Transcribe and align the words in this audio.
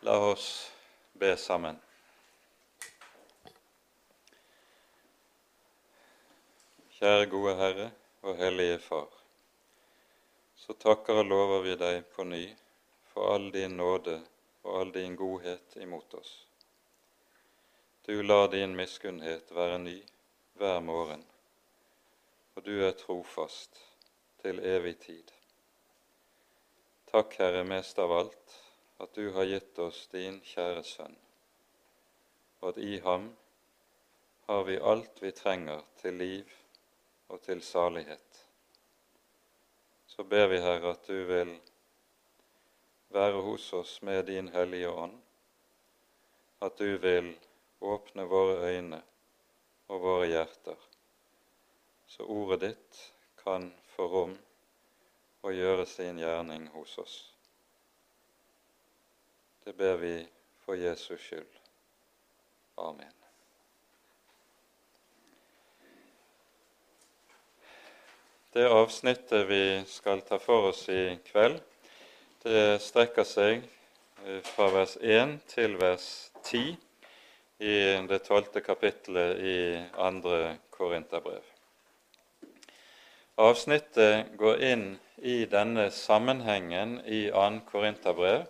La 0.00 0.18
oss 0.18 0.72
be 1.12 1.36
sammen. 1.36 1.78
Kjære 6.94 7.24
gode 7.32 7.54
Herre 7.58 7.86
og 8.22 8.36
Hellige 8.38 8.76
Far. 8.78 9.08
Så 10.54 10.76
takker 10.78 11.18
og 11.18 11.26
lover 11.32 11.64
vi 11.64 11.74
deg 11.80 12.06
på 12.14 12.28
ny 12.30 12.44
for 13.10 13.32
all 13.32 13.48
din 13.50 13.74
nåde 13.80 14.14
og 14.62 14.78
all 14.80 14.94
din 14.94 15.18
godhet 15.18 15.74
imot 15.82 16.14
oss. 16.14 16.30
Du 18.06 18.22
lar 18.22 18.46
din 18.54 18.78
miskunnhet 18.78 19.50
være 19.50 19.82
ny 19.82 19.96
hver 20.62 20.78
morgen, 20.80 21.26
og 22.54 22.62
du 22.70 22.76
er 22.86 22.94
trofast 23.02 23.82
til 24.46 24.62
evig 24.62 24.94
tid. 25.02 25.34
Takk, 27.10 27.34
Herre, 27.42 27.66
mest 27.66 27.98
av 27.98 28.14
alt, 28.14 28.58
at 28.98 29.14
du 29.14 29.30
har 29.32 29.44
gitt 29.44 29.78
oss 29.78 30.06
din 30.12 30.40
kjære 30.44 30.82
Sønn, 30.84 31.16
og 32.60 32.72
at 32.72 32.80
i 32.82 32.98
ham 33.04 33.28
har 34.48 34.64
vi 34.64 34.78
alt 34.92 35.22
vi 35.22 35.30
trenger 35.32 35.84
til 36.00 36.18
liv 36.18 36.54
og 37.28 37.42
til 37.44 37.62
salighet. 37.62 38.44
Så 40.06 40.24
ber 40.24 40.46
vi, 40.50 40.58
Herre, 40.60 40.96
at 40.96 41.06
du 41.06 41.24
vil 41.28 41.52
være 43.14 43.42
hos 43.44 43.72
oss 43.72 44.02
med 44.02 44.24
din 44.26 44.48
Hellige 44.48 44.90
Ånd, 44.90 45.14
at 46.60 46.78
du 46.78 46.96
vil 46.98 47.30
åpne 47.80 48.24
våre 48.26 48.72
øyne 48.72 49.02
og 49.88 50.02
våre 50.02 50.26
hjerter, 50.26 50.76
så 52.06 52.26
ordet 52.26 52.60
ditt 52.66 53.02
kan 53.44 53.70
få 53.94 54.08
rom 54.10 54.38
og 55.42 55.54
gjøre 55.54 55.86
sin 55.86 56.18
gjerning 56.18 56.66
hos 56.74 56.98
oss. 56.98 57.37
Det 59.68 59.76
ber 59.76 59.96
vi 59.96 60.26
for 60.64 60.74
Jesus 60.74 61.20
skyld. 61.20 61.56
Amen. 62.76 63.12
Det 68.52 68.64
avsnittet 68.64 69.44
vi 69.50 69.84
skal 69.84 70.24
ta 70.24 70.38
for 70.40 70.70
oss 70.70 70.86
i 70.88 71.18
kveld, 71.28 71.60
det 72.48 72.80
strekker 72.80 73.28
seg 73.28 73.60
eh, 73.60 74.40
fra 74.54 74.72
vers 74.72 74.96
1 75.04 75.36
til 75.52 75.76
vers 75.76 76.10
10 76.48 76.64
i 77.60 77.78
det 78.08 78.24
tolvte 78.24 78.64
kapittelet 78.64 79.36
i 79.36 79.56
andre 80.00 80.56
Korinterbrev. 80.72 81.44
Avsnittet 83.36 84.32
går 84.40 84.68
inn 84.72 84.92
i 85.20 85.42
denne 85.44 85.90
sammenhengen 85.92 87.02
i 87.04 87.26
2. 87.28 87.66
Korinterbrev 87.68 88.48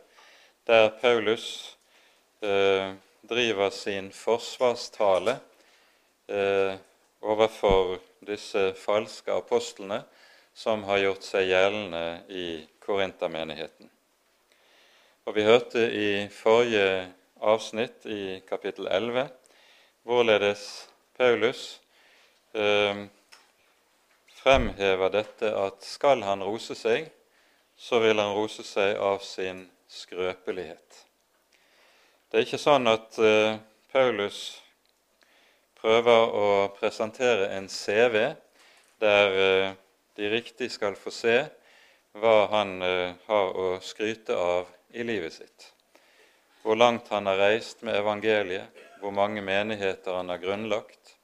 der 0.69 0.91
Paulus 0.91 1.78
eh, 2.41 2.92
driver 3.28 3.70
sin 3.70 4.12
forsvarstale 4.12 5.41
eh, 6.28 6.75
overfor 7.20 7.97
disse 8.20 8.75
falske 8.77 9.33
apostlene 9.33 10.02
som 10.52 10.84
har 10.84 11.00
gjort 11.00 11.25
seg 11.25 11.48
gjeldende 11.48 12.02
i 12.28 12.48
Korintermenigheten. 12.84 13.88
Og 15.25 15.34
Vi 15.34 15.47
hørte 15.47 15.86
i 15.88 16.28
forrige 16.28 17.08
avsnitt, 17.41 18.05
i 18.05 18.42
kapittel 18.48 18.91
11, 18.92 19.25
hvorledes 20.05 20.91
Paulus 21.16 21.80
eh, 22.53 23.06
fremhever 24.36 25.16
dette 25.16 25.56
at 25.64 25.80
skal 25.80 26.28
han 26.28 26.44
rose 26.44 26.77
seg, 26.77 27.08
så 27.77 28.05
vil 28.05 28.20
han 28.20 28.36
rose 28.36 28.69
seg 28.69 29.00
av 29.00 29.25
sin 29.25 29.64
skrøpelighet. 29.89 31.05
Det 32.28 32.39
er 32.39 32.47
ikke 32.47 32.61
sånn 32.61 32.91
at 32.91 33.17
uh, 33.22 33.56
Paulus 33.92 34.41
prøver 35.81 36.34
å 36.36 36.48
presentere 36.77 37.49
en 37.56 37.71
CV 37.72 38.19
der 39.00 39.38
uh, 39.38 39.71
de 40.19 40.28
riktig 40.32 40.69
skal 40.75 40.99
få 40.99 41.12
se 41.15 41.38
hva 42.19 42.37
han 42.53 42.76
uh, 42.84 43.16
har 43.28 43.56
å 43.56 43.69
skryte 43.81 44.37
av 44.37 44.69
i 44.93 45.06
livet 45.09 45.38
sitt. 45.38 45.71
Hvor 46.62 46.76
langt 46.76 47.09
han 47.15 47.31
har 47.31 47.41
reist 47.41 47.84
med 47.87 47.97
evangeliet, 47.97 48.69
hvor 49.00 49.15
mange 49.15 49.41
menigheter 49.41 50.19
han 50.19 50.28
har 50.28 50.43
grunnlagt, 50.43 51.15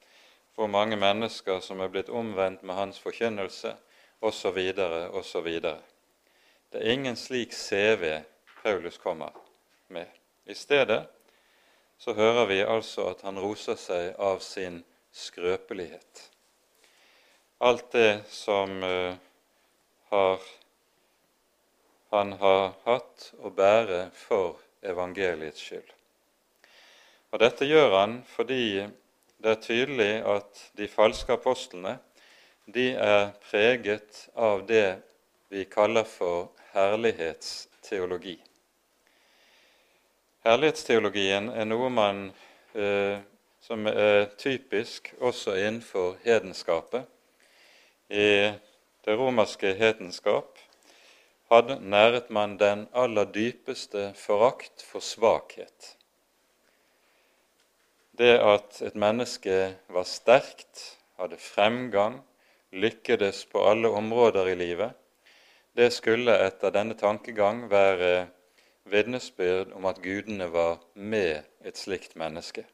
hvor 0.55 0.71
mange 0.71 0.97
mennesker 0.97 1.59
som 1.61 1.81
er 1.83 1.91
blitt 1.91 2.09
omvendt 2.09 2.63
med 2.63 2.79
hans 2.79 3.01
forkynnelse, 3.03 3.75
osv., 4.25 4.59
osv. 5.11 5.49
Det 6.71 6.79
er 6.79 6.93
ingen 6.95 7.19
slik 7.19 7.53
CV 7.53 8.23
Paulus 8.65 8.97
kommer 8.97 9.29
med. 9.87 10.07
I 10.45 10.55
stedet 10.55 11.03
så 11.97 12.13
hører 12.13 12.45
vi 12.49 12.63
altså 12.65 13.03
at 13.11 13.19
han 13.21 13.37
roser 13.37 13.77
seg 13.77 14.15
av 14.17 14.39
sin 14.41 14.79
skrøpelighet. 15.13 16.21
Alt 17.61 17.91
det 17.93 18.23
som 18.33 18.73
uh, 18.81 19.13
har, 20.09 20.47
han 22.09 22.33
har 22.41 22.73
hatt 22.87 23.27
å 23.37 23.51
bære 23.53 23.99
for 24.17 24.57
evangeliets 24.81 25.61
skyld. 25.61 25.93
Og 27.29 27.43
Dette 27.45 27.69
gjør 27.69 27.93
han 27.99 28.17
fordi 28.33 28.87
det 29.37 29.53
er 29.53 29.61
tydelig 29.67 30.09
at 30.33 30.65
de 30.81 30.89
falske 30.89 31.37
apostlene 31.37 31.99
de 32.65 32.89
er 32.97 33.29
preget 33.45 34.25
av 34.33 34.65
det 34.65 34.97
vi 35.53 35.69
kaller 35.69 36.09
for 36.09 36.49
herlighetsteologi. 36.73 38.39
Herlighetsteologien 40.45 41.47
er 41.57 41.65
noe 41.65 41.87
man, 41.89 42.19
eh, 42.77 43.17
som 43.65 43.87
er 43.89 44.27
typisk 44.37 45.09
også 45.17 45.55
innenfor 45.57 46.19
hedenskapet. 46.21 47.07
I 48.13 48.53
det 49.05 49.15
romerske 49.17 49.71
hedenskap 49.73 50.61
hadde 51.49 51.79
næret 51.81 52.29
man 52.29 52.59
den 52.61 52.85
aller 52.93 53.25
dypeste 53.25 54.11
forakt 54.21 54.85
for 54.85 55.01
svakhet. 55.01 55.95
Det 58.13 58.37
at 58.37 58.83
et 58.85 58.95
menneske 58.95 59.57
var 59.89 60.05
sterkt, 60.05 60.85
hadde 61.17 61.41
fremgang, 61.41 62.21
lykkedes 62.69 63.47
på 63.49 63.65
alle 63.65 63.89
områder 63.89 64.53
i 64.53 64.55
livet, 64.61 64.93
det 65.73 65.89
skulle 65.89 66.37
etter 66.45 66.69
denne 66.69 66.93
tankegang 66.93 67.65
være 67.71 68.27
vitnesbyrd 68.85 69.73
om 69.73 69.85
at 69.89 70.01
gudene 70.01 70.47
var 70.53 70.79
med 70.93 71.43
et 71.65 71.77
slikt 71.77 72.15
menneske. 72.19 72.65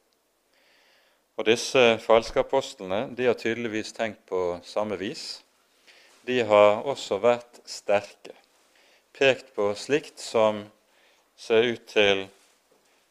Og 1.40 1.48
Disse 1.48 1.82
falske 2.04 2.44
apostlene 2.44 3.06
de 3.18 3.26
har 3.30 3.38
tydeligvis 3.40 3.94
tenkt 3.96 4.26
på 4.30 4.60
samme 4.68 4.98
vis. 5.00 5.42
De 6.28 6.42
har 6.46 6.84
også 6.86 7.18
vært 7.24 7.62
sterke, 7.66 8.36
pekt 9.16 9.54
på 9.56 9.72
slikt 9.80 10.22
som 10.22 10.62
ser 11.40 11.66
ut 11.72 11.88
til, 11.90 12.28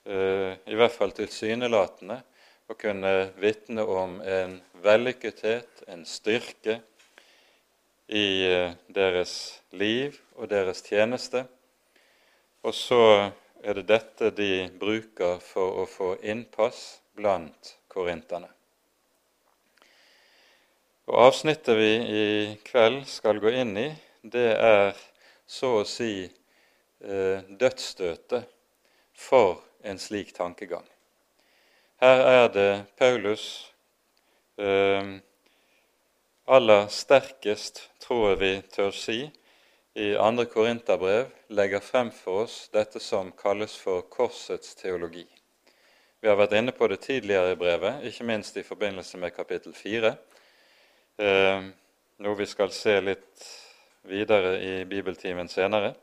uh, 0.06 0.52
i 0.54 0.76
hvert 0.78 0.94
fall 0.94 1.14
tilsynelatende, 1.16 2.20
å 2.70 2.76
kunne 2.78 3.32
vitne 3.42 3.82
om 3.82 4.20
en 4.22 4.60
vellykkethet, 4.84 5.82
en 5.90 6.04
styrke, 6.06 6.78
i 8.10 8.26
uh, 8.46 8.76
deres 8.90 9.32
liv 9.74 10.14
og 10.36 10.50
deres 10.50 10.84
tjeneste 10.86 11.44
og 12.62 12.74
så 12.76 13.02
er 13.62 13.76
det 13.76 13.86
dette 13.88 14.30
de 14.36 14.68
bruker 14.80 15.40
for 15.44 15.82
å 15.82 15.86
få 15.88 16.14
innpass 16.22 17.00
blant 17.16 17.76
korinterne. 17.92 18.48
Og 21.10 21.16
Avsnittet 21.26 21.74
vi 21.74 21.90
i 21.96 22.26
kveld 22.64 23.02
skal 23.10 23.40
gå 23.42 23.50
inn 23.62 23.74
i, 23.80 23.88
det 24.22 24.52
er 24.54 24.92
så 25.50 25.80
å 25.80 25.88
si 25.88 26.12
eh, 26.22 27.40
dødsstøtet 27.48 28.46
for 29.16 29.58
en 29.82 29.98
slik 29.98 30.30
tankegang. 30.36 30.86
Her 32.00 32.22
er 32.28 32.46
det 32.54 32.70
Paulus 33.00 33.44
eh, 34.60 35.18
aller 36.46 36.86
sterkest, 36.94 37.82
tror 38.00 38.30
jeg 38.30 38.40
vi 38.40 38.52
tør 38.70 38.94
si, 38.94 39.18
i 39.94 40.14
2. 40.14 40.44
Korinterbrev 40.44 41.26
legger 41.48 41.80
frem 41.80 42.10
for 42.10 42.44
oss 42.44 42.68
dette 42.72 43.00
som 43.00 43.32
kalles 43.32 43.74
for 43.76 44.02
korsets 44.06 44.74
teologi. 44.78 45.26
Vi 46.20 46.28
har 46.28 46.36
vært 46.38 46.54
inne 46.54 46.72
på 46.76 46.86
det 46.86 47.00
tidligere 47.02 47.54
i 47.54 47.58
brevet, 47.58 48.04
ikke 48.06 48.26
minst 48.28 48.56
i 48.56 48.62
forbindelse 48.62 49.18
med 49.18 49.34
kapittel 49.34 49.74
4, 49.74 50.12
eh, 51.18 51.66
noe 52.22 52.38
vi 52.38 52.46
skal 52.46 52.70
se 52.70 53.00
litt 53.00 53.48
videre 54.06 54.60
i 54.62 54.84
bibeltimen 54.84 55.48
senere. 55.48 55.94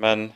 Men 0.00 0.30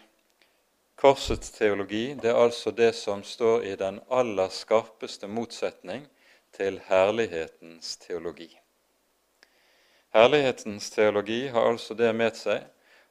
korsets 1.00 1.54
teologi 1.56 2.18
det 2.20 2.34
er 2.34 2.42
altså 2.42 2.70
det 2.70 2.92
som 3.00 3.24
står 3.24 3.64
i 3.64 3.74
den 3.80 4.02
aller 4.10 4.52
skarpeste 4.52 5.26
motsetning 5.28 6.04
til 6.52 6.82
herlighetens 6.84 7.96
teologi. 8.04 8.50
Herlighetens 10.16 10.90
teologi 10.90 11.48
har 11.52 11.66
altså 11.68 11.94
det 11.94 12.08
med 12.16 12.32
seg 12.38 12.62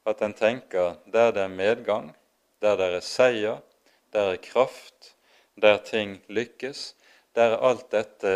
at 0.10 0.22
den 0.24 0.32
tenker 0.34 0.96
der 1.14 1.28
det 1.36 1.44
er 1.44 1.52
medgang, 1.54 2.08
der 2.66 2.80
det 2.80 2.88
er 2.96 3.04
seier, 3.06 3.60
der 4.10 4.32
er 4.32 4.40
kraft, 4.42 5.12
der 5.62 5.78
ting 5.86 6.16
lykkes, 6.34 6.96
der 7.36 7.54
er 7.54 7.62
alt 7.70 7.92
dette 7.92 8.32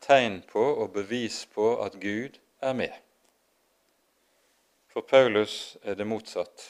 tegn 0.00 0.38
på 0.48 0.62
og 0.72 0.94
bevis 0.94 1.42
på 1.52 1.66
at 1.84 1.98
Gud 2.00 2.38
er 2.64 2.72
med. 2.72 2.94
For 4.88 5.04
Paulus 5.04 5.76
er 5.82 6.00
det 6.00 6.08
motsatt. 6.08 6.64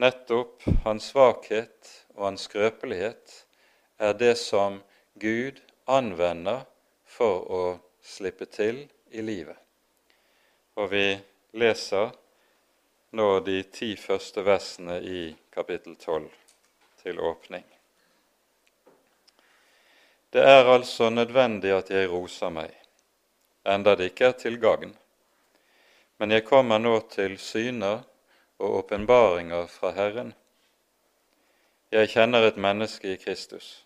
Nettopp 0.00 0.64
hans 0.86 1.10
svakhet 1.12 1.92
og 2.14 2.24
hans 2.30 2.48
skrøpelighet 2.48 3.36
er 3.98 4.16
det 4.16 4.32
som 4.40 4.80
Gud 5.20 5.60
anvender 5.84 6.64
for 7.04 7.44
å 7.52 7.62
slippe 8.00 8.48
til 8.48 8.86
i 9.12 9.22
livet. 9.22 9.56
Og 10.74 10.90
vi 10.90 11.06
leser 11.52 12.10
nå 13.12 13.28
de 13.44 13.58
ti 13.68 13.92
første 14.00 14.44
versene 14.46 14.98
i 15.04 15.22
kapittel 15.52 15.96
12 15.96 16.30
til 17.02 17.20
åpning. 17.20 17.64
Det 20.32 20.40
er 20.40 20.64
altså 20.64 21.10
nødvendig 21.10 21.74
at 21.76 21.90
jeg 21.92 22.08
roser 22.08 22.48
meg, 22.48 22.70
enda 23.68 23.92
det 24.00 24.12
ikke 24.12 24.30
er 24.30 24.38
til 24.40 24.56
gagn. 24.62 24.94
Men 26.16 26.32
jeg 26.32 26.46
kommer 26.48 26.80
nå 26.80 26.94
til 27.12 27.36
syner 27.36 28.00
og 28.62 28.78
åpenbaringer 28.78 29.66
fra 29.68 29.90
Herren. 29.92 30.32
Jeg 31.92 32.08
kjenner 32.14 32.46
et 32.46 32.56
menneske 32.56 33.12
i 33.12 33.18
Kristus. 33.20 33.82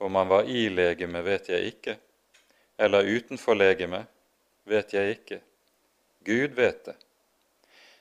Om 0.00 0.14
han 0.16 0.30
var 0.30 0.48
i 0.48 0.68
legeme, 0.72 1.20
vet 1.26 1.50
jeg 1.52 1.74
ikke, 1.74 1.98
eller 2.80 3.04
utenfor 3.04 3.58
legeme, 3.58 4.06
vet 4.70 4.94
jeg 4.94 5.16
ikke. 5.18 5.40
Gud 6.24 6.56
vet 6.56 6.84
det. 6.86 6.96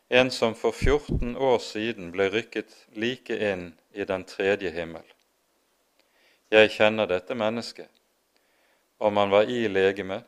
En 0.09 0.31
som 0.31 0.55
for 0.55 0.71
14 0.71 1.35
år 1.37 1.59
siden 1.61 2.09
ble 2.13 2.29
rykket 2.33 2.73
like 2.97 3.35
inn 3.51 3.71
i 3.93 4.05
den 4.09 4.25
tredje 4.25 4.71
himmel. 4.73 5.05
Jeg 6.49 6.71
kjenner 6.73 7.09
dette 7.09 7.37
mennesket. 7.37 7.89
Om 8.97 9.17
han 9.21 9.29
var 9.29 9.49
i 9.49 9.67
legeme 9.69 10.23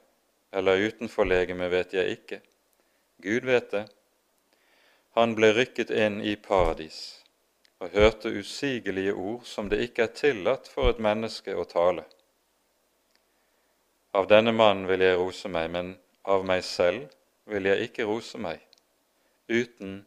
eller 0.54 0.78
utenfor 0.78 1.26
legeme, 1.26 1.70
vet 1.70 1.94
jeg 1.94 2.18
ikke. 2.18 2.40
Gud 3.24 3.48
vet 3.50 3.72
det. 3.72 3.88
Han 5.18 5.34
ble 5.36 5.50
rykket 5.58 5.90
inn 5.92 6.22
i 6.22 6.36
paradis 6.36 7.02
og 7.82 7.90
hørte 7.98 8.30
usigelige 8.30 9.14
ord 9.18 9.46
som 9.50 9.70
det 9.70 9.82
ikke 9.88 10.06
er 10.06 10.14
tillatt 10.16 10.70
for 10.70 10.92
et 10.92 11.02
menneske 11.02 11.56
å 11.58 11.66
tale. 11.66 12.06
Av 14.14 14.28
denne 14.30 14.54
mannen 14.54 14.86
vil 14.92 15.02
jeg 15.02 15.18
rose 15.18 15.50
meg, 15.50 15.72
men 15.74 15.96
av 16.24 16.46
meg 16.46 16.64
selv 16.66 17.10
vil 17.50 17.68
jeg 17.70 17.90
ikke 17.90 18.06
rose 18.10 18.40
meg 18.42 18.62
uten 19.52 20.04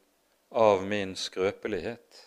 av 0.55 0.85
min 0.87 1.15
skrøpelighet. 1.19 2.21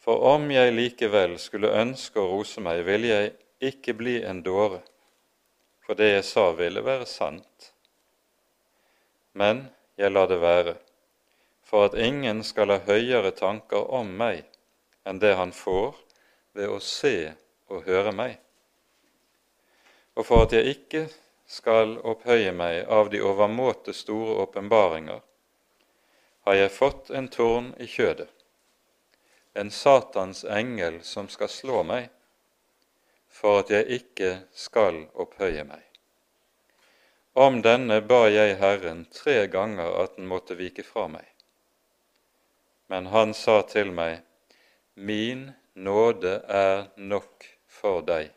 For 0.00 0.22
om 0.32 0.48
jeg 0.50 0.72
likevel 0.72 1.36
skulle 1.38 1.74
ønske 1.76 2.20
å 2.22 2.30
rose 2.30 2.62
meg, 2.64 2.82
ville 2.88 3.10
jeg 3.10 3.32
ikke 3.70 3.94
bli 3.98 4.16
en 4.24 4.40
dåre, 4.42 4.80
for 5.84 5.98
det 5.98 6.08
jeg 6.14 6.24
sa, 6.24 6.46
ville 6.56 6.80
være 6.84 7.06
sant. 7.06 7.72
Men 9.36 9.66
jeg 10.00 10.10
lar 10.14 10.30
det 10.30 10.40
være, 10.40 10.74
for 11.68 11.90
at 11.90 11.98
ingen 12.00 12.40
skal 12.42 12.72
ha 12.72 12.80
høyere 12.88 13.34
tanker 13.36 13.92
om 13.94 14.08
meg 14.16 14.46
enn 15.06 15.20
det 15.20 15.36
han 15.36 15.52
får 15.54 15.98
ved 16.56 16.72
å 16.72 16.80
se 16.82 17.30
og 17.70 17.84
høre 17.86 18.10
meg, 18.16 18.38
og 20.16 20.26
for 20.26 20.48
at 20.48 20.56
jeg 20.56 20.74
ikke 20.74 21.04
skal 21.50 21.96
opphøye 22.06 22.52
meg 22.54 22.84
av 22.86 23.08
de 23.10 23.18
overmåte 23.26 23.92
store 23.96 24.36
åpenbaringer, 24.44 25.18
har 26.46 26.54
jeg 26.54 26.70
fått 26.70 27.10
en 27.10 27.26
torn 27.28 27.72
i 27.82 27.88
kjødet, 27.90 28.30
en 29.58 29.72
Satans 29.74 30.44
engel 30.44 31.00
som 31.02 31.26
skal 31.28 31.50
slå 31.50 31.82
meg, 31.88 32.06
for 33.26 33.64
at 33.64 33.74
jeg 33.74 33.98
ikke 33.98 34.30
skal 34.54 35.02
opphøye 35.24 35.66
meg. 35.66 35.82
Om 37.34 37.60
denne 37.66 38.00
ba 38.02 38.24
jeg 38.30 38.56
Herren 38.62 39.04
tre 39.14 39.46
ganger 39.50 39.90
at 40.04 40.16
den 40.18 40.30
måtte 40.30 40.54
vike 40.58 40.86
fra 40.86 41.08
meg. 41.10 41.26
Men 42.90 43.10
han 43.10 43.34
sa 43.34 43.60
til 43.66 43.90
meg, 43.94 44.22
Min 44.94 45.50
nåde 45.74 46.40
er 46.46 46.90
nok 46.96 47.46
for 47.66 48.02
deg 48.06 48.34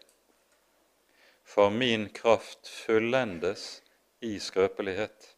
for 1.53 1.69
min 1.69 2.09
kraft 2.09 2.67
fullendes 2.67 3.83
i 4.19 4.39
skrøpelighet. 4.39 5.35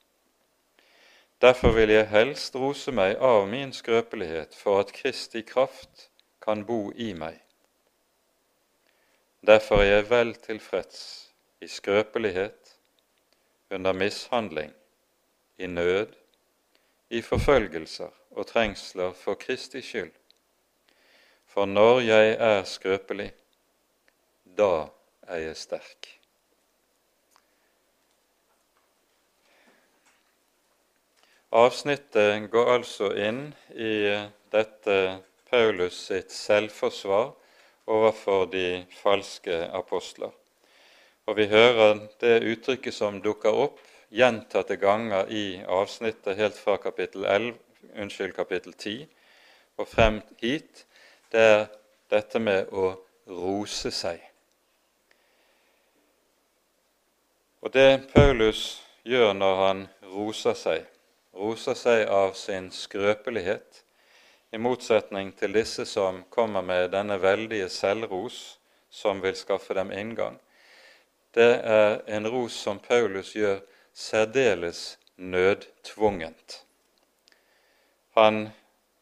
Derfor 1.42 1.72
vil 1.72 1.90
jeg 1.90 2.08
helst 2.08 2.56
rose 2.56 2.92
meg 2.96 3.18
av 3.20 3.50
min 3.52 3.74
skrøpelighet, 3.76 4.56
for 4.56 4.80
at 4.80 4.94
Kristi 4.96 5.42
kraft 5.44 6.08
kan 6.40 6.64
bo 6.64 6.94
i 6.96 7.10
meg. 7.20 7.42
Derfor 9.44 9.84
er 9.84 9.92
jeg 9.92 10.08
vel 10.10 10.34
tilfreds 10.40 11.04
i 11.60 11.68
skrøpelighet, 11.68 12.72
under 13.70 13.94
mishandling, 13.94 14.72
i 15.58 15.68
nød, 15.68 16.16
i 17.10 17.22
forfølgelser 17.22 18.12
og 18.32 18.48
trengsler 18.48 19.12
for 19.12 19.36
Kristi 19.36 19.84
skyld. 19.84 20.16
For 21.46 21.66
når 21.66 22.00
jeg 22.08 22.38
er 22.40 22.64
skrøpelig, 22.64 23.34
da 24.58 24.88
er 25.28 25.54
sterk. 25.58 26.10
Avsnittet 31.56 32.50
går 32.52 32.72
altså 32.74 33.14
inn 33.16 33.54
i 33.72 34.12
dette 34.52 34.98
Paulus 35.48 36.02
sitt 36.10 36.34
selvforsvar 36.36 37.30
overfor 37.88 38.50
de 38.52 38.84
falske 39.00 39.62
apostler. 39.72 40.34
Og 41.26 41.38
vi 41.38 41.48
hører 41.48 42.02
det 42.22 42.42
uttrykket 42.44 42.94
som 42.94 43.22
dukker 43.24 43.56
opp 43.56 43.80
gjentatte 44.16 44.76
ganger 44.82 45.32
i 45.32 45.62
avsnittet 45.64 46.38
helt 46.38 46.60
fra 46.60 46.78
kapittel, 46.78 47.26
11, 47.26 47.56
unnskyld, 47.96 48.36
kapittel 48.36 48.74
10 48.74 49.08
og 49.78 49.88
frem 49.88 50.22
hit. 50.42 50.86
Det 51.32 51.42
er 51.42 51.68
dette 52.12 52.40
med 52.40 52.72
å 52.72 52.94
rose 53.32 53.92
seg. 53.92 54.35
Og 57.66 57.72
det 57.74 58.12
Paulus 58.14 58.84
gjør 59.02 59.32
når 59.34 59.56
han 59.58 59.80
roser 60.14 60.54
seg, 60.54 60.84
roser 61.34 61.74
seg 61.74 62.04
av 62.14 62.36
sin 62.38 62.68
skrøpelighet, 62.70 63.80
i 64.54 64.60
motsetning 64.62 65.32
til 65.34 65.56
disse 65.58 65.82
som 65.90 66.20
kommer 66.30 66.62
med 66.62 66.92
denne 66.94 67.18
veldige 67.18 67.66
selvros 67.74 68.60
som 68.94 69.18
vil 69.24 69.34
skaffe 69.36 69.74
dem 69.74 69.90
inngang, 69.90 70.38
det 71.34 71.56
er 71.66 72.04
en 72.06 72.30
ros 72.30 72.54
som 72.54 72.78
Paulus 72.80 73.32
gjør 73.34 73.58
særdeles 73.98 75.00
nødtvungent. 75.18 76.60
Han 78.14 78.52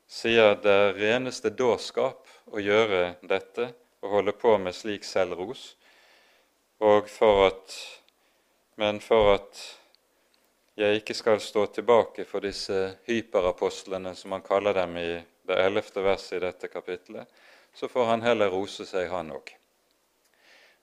sier 0.07 0.55
det 0.63 0.77
er 0.85 0.95
reneste 1.01 1.51
dårskap 1.51 2.31
å 2.47 2.63
gjøre 2.63 3.17
dette 3.27 3.73
og 3.99 4.15
holde 4.15 4.35
på 4.39 4.55
med 4.55 4.79
slik 4.79 5.03
selvros, 5.03 5.73
og 6.79 7.11
for 7.11 7.49
at 7.49 7.75
men 8.75 8.99
for 9.03 9.35
at 9.35 9.61
jeg 10.79 11.01
ikke 11.01 11.13
skal 11.13 11.41
stå 11.41 11.65
tilbake 11.75 12.25
for 12.25 12.41
disse 12.41 12.95
hyperapostlene, 13.05 14.15
som 14.15 14.33
han 14.33 14.45
kaller 14.45 14.73
dem 14.73 14.97
i 14.97 15.09
det 15.47 15.59
ellevte 15.59 16.01
verset 16.01 16.39
i 16.39 16.45
dette 16.45 16.69
kapitlet, 16.71 17.29
så 17.73 17.87
får 17.87 18.05
han 18.05 18.25
heller 18.25 18.49
rose 18.53 18.85
seg, 18.85 19.09
han 19.11 19.31
òg. 19.33 19.53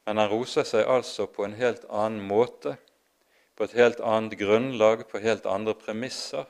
Men 0.07 0.23
han 0.23 0.31
roser 0.31 0.67
seg 0.67 0.87
altså 0.87 1.27
på 1.31 1.45
en 1.47 1.59
helt 1.59 1.85
annen 1.89 2.23
måte, 2.27 2.77
på 3.55 3.67
et 3.67 3.77
helt 3.77 4.01
annet 4.01 4.39
grunnlag, 4.41 5.05
på 5.11 5.21
helt 5.23 5.47
andre 5.47 5.75
premisser 5.77 6.47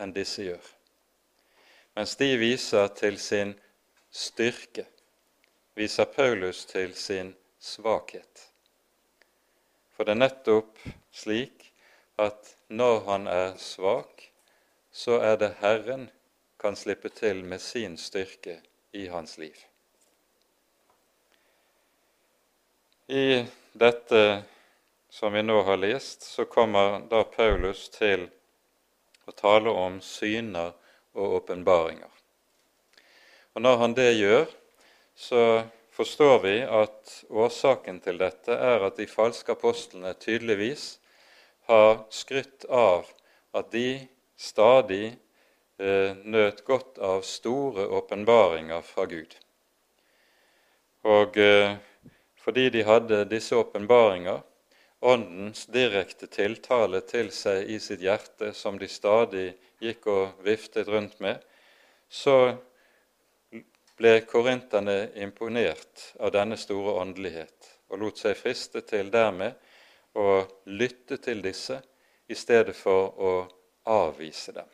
enn 0.00 0.12
disse 0.16 0.44
gjør. 0.44 0.66
Mens 1.96 2.14
de 2.20 2.28
viser 2.38 2.90
til 2.98 3.18
sin 3.18 3.54
styrke, 4.10 4.86
viser 5.78 6.10
Paulus 6.10 6.66
til 6.70 6.94
sin 6.98 7.34
svakhet. 7.58 8.49
For 10.00 10.08
det 10.08 10.14
er 10.14 10.22
nettopp 10.22 10.78
slik 11.12 11.66
at 12.16 12.54
når 12.72 13.02
han 13.04 13.26
er 13.28 13.50
svak, 13.60 14.22
så 14.88 15.18
er 15.20 15.34
det 15.36 15.50
Herren 15.60 16.06
kan 16.56 16.72
slippe 16.72 17.10
til 17.12 17.42
med 17.44 17.60
sin 17.60 17.98
styrke 18.00 18.54
i 18.96 19.02
hans 19.12 19.36
liv. 19.36 19.58
I 23.12 23.44
dette 23.76 24.22
som 25.12 25.36
vi 25.36 25.42
nå 25.44 25.58
har 25.68 25.76
lest, 25.76 26.24
så 26.24 26.46
kommer 26.48 27.04
da 27.10 27.20
Paulus 27.34 27.90
til 27.92 28.24
å 29.28 29.34
tale 29.36 29.68
om 29.82 29.98
syner 30.00 30.72
og 31.12 31.42
åpenbaringer. 31.42 32.08
Og 33.52 33.62
Når 33.68 33.76
han 33.84 33.98
det 34.00 34.08
gjør, 34.16 34.48
så 35.12 35.44
forstår 35.94 36.38
vi 36.42 36.54
at 36.62 37.14
årsaken 37.30 38.00
til 38.04 38.20
dette 38.20 38.54
er 38.54 38.86
at 38.86 38.98
de 39.00 39.06
falske 39.10 39.52
apostlene 39.56 40.12
tydeligvis 40.20 40.98
har 41.70 42.04
skrytt 42.14 42.66
av 42.70 43.10
at 43.56 43.70
de 43.74 44.06
stadig 44.40 45.16
eh, 45.78 46.16
nøt 46.24 46.64
godt 46.64 46.98
av 46.98 47.22
store 47.26 47.86
åpenbaringer 48.00 48.82
fra 48.86 49.06
Gud. 49.10 49.34
Og 51.06 51.36
eh, 51.40 51.76
fordi 52.40 52.70
de 52.70 52.86
hadde 52.86 53.24
disse 53.30 53.56
åpenbaringer, 53.56 54.40
Åndens 55.00 55.62
direkte 55.72 56.26
tiltale 56.28 56.98
til 57.08 57.30
seg 57.32 57.70
i 57.72 57.78
sitt 57.80 58.02
hjerte, 58.04 58.50
som 58.52 58.76
de 58.76 58.84
stadig 58.84 59.46
gikk 59.80 60.04
og 60.12 60.42
viftet 60.44 60.90
rundt 60.92 61.14
med, 61.24 61.40
så 62.12 62.58
ble 64.00 64.14
korinterne 64.24 65.10
imponert 65.20 66.06
av 66.18 66.32
denne 66.32 66.56
store 66.56 66.96
åndelighet 67.02 67.70
og 67.90 68.00
lot 68.00 68.22
seg 68.22 68.38
friste 68.38 68.80
til 68.88 69.12
dermed 69.12 69.54
å 70.16 70.42
lytte 70.72 71.20
til 71.20 71.42
disse 71.44 71.76
i 72.30 72.36
stedet 72.38 72.74
for 72.76 73.12
å 73.20 73.32
avvise 73.90 74.56
dem. 74.56 74.68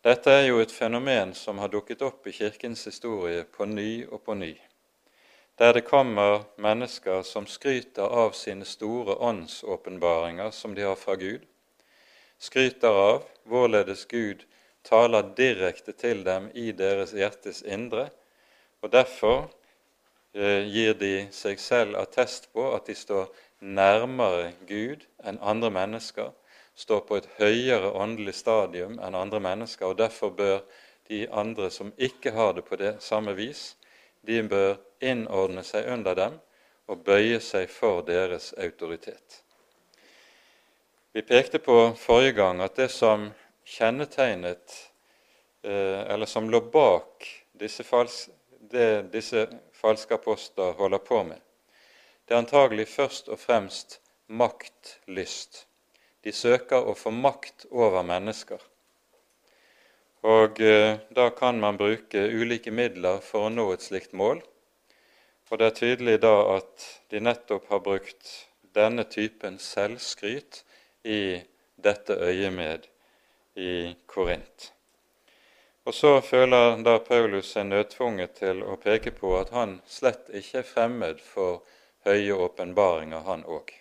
Dette 0.00 0.32
er 0.32 0.46
jo 0.46 0.62
et 0.62 0.72
fenomen 0.72 1.34
som 1.36 1.58
har 1.60 1.68
dukket 1.68 2.02
opp 2.06 2.26
i 2.30 2.32
Kirkens 2.32 2.86
historie 2.88 3.44
på 3.44 3.66
ny 3.68 4.06
og 4.06 4.22
på 4.24 4.38
ny 4.38 4.54
der 5.60 5.72
det 5.72 5.80
kommer 5.80 6.44
mennesker 6.56 7.22
som 7.22 7.46
skryter 7.46 8.02
av 8.02 8.30
sine 8.32 8.64
store 8.64 9.14
åndsåpenbaringer 9.14 10.50
som 10.50 10.74
de 10.74 10.82
har 10.82 10.96
fra 10.96 11.18
Gud, 11.20 11.42
skryter 12.38 12.88
av 12.88 13.26
hvorledes 13.44 14.06
Gud 14.08 14.46
taler 14.86 15.32
direkte 15.36 15.92
til 15.92 16.24
dem 16.24 16.48
i 16.54 16.70
deres 16.72 17.12
hjertes 17.16 17.62
indre, 17.62 18.08
og 18.82 18.92
derfor 18.92 19.50
eh, 20.34 20.66
gir 20.68 20.94
de 20.98 21.28
seg 21.34 21.60
selv 21.60 21.98
attest 22.00 22.48
på 22.54 22.70
at 22.74 22.88
de 22.88 22.96
står 22.96 23.28
nærmere 23.60 24.52
Gud 24.68 25.04
enn 25.24 25.40
andre 25.40 25.70
mennesker, 25.70 26.30
står 26.74 27.02
på 27.08 27.18
et 27.20 27.28
høyere 27.38 27.92
åndelig 27.92 28.38
stadium 28.40 28.96
enn 29.02 29.18
andre 29.18 29.40
mennesker, 29.40 29.92
og 29.92 29.98
derfor 29.98 30.32
bør 30.32 30.62
de 31.10 31.26
andre 31.28 31.70
som 31.70 31.92
ikke 31.98 32.32
har 32.32 32.54
det 32.56 32.64
på 32.64 32.78
det 32.80 32.94
samme 33.02 33.34
vis, 33.36 33.74
de 34.26 34.40
bør 34.48 34.78
innordne 35.00 35.64
seg 35.64 35.88
under 35.92 36.14
dem 36.14 36.40
og 36.90 37.04
bøye 37.04 37.40
seg 37.42 37.70
for 37.70 38.02
deres 38.06 38.52
autoritet. 38.58 39.42
Vi 41.12 41.22
pekte 41.26 41.58
på 41.58 41.92
forrige 41.98 42.36
gang 42.38 42.62
at 42.62 42.76
det 42.78 42.90
som 42.94 43.30
kjennetegnet, 43.70 44.90
eh, 45.62 46.00
eller 46.10 46.26
som 46.26 46.50
lå 46.50 46.60
bak 46.72 47.26
disse 47.52 47.84
falske, 47.86 48.34
det 48.70 49.12
disse 49.12 49.46
falske 49.74 50.14
apostler 50.14 50.74
holder 50.78 51.02
på 51.02 51.22
med, 51.24 51.38
det 52.26 52.34
er 52.34 52.42
antagelig 52.42 52.86
først 52.90 53.30
og 53.30 53.40
fremst 53.42 53.98
maktlyst. 54.26 55.64
De 56.22 56.32
søker 56.36 56.84
å 56.86 56.94
få 56.94 57.10
makt 57.14 57.66
over 57.70 58.04
mennesker. 58.06 58.60
Og 60.26 60.60
eh, 60.60 61.00
da 61.16 61.30
kan 61.32 61.58
man 61.62 61.80
bruke 61.80 62.26
ulike 62.28 62.70
midler 62.70 63.22
for 63.24 63.48
å 63.48 63.54
nå 63.54 63.70
et 63.72 63.86
slikt 63.86 64.12
mål. 64.12 64.42
Og 65.50 65.58
det 65.58 65.66
er 65.66 65.78
tydelig 65.78 66.20
da 66.22 66.34
at 66.58 66.86
de 67.10 67.22
nettopp 67.24 67.70
har 67.72 67.82
brukt 67.82 68.34
denne 68.76 69.06
typen 69.10 69.58
selvskryt 69.58 70.62
i 71.02 71.40
dette 71.80 72.14
øyemed 72.14 72.86
i 73.54 73.94
Korint. 74.06 74.72
Og 75.88 75.94
så 75.94 76.20
føler 76.20 76.82
da 76.84 76.98
Paulus 77.02 77.54
seg 77.54 77.66
nødtvunget 77.70 78.36
til 78.42 78.60
å 78.62 78.76
peke 78.80 79.10
på 79.16 79.32
at 79.38 79.52
han 79.54 79.78
slett 79.88 80.28
ikke 80.30 80.60
er 80.60 80.68
fremmed 80.68 81.22
for 81.24 81.62
høye 82.06 82.36
åpenbaringer, 82.36 83.24
han 83.24 83.42
òg. 83.48 83.72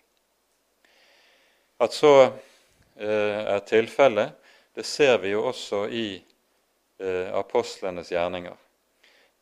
At 1.80 1.94
så 1.96 2.14
eh, 2.24 3.44
er 3.44 3.62
tilfellet, 3.68 4.34
det 4.76 4.88
ser 4.88 5.20
vi 5.24 5.36
jo 5.36 5.46
også 5.52 5.86
i 5.92 6.08
eh, 6.16 7.30
apostlenes 7.36 8.12
gjerninger. 8.12 8.58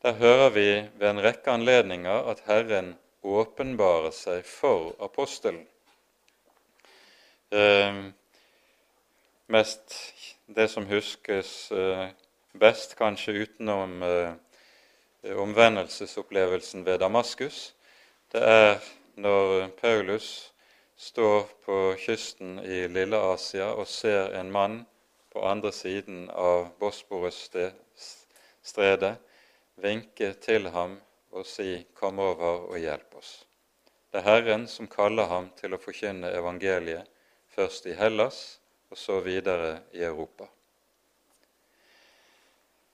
Der 0.02 0.18
hører 0.18 0.50
vi 0.54 0.68
ved 0.98 1.08
en 1.08 1.22
rekke 1.22 1.50
anledninger 1.50 2.30
at 2.30 2.44
Herren 2.46 2.92
åpenbarer 3.26 4.14
seg 4.14 4.46
for 4.46 4.92
apostelen. 5.02 5.64
Eh, 7.50 8.04
mest 9.48 10.14
det 10.46 10.68
som 10.68 10.86
huskes 10.86 11.72
eh, 11.72 12.08
best, 12.52 12.94
kanskje 12.98 13.32
utenom 13.32 14.02
eh, 14.02 14.32
omvendelsesopplevelsen 15.36 16.84
ved 16.84 16.98
Damaskus, 17.00 17.74
det 18.32 18.42
er 18.44 18.76
når 19.16 19.68
Paulus 19.80 20.52
står 20.96 21.42
på 21.64 21.94
kysten 21.98 22.58
i 22.60 22.88
Lille-Asia 22.92 23.64
og 23.72 23.86
ser 23.88 24.36
en 24.36 24.52
mann 24.52 24.86
på 25.32 25.48
andre 25.48 25.72
siden 25.72 26.30
av 26.30 26.68
Bosporus-stredet, 26.80 29.16
vinke 29.76 30.32
til 30.42 30.68
ham 30.74 31.00
og 31.30 31.46
si 31.46 31.86
'Kom 31.94 32.18
over 32.18 32.70
og 32.70 32.78
hjelp 32.78 33.14
oss'. 33.14 33.44
Det 34.12 34.18
er 34.18 34.22
Herren 34.22 34.66
som 34.66 34.86
kaller 34.86 35.24
ham 35.24 35.50
til 35.56 35.74
å 35.74 35.78
forkynne 35.78 36.32
evangeliet, 36.32 37.06
først 37.48 37.86
i 37.86 37.92
Hellas 37.92 38.57
og 38.90 38.98
så 38.98 39.20
videre 39.20 39.78
i 39.92 40.02
Europa. 40.02 40.48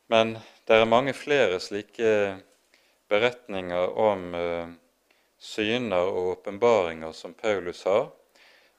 Men 0.06 0.36
det 0.68 0.76
er 0.76 0.88
mange 0.88 1.14
flere 1.16 1.60
slike 1.60 2.36
beretninger 3.08 3.94
om 3.98 4.26
uh, 4.34 4.68
syner 5.38 6.10
og 6.10 6.28
åpenbaringer 6.34 7.12
som 7.12 7.34
Paulus 7.34 7.84
har, 7.88 8.10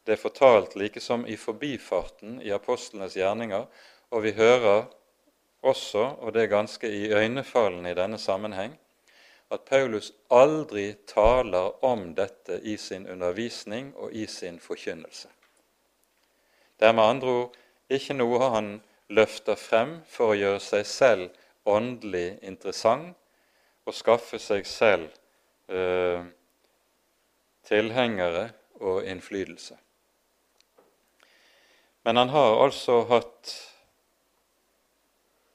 det 0.06 0.14
er 0.14 0.22
fortalt 0.22 0.76
like 0.78 1.02
som 1.02 1.26
i 1.26 1.36
forbifarten 1.36 2.38
i 2.42 2.52
apostlenes 2.54 3.16
gjerninger, 3.18 3.66
og 4.14 4.24
vi 4.24 4.36
hører 4.38 4.86
også, 5.66 6.04
og 6.22 6.34
det 6.34 6.44
er 6.44 6.52
ganske 6.52 6.90
iøynefallende 6.90 7.92
i 7.92 7.98
denne 7.98 8.20
sammenheng, 8.22 8.76
at 9.50 9.66
Paulus 9.66 10.12
aldri 10.30 10.92
taler 11.10 11.84
om 11.86 12.12
dette 12.18 12.60
i 12.62 12.78
sin 12.78 13.08
undervisning 13.10 13.96
og 13.96 14.14
i 14.14 14.28
sin 14.30 14.60
forkynnelse. 14.60 15.30
Det 16.78 16.88
er 16.88 16.96
med 16.96 17.04
andre 17.04 17.36
ord 17.40 17.62
ikke 17.96 18.18
noe 18.18 18.50
han 18.52 18.72
løfter 19.14 19.58
frem 19.60 20.00
for 20.10 20.34
å 20.34 20.40
gjøre 20.40 20.64
seg 20.64 20.88
selv 20.90 21.70
åndelig 21.70 22.40
interessant 22.46 23.16
og 23.86 23.94
skaffe 23.94 24.40
seg 24.42 24.66
selv 24.70 25.10
eh, 25.70 26.26
tilhengere 27.66 28.50
og 28.82 29.06
innflytelse. 29.06 29.78
Men 32.06 32.18
han 32.22 32.30
har 32.30 32.60
altså 32.66 33.00
hatt 33.10 33.54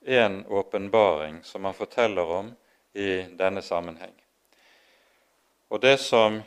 en 0.01 0.41
åpenbaring 0.47 1.43
som 1.45 1.65
han 1.65 1.75
forteller 1.75 2.33
om 2.41 2.55
i 2.93 3.23
denne 3.39 3.63
sammenheng. 3.63 4.15
Og 5.71 5.83
det 5.85 5.99
som 6.03 6.41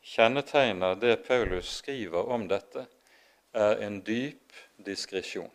kjennetegner 0.00 0.96
det 0.96 1.18
Paulus 1.26 1.68
skriver 1.82 2.30
om 2.32 2.46
dette, 2.48 2.86
er 3.52 3.82
en 3.86 4.00
dyp 4.04 4.52
diskresjon. 4.76 5.52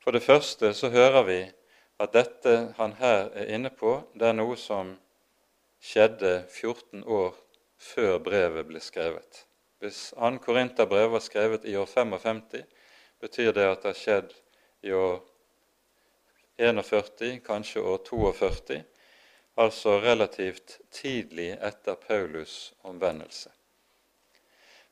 For 0.00 0.16
det 0.16 0.22
første 0.24 0.72
så 0.74 0.90
hører 0.90 1.22
vi 1.28 1.40
at 2.00 2.12
dette 2.16 2.72
han 2.78 2.96
her 2.96 3.28
er 3.36 3.52
inne 3.54 3.70
på, 3.70 3.98
det 4.16 4.30
er 4.30 4.36
noe 4.36 4.56
som 4.56 4.94
skjedde 5.80 6.44
14 6.48 7.04
år 7.04 7.36
før 7.80 8.18
brevet 8.24 8.68
ble 8.68 8.80
skrevet. 8.80 9.44
Hvis 9.80 10.10
2. 10.16 10.38
Korinterbrev 10.44 11.12
var 11.12 11.24
skrevet 11.24 11.64
i 11.68 11.76
år 11.76 11.88
55, 11.88 12.64
betyr 13.20 13.52
det 13.56 13.68
at 13.68 13.82
det 13.82 13.92
har 13.92 14.00
skjedd 14.00 14.34
i 14.84 14.92
år 14.96 15.20
41, 16.60 17.40
kanskje 17.44 17.80
år 17.80 18.02
42, 18.08 18.82
altså 19.56 19.96
relativt 20.00 20.78
tidlig 20.92 21.54
etter 21.56 21.96
Paulus' 22.08 22.72
omvendelse. 22.84 23.52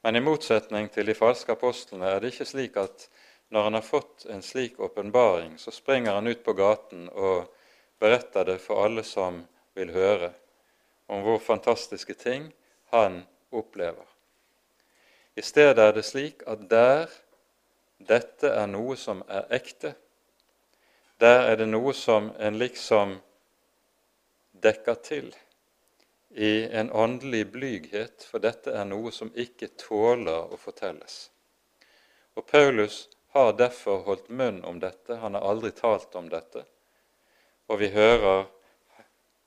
Men 0.03 0.17
i 0.17 0.23
motsetning 0.23 0.91
til 0.95 1.09
de 1.09 1.15
falske 1.19 1.53
apostlene 1.53 2.07
er 2.07 2.21
det 2.21 2.33
ikke 2.33 2.47
slik 2.49 2.77
at 2.79 3.09
når 3.49 3.65
han 3.67 3.79
har 3.79 3.87
fått 3.87 4.27
en 4.31 4.43
slik 4.45 4.81
åpenbaring, 4.81 5.57
så 5.59 5.73
springer 5.75 6.15
han 6.15 6.27
ut 6.27 6.45
på 6.45 6.53
gaten 6.53 7.09
og 7.09 7.49
beretter 7.99 8.45
det 8.45 8.59
for 8.63 8.85
alle 8.85 9.03
som 9.05 9.41
vil 9.75 9.91
høre, 9.95 10.31
om 11.09 11.25
hvor 11.25 11.41
fantastiske 11.43 12.15
ting 12.15 12.51
han 12.93 13.23
opplever. 13.51 14.05
I 15.37 15.43
stedet 15.43 15.79
er 15.79 15.95
det 15.97 16.05
slik 16.05 16.43
at 16.47 16.67
der 16.71 17.09
dette 17.99 18.51
er 18.53 18.69
noe 18.71 18.97
som 18.99 19.25
er 19.27 19.49
ekte, 19.55 19.95
der 21.19 21.49
er 21.51 21.57
det 21.59 21.67
noe 21.67 21.95
som 21.95 22.31
en 22.39 22.59
liksom 22.59 23.17
dekker 24.63 24.99
til 25.03 25.33
i 26.31 26.65
en 26.65 26.91
åndelig 26.93 27.47
blyghet, 27.53 28.25
for 28.25 28.43
dette 28.43 28.73
er 28.77 28.85
noe 28.89 29.13
som 29.13 29.31
ikke 29.35 29.71
tåler 29.81 30.53
å 30.53 30.59
fortelles. 30.61 31.31
Og 32.37 32.47
Paulus 32.47 33.09
har 33.35 33.55
derfor 33.59 34.05
holdt 34.07 34.29
munn 34.29 34.61
om 34.65 34.81
dette, 34.81 35.17
han 35.17 35.35
har 35.35 35.47
aldri 35.47 35.73
talt 35.77 36.15
om 36.15 36.29
dette. 36.29 36.65
Og 37.69 37.81
vi 37.81 37.91
hører 37.93 38.47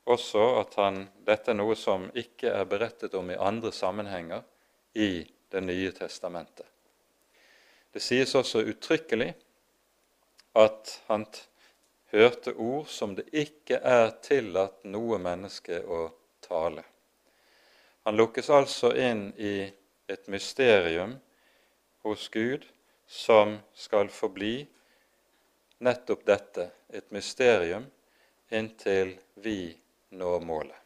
også 0.10 0.44
at 0.60 0.76
han, 0.82 1.06
dette 1.26 1.54
er 1.54 1.58
noe 1.58 1.78
som 1.78 2.10
ikke 2.18 2.52
er 2.52 2.68
berettet 2.70 3.16
om 3.18 3.30
i 3.32 3.38
andre 3.38 3.72
sammenhenger 3.72 4.44
i 4.94 5.24
det 5.52 5.62
nye 5.64 5.92
testamentet. 5.96 6.68
Det 7.92 8.00
sies 8.00 8.36
også 8.36 8.64
uttrykkelig 8.72 9.34
at 10.60 10.94
han 11.08 11.26
hørte 12.12 12.54
ord 12.56 12.88
som 12.92 13.16
det 13.16 13.28
ikke 13.32 13.80
er 13.84 14.12
tillatt 14.24 14.84
noe 14.88 15.20
menneske 15.20 15.82
å 15.84 16.06
tale. 16.52 16.84
Han 18.04 18.20
lukkes 18.20 18.50
altså 18.52 18.92
inn 18.98 19.30
i 19.40 19.56
et 20.12 20.28
mysterium 20.28 21.16
hos 22.04 22.28
Gud 22.34 22.68
som 23.08 23.58
skal 23.74 24.12
forbli 24.12 24.66
nettopp 25.82 26.26
dette, 26.26 26.70
et 26.94 27.08
mysterium, 27.12 27.88
inntil 28.52 29.16
vi 29.36 29.74
når 30.18 30.44
målet. 30.46 30.78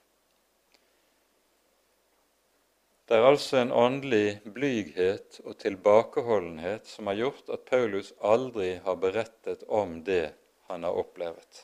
Det 3.06 3.18
er 3.18 3.28
altså 3.28 3.60
en 3.62 3.72
åndelig 3.72 4.40
blyghet 4.50 5.40
og 5.46 5.60
tilbakeholdenhet 5.62 6.88
som 6.90 7.10
har 7.12 7.20
gjort 7.20 7.52
at 7.54 7.66
Paulus 7.70 8.14
aldri 8.18 8.80
har 8.86 8.98
berettet 8.98 9.66
om 9.70 10.00
det 10.08 10.34
han 10.70 10.88
har 10.88 10.98
opplevd. 10.98 11.60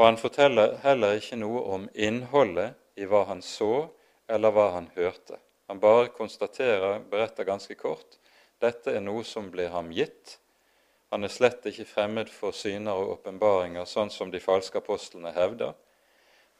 Og 0.00 0.06
han 0.06 0.16
forteller 0.16 0.78
heller 0.86 1.18
ikke 1.20 1.36
noe 1.36 1.60
om 1.76 1.84
innholdet 1.92 2.78
i 2.94 3.06
hva 3.08 3.24
han 3.28 3.42
så, 3.42 3.88
eller 4.28 4.52
hva 4.54 4.68
han 4.76 4.90
hørte. 4.94 5.38
Han 5.68 5.80
bare 5.80 6.12
konstaterer, 6.12 7.00
beretter 7.10 7.44
ganske 7.48 7.74
kort, 7.74 8.18
dette 8.60 8.94
er 8.94 9.02
noe 9.02 9.24
som 9.24 9.50
blir 9.50 9.72
ham 9.74 9.90
gitt. 9.92 10.38
Han 11.12 11.24
er 11.24 11.32
slett 11.32 11.66
ikke 11.68 11.88
fremmed 11.88 12.30
for 12.32 12.54
syner 12.56 12.96
og 12.96 13.16
åpenbaringer, 13.18 13.84
sånn 13.88 14.10
som 14.10 14.30
de 14.30 14.40
falske 14.40 14.78
apostlene 14.80 15.32
hevder, 15.36 15.74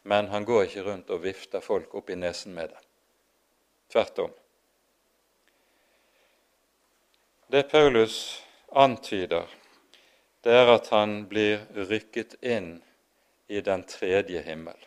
men 0.03 0.29
han 0.33 0.45
går 0.45 0.67
ikke 0.67 0.87
rundt 0.89 1.13
og 1.15 1.23
vifter 1.23 1.63
folk 1.63 1.95
opp 1.95 2.11
i 2.11 2.19
nesen 2.19 2.57
med 2.57 2.73
det. 2.73 2.81
Tvert 3.93 4.23
om. 4.25 4.33
Det 7.53 7.63
Paulus 7.71 8.17
antyder, 8.73 9.45
det 10.41 10.55
er 10.57 10.73
at 10.73 10.89
han 10.91 11.27
blir 11.29 11.67
rykket 11.77 12.39
inn 12.41 12.79
i 13.53 13.61
den 13.61 13.85
tredje 13.85 14.41
himmel. 14.43 14.79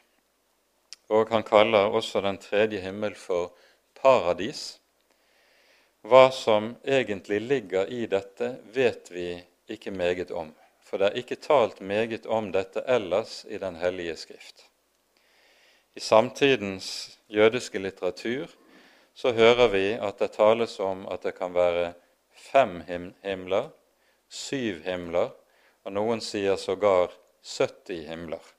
Og 1.10 1.30
han 1.30 1.44
kaller 1.44 1.92
også 1.94 2.22
den 2.22 2.38
tredje 2.42 2.80
himmel 2.82 3.16
for 3.16 3.54
paradis. 4.02 4.80
Hva 6.06 6.30
som 6.34 6.76
egentlig 6.86 7.42
ligger 7.42 7.90
i 7.90 8.06
dette, 8.06 8.56
vet 8.74 9.10
vi 9.12 9.30
ikke 9.70 9.92
meget 9.92 10.32
om, 10.32 10.52
for 10.86 11.02
det 11.02 11.08
er 11.10 11.22
ikke 11.22 11.40
talt 11.42 11.82
meget 11.82 12.26
om 12.26 12.52
dette 12.54 12.84
ellers 12.88 13.46
i 13.50 13.58
Den 13.58 13.76
hellige 13.76 14.16
skrift. 14.18 14.70
I 15.96 16.00
samtidens 16.00 17.18
jødiske 17.28 17.80
litteratur 17.80 18.48
så 19.14 19.32
hører 19.34 19.68
vi 19.68 19.86
at 19.94 20.20
det 20.20 20.32
tales 20.32 20.80
om 20.80 21.08
at 21.08 21.24
det 21.24 21.38
kan 21.38 21.54
være 21.54 21.94
fem 22.36 22.82
himler, 23.24 23.70
syv 24.30 24.84
himler 24.84 25.32
og 25.86 25.94
noen 25.94 26.22
sier 26.22 26.58
sågar 26.58 27.14
70 27.46 28.06
himler. 28.10 28.55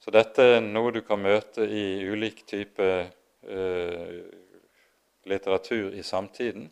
Så 0.00 0.12
dette 0.14 0.44
er 0.56 0.62
noe 0.64 0.92
du 0.96 1.02
kan 1.04 1.20
møte 1.20 1.66
i 1.68 2.00
ulik 2.08 2.46
type 2.48 2.84
eh, 2.88 4.14
litteratur 5.28 5.92
i 5.92 6.02
samtiden. 6.02 6.70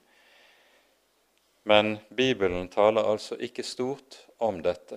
Men 1.68 1.98
Bibelen 2.08 2.70
taler 2.72 3.04
altså 3.04 3.36
ikke 3.36 3.62
stort 3.62 4.22
om 4.40 4.62
dette. 4.64 4.96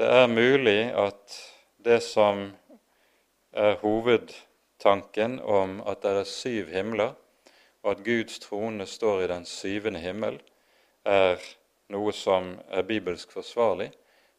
Det 0.00 0.08
er 0.08 0.32
mulig 0.32 0.94
at 0.96 1.36
det 1.84 1.98
som 2.04 2.46
er 3.52 3.76
hovedtanken 3.82 5.36
om 5.40 5.82
at 5.84 6.00
det 6.02 6.14
er 6.16 6.30
syv 6.30 6.72
himler, 6.72 7.12
og 7.84 7.90
at 7.90 8.04
Guds 8.04 8.40
trone 8.42 8.86
står 8.88 9.26
i 9.26 9.28
den 9.34 9.44
syvende 9.44 10.00
himmel, 10.00 10.40
er 11.04 11.36
noe 11.92 12.16
som 12.16 12.54
er 12.72 12.88
bibelsk 12.88 13.36
forsvarlig, 13.36 13.90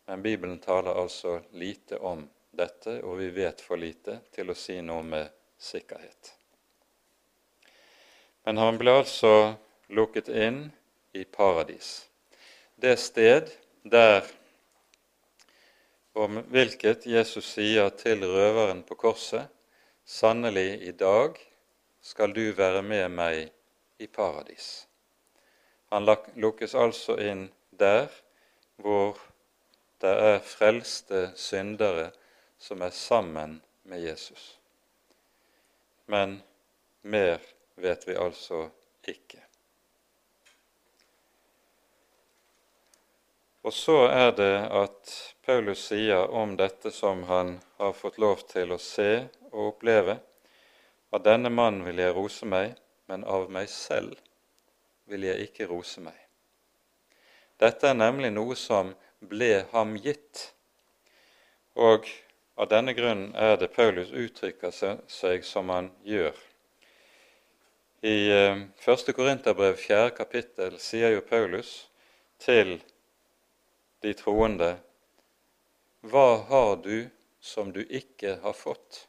men 0.09 0.25
Bibelen 0.25 0.57
taler 0.59 0.97
altså 0.97 1.37
lite 1.53 2.01
om 2.01 2.25
dette, 2.57 2.99
og 3.03 3.19
vi 3.21 3.29
vet 3.35 3.61
for 3.61 3.79
lite 3.79 4.19
til 4.35 4.51
å 4.51 4.57
si 4.57 4.79
noe 4.81 5.05
med 5.05 5.29
sikkerhet. 5.61 6.33
Men 8.45 8.59
han 8.61 8.79
ble 8.79 8.93
altså 9.01 9.33
lukket 9.93 10.29
inn 10.29 10.67
i 11.17 11.23
paradis, 11.23 12.07
det 12.75 12.97
sted 13.01 13.49
der 13.83 14.25
om 16.17 16.39
hvilket 16.49 17.05
Jesus 17.05 17.53
sier 17.53 17.89
til 17.97 18.25
røveren 18.25 18.81
på 18.85 18.97
korset, 18.97 19.47
sannelig 20.05 20.81
i 20.87 20.93
dag 20.97 21.37
skal 22.01 22.33
du 22.33 22.51
være 22.57 22.81
med 22.81 23.11
meg 23.11 23.49
i 23.99 24.07
paradis. 24.07 24.87
Han 25.91 26.07
lukkes 26.35 26.75
altså 26.75 27.17
inn 27.21 27.47
der 27.79 28.07
hvor 28.81 29.19
det 30.01 30.13
er 30.29 30.39
frelste 30.45 31.31
syndere 31.39 32.11
som 32.57 32.81
er 32.81 32.89
sammen 32.89 33.61
med 33.83 34.01
Jesus. 34.01 34.57
Men 36.05 36.41
mer 37.01 37.39
vet 37.75 38.07
vi 38.07 38.15
altså 38.15 38.69
ikke. 39.07 39.43
Og 43.67 43.73
så 43.73 43.97
er 44.07 44.31
det 44.31 44.53
at 44.71 45.11
Paulus 45.43 45.81
sier 45.89 46.29
om 46.31 46.55
dette 46.55 46.91
som 46.91 47.25
han 47.27 47.57
har 47.77 47.91
fått 47.93 48.19
lov 48.23 48.45
til 48.47 48.71
å 48.71 48.79
se 48.79 49.27
og 49.51 49.73
oppleve, 49.73 50.19
at 51.11 51.25
denne 51.25 51.51
mannen 51.51 51.83
vil 51.87 51.99
jeg 51.99 52.15
rose 52.15 52.47
meg, 52.47 52.77
men 53.11 53.25
av 53.27 53.49
meg 53.51 53.67
selv 53.71 54.15
vil 55.11 55.27
jeg 55.27 55.49
ikke 55.49 55.67
rose 55.67 56.03
meg. 56.03 56.15
Dette 57.59 57.89
er 57.89 57.97
nemlig 57.97 58.31
noe 58.35 58.55
som 58.59 58.93
ble 59.19 59.65
ham 59.71 59.95
gitt. 59.99 60.51
Og 61.75 62.07
av 62.57 62.69
denne 62.71 62.93
grunnen 62.97 63.35
er 63.37 63.55
det 63.61 63.71
Paulus 63.75 64.11
uttrykker 64.11 64.73
seg 64.73 65.45
som 65.45 65.69
han 65.73 65.91
gjør. 66.05 66.35
I 68.01 68.17
1. 68.29 68.67
Eh, 68.81 69.13
Korinterbrev 69.17 69.77
4. 69.81 70.09
kapittel 70.17 70.77
sier 70.81 71.15
jo 71.15 71.23
Paulus 71.25 71.87
til 72.41 72.77
de 74.05 74.13
troende 74.13 74.75
Hva 76.05 76.43
har 76.49 76.75
du 76.83 77.09
som 77.41 77.71
du 77.73 77.83
ikke 77.85 78.37
har 78.43 78.53
fått? 78.53 79.07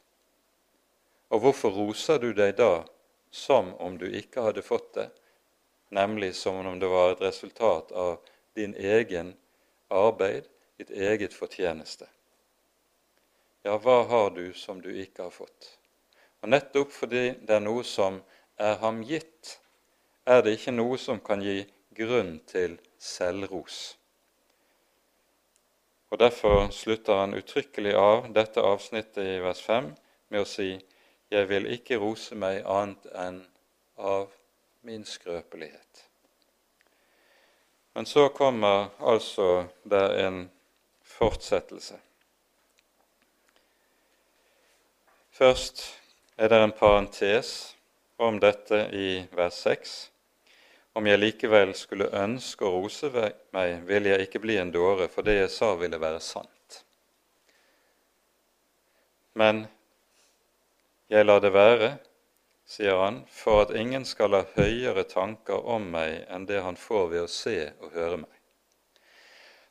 Og 1.29 1.43
hvorfor 1.43 1.73
roser 1.75 2.17
du 2.21 2.31
deg 2.33 2.55
da 2.57 2.85
som 3.29 3.75
om 3.77 3.97
du 4.01 4.07
ikke 4.09 4.47
hadde 4.47 4.65
fått 4.65 4.93
det? 4.97 5.09
nemlig 5.89 6.35
som 6.35 6.55
om 6.55 6.79
det 6.79 6.87
var 6.87 7.11
et 7.11 7.21
resultat 7.21 7.91
av 7.91 8.19
din 8.53 8.75
egen 8.75 9.33
arbeid, 9.87 10.43
ditt 10.77 10.89
eget 10.89 11.33
fortjeneste. 11.33 12.07
Ja, 13.63 13.77
hva 13.77 14.03
har 14.07 14.29
du 14.31 14.53
som 14.53 14.81
du 14.81 14.89
ikke 14.93 15.25
har 15.27 15.33
fått? 15.35 15.73
Og 16.39 16.51
Nettopp 16.53 16.93
fordi 16.95 17.23
det 17.43 17.57
er 17.57 17.63
noe 17.63 17.83
som 17.83 18.21
er 18.59 18.77
ham 18.79 19.01
gitt, 19.03 19.57
er 20.23 20.43
det 20.45 20.55
ikke 20.55 20.75
noe 20.77 20.99
som 21.01 21.19
kan 21.19 21.43
gi 21.43 21.63
grunn 21.95 22.37
til 22.47 22.77
selvros. 22.95 23.97
Og 26.09 26.19
Derfor 26.19 26.69
slutter 26.73 27.19
han 27.21 27.35
uttrykkelig 27.37 27.93
av 27.99 28.31
dette 28.33 28.63
avsnittet 28.63 29.35
i 29.35 29.37
vers 29.43 29.61
5 29.61 29.91
med 30.29 30.41
å 30.41 30.47
si:" 30.47 30.79
Jeg 31.29 31.45
vil 31.49 31.67
ikke 31.69 31.99
rose 32.01 32.35
meg 32.35 32.63
annet 32.65 33.05
enn 33.13 33.43
av 33.97 34.31
min 34.81 35.03
skrøpelighet. 35.05 36.05
Men 37.93 38.05
så 38.05 38.29
kommer 38.29 38.89
altså 38.99 39.67
det 39.83 40.05
en 40.25 40.49
fortsettelse. 41.03 41.99
Først 45.39 45.85
er 46.35 46.49
det 46.51 46.57
en 46.59 46.71
parentes 46.75 47.49
om 48.19 48.41
dette 48.43 48.75
i 48.91 49.21
vers 49.31 49.55
6. 49.63 49.91
Om 50.99 51.05
jeg 51.07 51.19
likevel 51.21 51.69
skulle 51.79 52.09
ønske 52.11 52.65
å 52.67 52.71
rose 52.73 53.07
meg, 53.55 53.77
ville 53.87 54.11
jeg 54.11 54.25
ikke 54.25 54.41
bli 54.43 54.57
en 54.59 54.73
dåre, 54.73 55.07
for 55.07 55.23
det 55.23 55.37
jeg 55.37 55.53
sa, 55.53 55.69
ville 55.79 55.95
være 56.01 56.19
sant. 56.19 56.81
Men 59.39 59.61
jeg 61.07 61.23
lar 61.23 61.39
det 61.39 61.53
være, 61.55 61.89
sier 62.67 62.99
han, 62.99 63.21
for 63.31 63.61
at 63.61 63.71
ingen 63.79 64.03
skal 64.03 64.35
ha 64.35 64.41
høyere 64.57 65.05
tanker 65.07 65.63
om 65.71 65.87
meg 65.93 66.25
enn 66.27 66.49
det 66.51 66.59
han 66.67 66.75
får 66.75 67.07
ved 67.13 67.21
å 67.29 67.31
se 67.31 67.61
og 67.79 67.95
høre 67.95 68.19
meg. 68.25 68.35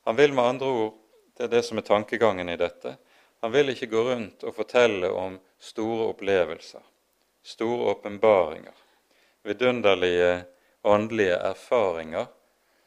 Han 0.08 0.16
vil 0.16 0.32
med 0.32 0.54
andre 0.54 0.72
ord, 0.80 0.96
det 1.36 1.44
er 1.44 1.54
det 1.58 1.62
som 1.68 1.76
er 1.76 1.86
tankegangen 1.92 2.48
i 2.48 2.56
dette, 2.56 2.96
han 3.40 3.52
vil 3.52 3.72
ikke 3.72 3.90
gå 3.92 4.02
rundt 4.10 4.44
og 4.44 4.54
fortelle 4.56 5.10
om 5.14 5.38
store 5.58 6.08
opplevelser, 6.12 6.82
store 7.42 7.92
åpenbaringer, 7.94 8.74
vidunderlige 9.46 10.44
åndelige 10.82 11.36
erfaringer 11.36 12.26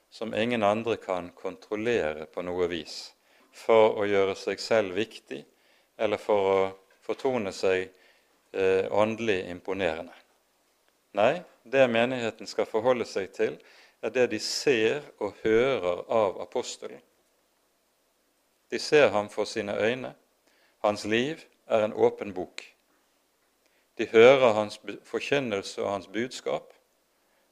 som 0.09 0.33
ingen 0.33 0.63
andre 0.63 0.95
kan 0.95 1.29
kontrollere 1.31 2.25
på 2.25 2.43
noe 2.43 2.67
vis, 2.67 3.13
for 3.51 3.99
å 3.99 4.07
gjøre 4.07 4.35
seg 4.35 4.59
selv 4.59 4.95
viktig 4.95 5.43
eller 6.01 6.19
for 6.19 6.49
å 6.51 6.59
fortone 7.05 7.53
seg 7.55 7.87
eh, 8.51 8.87
åndelig 8.91 9.45
imponerende. 9.51 10.15
Nei, 11.15 11.43
det 11.63 11.87
menigheten 11.91 12.47
skal 12.47 12.67
forholde 12.67 13.05
seg 13.07 13.31
til, 13.35 13.57
er 14.01 14.13
det 14.15 14.27
de 14.31 14.39
ser 14.39 15.03
og 15.21 15.37
hører 15.43 16.03
av 16.09 16.39
apostelen. 16.41 17.01
De 18.71 18.79
ser 18.79 19.11
ham 19.11 19.27
for 19.29 19.45
sine 19.45 19.75
øyne. 19.75 20.13
Hans 20.81 21.05
liv 21.05 21.43
er 21.65 21.85
en 21.85 21.93
åpen 21.93 22.33
bok. 22.33 22.63
De 23.97 24.07
hører 24.09 24.53
hans 24.53 24.79
forkynnelse 25.05 25.81
og 25.83 25.91
hans 25.91 26.07
budskap, 26.07 26.73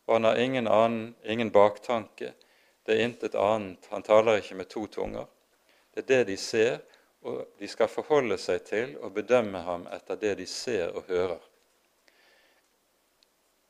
og 0.07 0.15
han 0.15 0.23
har 0.23 0.41
ingen 0.41 0.67
annen, 0.67 1.15
ingen 1.23 1.51
baktanke. 1.51 2.33
Det 2.85 2.95
er 2.95 3.05
intet 3.05 3.35
annet. 3.37 3.85
Han 3.91 4.03
taler 4.03 4.41
ikke 4.41 4.55
med 4.55 4.69
to 4.69 4.87
tunger. 4.87 5.27
Det 5.93 6.03
er 6.03 6.07
det 6.07 6.27
de 6.31 6.37
ser, 6.37 6.79
og 7.21 7.45
de 7.59 7.67
skal 7.67 7.91
forholde 7.91 8.37
seg 8.41 8.63
til 8.65 8.97
og 8.97 9.13
bedømme 9.13 9.61
ham 9.61 9.85
etter 9.93 10.17
det 10.17 10.37
de 10.39 10.47
ser 10.49 10.89
og 10.95 11.05
hører. 11.07 11.39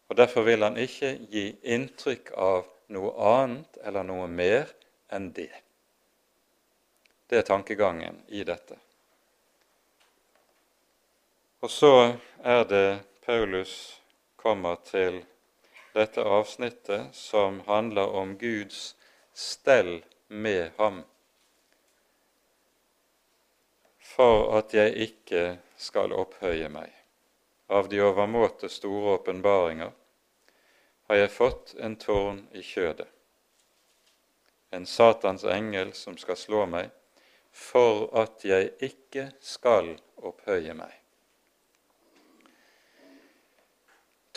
Og 0.09 0.17
Derfor 0.17 0.41
vil 0.41 0.63
han 0.63 0.77
ikke 0.77 1.17
gi 1.29 1.49
inntrykk 1.63 2.31
av 2.37 2.63
noe 2.95 3.11
annet 3.35 3.77
eller 3.83 4.07
noe 4.07 4.27
mer 4.27 4.71
enn 5.13 5.33
det. 5.35 5.51
Det 7.29 7.37
er 7.37 7.45
tankegangen 7.45 8.23
i 8.33 8.41
dette. 8.47 8.79
Og 11.59 11.71
så 11.71 12.17
er 12.43 12.63
det 12.65 12.99
Paulus 13.25 14.01
kommer 14.35 14.75
til 14.75 15.25
dette 15.91 16.23
avsnittet 16.23 17.15
som 17.15 17.59
handler 17.67 18.07
om 18.15 18.37
Guds 18.39 18.95
stell 19.33 20.05
med 20.27 20.71
ham, 20.77 21.01
for 23.99 24.57
at 24.57 24.73
jeg 24.73 24.95
ikke 25.07 25.43
skal 25.77 26.15
opphøye 26.15 26.69
meg. 26.71 26.93
Av 27.69 27.89
de 27.91 27.99
overmåte 28.01 28.69
store 28.71 29.17
åpenbaringer, 29.17 29.91
har 31.09 31.19
jeg 31.19 31.33
fått 31.33 31.75
en 31.75 31.97
tårn 31.99 32.39
i 32.55 32.63
kjødet, 32.63 33.07
en 34.71 34.85
Satans 34.85 35.43
engel 35.43 35.91
som 35.97 36.17
skal 36.17 36.39
slå 36.39 36.63
meg, 36.71 36.89
for 37.51 38.07
at 38.23 38.45
jeg 38.45 38.71
ikke 38.85 39.31
skal 39.43 39.95
opphøye 40.15 40.77
meg. 40.77 40.98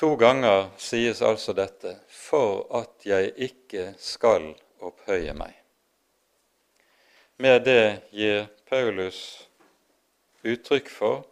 To 0.02 0.16
ganger 0.18 0.66
sies 0.82 1.22
altså 1.22 1.54
dette 1.54 1.94
'for 2.08 2.66
at 2.74 3.06
jeg 3.06 3.32
ikke 3.36 3.94
skal 3.98 4.54
opphøye 4.80 5.32
meg'. 5.32 5.54
Med 7.38 7.64
det 7.64 8.02
gir 8.10 8.46
Paulus 8.66 9.48
uttrykk 10.44 10.90
for 10.90 11.22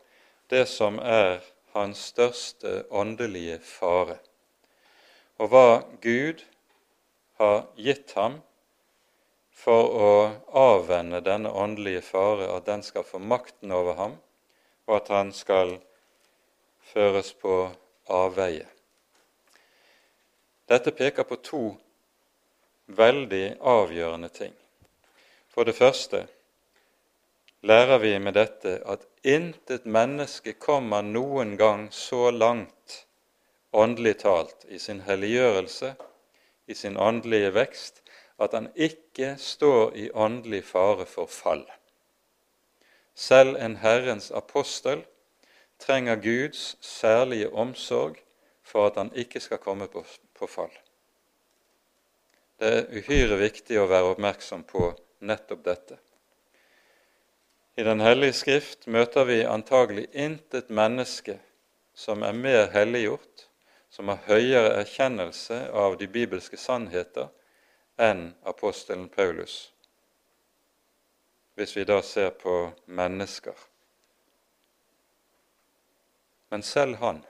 det 0.50 0.68
som 0.68 0.98
er 0.98 1.40
hans 1.74 1.98
største 2.14 2.84
åndelige 2.90 3.58
fare 3.58 4.18
og 5.40 5.48
hva 5.48 5.82
Gud 6.04 6.46
har 7.40 7.60
gitt 7.76 8.12
ham 8.12 8.40
for 9.50 9.94
å 10.06 10.10
avvenne 10.52 11.22
denne 11.24 11.50
åndelige 11.50 12.02
fare, 12.04 12.48
at 12.56 12.66
den 12.68 12.82
skal 12.84 13.04
få 13.08 13.18
makten 13.18 13.72
over 13.72 13.96
ham, 13.96 14.18
og 14.86 14.96
at 14.96 15.08
han 15.08 15.32
skal 15.32 15.78
føres 16.92 17.32
på 17.32 17.70
avveie. 18.06 18.66
Dette 20.70 20.90
peker 20.94 21.26
på 21.26 21.36
to 21.42 21.62
veldig 22.86 23.56
avgjørende 23.60 24.28
ting. 24.28 24.54
For 25.50 25.66
det 25.66 25.74
første 25.74 26.26
lærer 27.66 27.98
vi 27.98 28.12
med 28.18 28.38
dette 28.38 28.78
at 28.86 29.06
intet 29.26 29.86
menneske 29.86 30.54
kommer 30.54 31.02
noen 31.02 31.56
gang 31.58 31.88
så 31.92 32.30
langt 32.30 33.04
åndelig 33.72 34.16
talt, 34.22 34.64
i 34.68 34.78
sin 34.78 35.02
helliggjørelse, 35.06 35.94
i 36.66 36.74
sin 36.74 36.96
åndelige 36.96 37.52
vekst, 37.54 38.02
at 38.38 38.54
han 38.56 38.70
ikke 38.74 39.34
står 39.38 39.94
i 39.96 40.10
åndelig 40.10 40.64
fare 40.64 41.06
for 41.06 41.26
fall. 41.26 41.66
Selv 43.14 43.58
en 43.60 43.76
Herrens 43.76 44.30
apostel 44.30 45.04
trenger 45.80 46.20
Guds 46.20 46.76
særlige 46.80 47.50
omsorg 47.52 48.20
for 48.62 48.86
at 48.86 48.96
han 48.96 49.12
ikke 49.14 49.40
skal 49.40 49.58
komme 49.58 49.88
på, 49.88 50.04
på 50.38 50.46
fall. 50.46 50.72
Det 52.60 52.70
er 52.76 52.88
uhyre 52.92 53.38
viktig 53.40 53.78
å 53.80 53.88
være 53.88 54.12
oppmerksom 54.12 54.66
på 54.68 54.92
nettopp 55.24 55.64
dette. 55.64 55.96
I 57.80 57.82
Den 57.86 58.00
hellige 58.04 58.36
skrift 58.36 58.86
møter 58.86 59.24
vi 59.24 59.40
antagelig 59.48 60.10
intet 60.12 60.68
menneske 60.68 61.38
som 61.94 62.22
er 62.22 62.36
mer 62.36 62.66
helliggjort 62.74 63.46
som 63.90 64.08
har 64.12 64.20
høyere 64.28 64.74
erkjennelse 64.82 65.64
av 65.74 65.96
de 65.98 66.06
bibelske 66.08 66.56
sannheter 66.60 67.30
enn 68.00 68.30
apostelen 68.48 69.08
Paulus, 69.12 69.72
hvis 71.58 71.74
vi 71.76 71.84
da 71.84 71.98
ser 72.06 72.30
på 72.30 72.70
mennesker. 72.86 73.69
Men 76.50 76.62
selv 76.66 76.98
han 77.00 77.22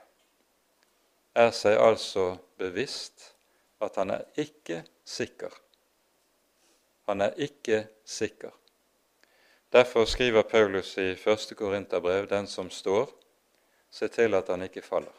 er 1.37 1.51
seg 1.55 1.77
altså 1.79 2.33
bevisst 2.59 3.31
at 3.81 3.95
han 4.01 4.13
er 4.17 4.25
ikke 4.41 4.81
sikker. 5.05 5.53
Han 7.09 7.21
er 7.21 7.37
ikke 7.37 7.85
sikker. 8.05 8.51
Derfor 9.71 10.05
skriver 10.05 10.43
Paulus 10.43 10.97
i 10.97 11.13
1. 11.13 11.53
Korinterbrev, 11.57 12.27
den 12.27 12.47
som 12.47 12.69
står, 12.69 13.09
se 13.91 14.07
til 14.07 14.33
at 14.35 14.49
han 14.51 14.61
ikke 14.67 14.81
faller. 14.81 15.15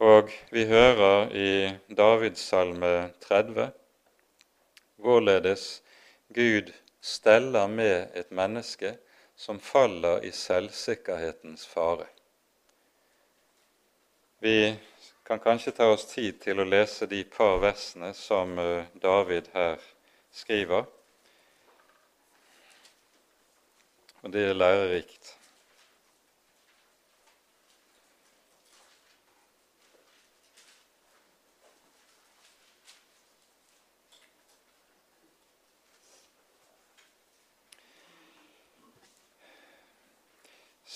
Og 0.00 0.30
vi 0.50 0.64
hører 0.64 1.28
i 1.36 1.50
Davids 1.96 2.40
salme 2.40 3.12
30 3.20 3.70
hvorledes 4.96 5.82
Gud 6.34 6.72
steller 7.00 7.66
med 7.66 8.06
et 8.14 8.30
menneske 8.30 8.96
som 9.40 9.60
faller 9.60 10.24
i 10.24 10.32
selvsikkerhetens 10.32 11.66
fare. 11.66 12.06
Vi 14.38 14.76
kan 15.22 15.40
kanskje 15.40 15.72
ta 15.72 15.86
oss 15.88 16.04
tid 16.10 16.42
til 16.42 16.60
å 16.60 16.66
lese 16.68 17.08
de 17.08 17.22
par 17.24 17.56
versene 17.62 18.12
som 18.12 18.52
eh, 18.60 18.90
David 19.00 19.48
her 19.54 19.80
skriver, 20.28 20.84
og 24.20 24.36
det 24.36 24.44
er 24.50 24.60
lærerikt. 24.60 25.32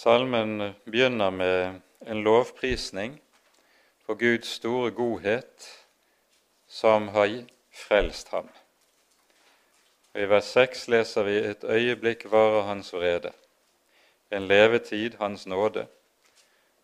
Salmen 0.05 0.73
begynner 0.85 1.31
med 1.31 1.81
en 2.01 2.23
lovprisning 2.23 3.23
for 4.05 4.15
Guds 4.15 4.49
store 4.49 4.91
godhet 4.91 5.65
som 6.69 7.09
har 7.09 7.31
frelst 7.73 8.29
ham. 8.29 8.51
I 10.13 10.27
vers 10.29 10.51
6 10.53 10.85
leser 10.93 11.25
vi 11.25 11.39
et 11.39 11.65
øyeblikk 11.65 12.27
varer 12.29 12.69
hans 12.69 12.93
vrede, 12.93 13.33
en 14.29 14.45
levetid 14.45 15.17
hans 15.17 15.47
nåde. 15.47 15.87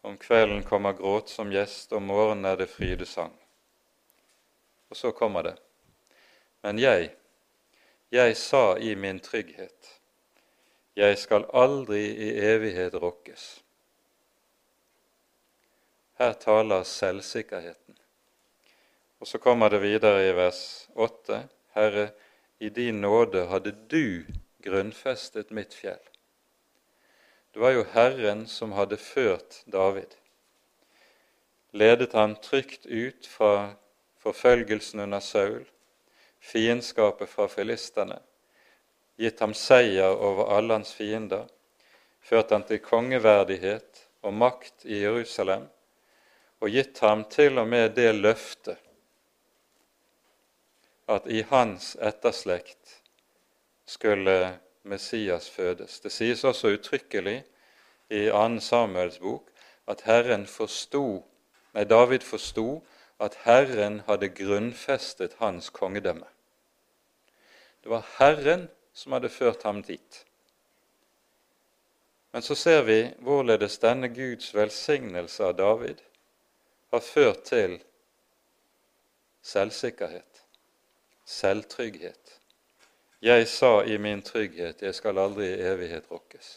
Om 0.02 0.16
kvelden 0.16 0.64
kommer 0.64 0.96
gråt 0.96 1.28
som 1.28 1.52
gjest, 1.52 1.92
om 1.92 2.08
morgenen 2.08 2.48
er 2.48 2.56
det 2.56 2.72
frydesang. 2.72 3.36
Og 4.90 4.96
så 4.96 5.12
kommer 5.12 5.42
det. 5.42 5.56
Men 6.62 6.78
jeg, 6.78 7.12
jeg 8.10 8.36
sa 8.36 8.78
i 8.80 8.94
min 8.94 9.20
trygghet, 9.20 9.99
jeg 10.96 11.18
skal 11.18 11.46
aldri 11.54 12.02
i 12.10 12.30
evighet 12.52 12.94
rokkes. 12.94 13.62
Her 16.18 16.32
taler 16.32 16.82
selvsikkerheten. 16.82 17.96
Og 19.20 19.26
så 19.26 19.38
kommer 19.38 19.68
det 19.68 19.82
videre 19.82 20.28
i 20.28 20.36
vers 20.36 20.88
8.: 20.94 21.42
Herre, 21.76 22.10
i 22.58 22.68
din 22.68 23.00
nåde 23.00 23.46
hadde 23.46 23.72
du 23.90 24.24
grunnfestet 24.62 25.50
mitt 25.50 25.74
fjell. 25.74 26.02
Det 27.52 27.60
var 27.60 27.70
jo 27.70 27.84
Herren 27.92 28.46
som 28.46 28.72
hadde 28.72 28.96
ført 28.96 29.62
David, 29.66 30.14
ledet 31.72 32.12
han 32.12 32.36
trygt 32.36 32.86
ut 32.86 33.26
fra 33.26 33.74
forfølgelsen 34.18 35.00
under 35.00 35.20
Saul, 35.20 35.64
fiendskapet 36.40 37.28
fra 37.28 37.48
filistene, 37.48 38.20
gitt 39.20 39.40
ham 39.44 39.52
seier 39.54 40.16
over 40.16 40.48
alle 40.56 40.78
hans 40.78 40.94
fiender, 40.96 41.44
ført 42.24 42.54
ham 42.54 42.64
til 42.64 42.80
kongeverdighet 42.80 44.06
og 44.24 44.34
makt 44.34 44.86
i 44.88 45.02
Jerusalem, 45.02 45.66
og 46.60 46.72
gitt 46.72 47.00
ham 47.04 47.24
til 47.32 47.60
og 47.60 47.68
med 47.68 47.92
det 47.96 48.14
løftet 48.16 48.80
at 51.10 51.26
i 51.26 51.42
hans 51.50 51.96
etterslekt 52.00 53.00
skulle 53.88 54.58
Messias 54.82 55.50
fødes. 55.50 56.00
Det 56.00 56.12
sies 56.12 56.44
også 56.44 56.76
uttrykkelig 56.76 57.42
i 58.10 58.26
2. 58.30 58.60
Samuels 58.60 59.18
bok 59.18 59.50
at 59.90 60.04
Herren 60.06 60.46
forsto, 60.46 61.24
nei, 61.74 61.84
David 61.84 62.22
forsto 62.24 62.84
at 63.20 63.36
Herren 63.44 64.00
hadde 64.06 64.30
grunnfestet 64.32 65.34
hans 65.40 65.70
kongedømme. 65.74 66.28
Det 67.82 67.90
var 67.90 68.06
Herren 68.18 68.68
som 69.00 69.12
hadde 69.16 69.28
ført 69.32 69.62
ham 69.62 69.80
dit. 69.82 70.26
Men 72.30 72.42
så 72.42 72.54
ser 72.54 72.82
vi 72.84 72.98
hvorledes 73.24 73.78
denne 73.80 74.10
Guds 74.12 74.52
velsignelse 74.54 75.46
av 75.46 75.54
David 75.56 76.02
har 76.92 77.00
ført 77.00 77.46
til 77.48 77.78
selvsikkerhet, 79.42 80.42
selvtrygghet. 81.24 82.34
Jeg 83.24 83.46
sa 83.48 83.70
i 83.82 83.96
min 83.96 84.20
trygghet, 84.22 84.82
jeg 84.82 84.94
skal 84.94 85.18
aldri 85.18 85.48
i 85.48 85.62
evighet 85.70 86.10
rokkes. 86.10 86.50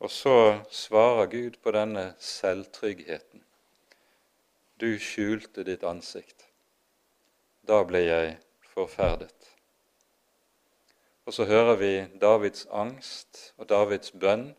Og 0.00 0.10
så 0.10 0.36
svarer 0.70 1.28
Gud 1.30 1.58
på 1.62 1.74
denne 1.76 2.14
selvtryggheten. 2.18 3.44
Du 4.80 4.88
skjulte 4.98 5.64
ditt 5.68 5.84
ansikt. 5.84 6.48
Da 7.68 7.82
ble 7.86 8.02
jeg 8.06 8.32
forferdet. 8.72 9.52
Og 11.26 11.36
så 11.36 11.44
hører 11.46 11.76
vi 11.78 11.92
Davids 12.20 12.66
angst 12.70 13.52
og 13.56 13.68
Davids 13.70 14.10
bønn, 14.10 14.50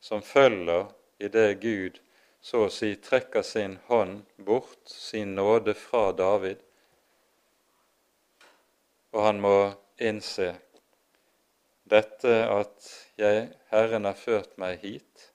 som 0.00 0.22
følger 0.22 0.88
i 1.20 1.28
det 1.28 1.60
Gud 1.60 2.00
så 2.42 2.64
å 2.66 2.72
si 2.74 2.96
trekker 2.98 3.44
sin 3.46 3.76
hånd 3.86 4.22
bort, 4.42 4.82
sin 4.88 5.36
nåde 5.38 5.74
fra 5.78 6.10
David, 6.16 6.58
og 9.12 9.26
han 9.26 9.40
må 9.44 9.56
innse 10.02 10.48
dette 11.92 12.32
at 12.48 12.88
jeg, 13.20 13.50
Herren 13.70 14.08
har 14.08 14.18
ført 14.18 14.56
meg 14.58 14.80
hit, 14.82 15.28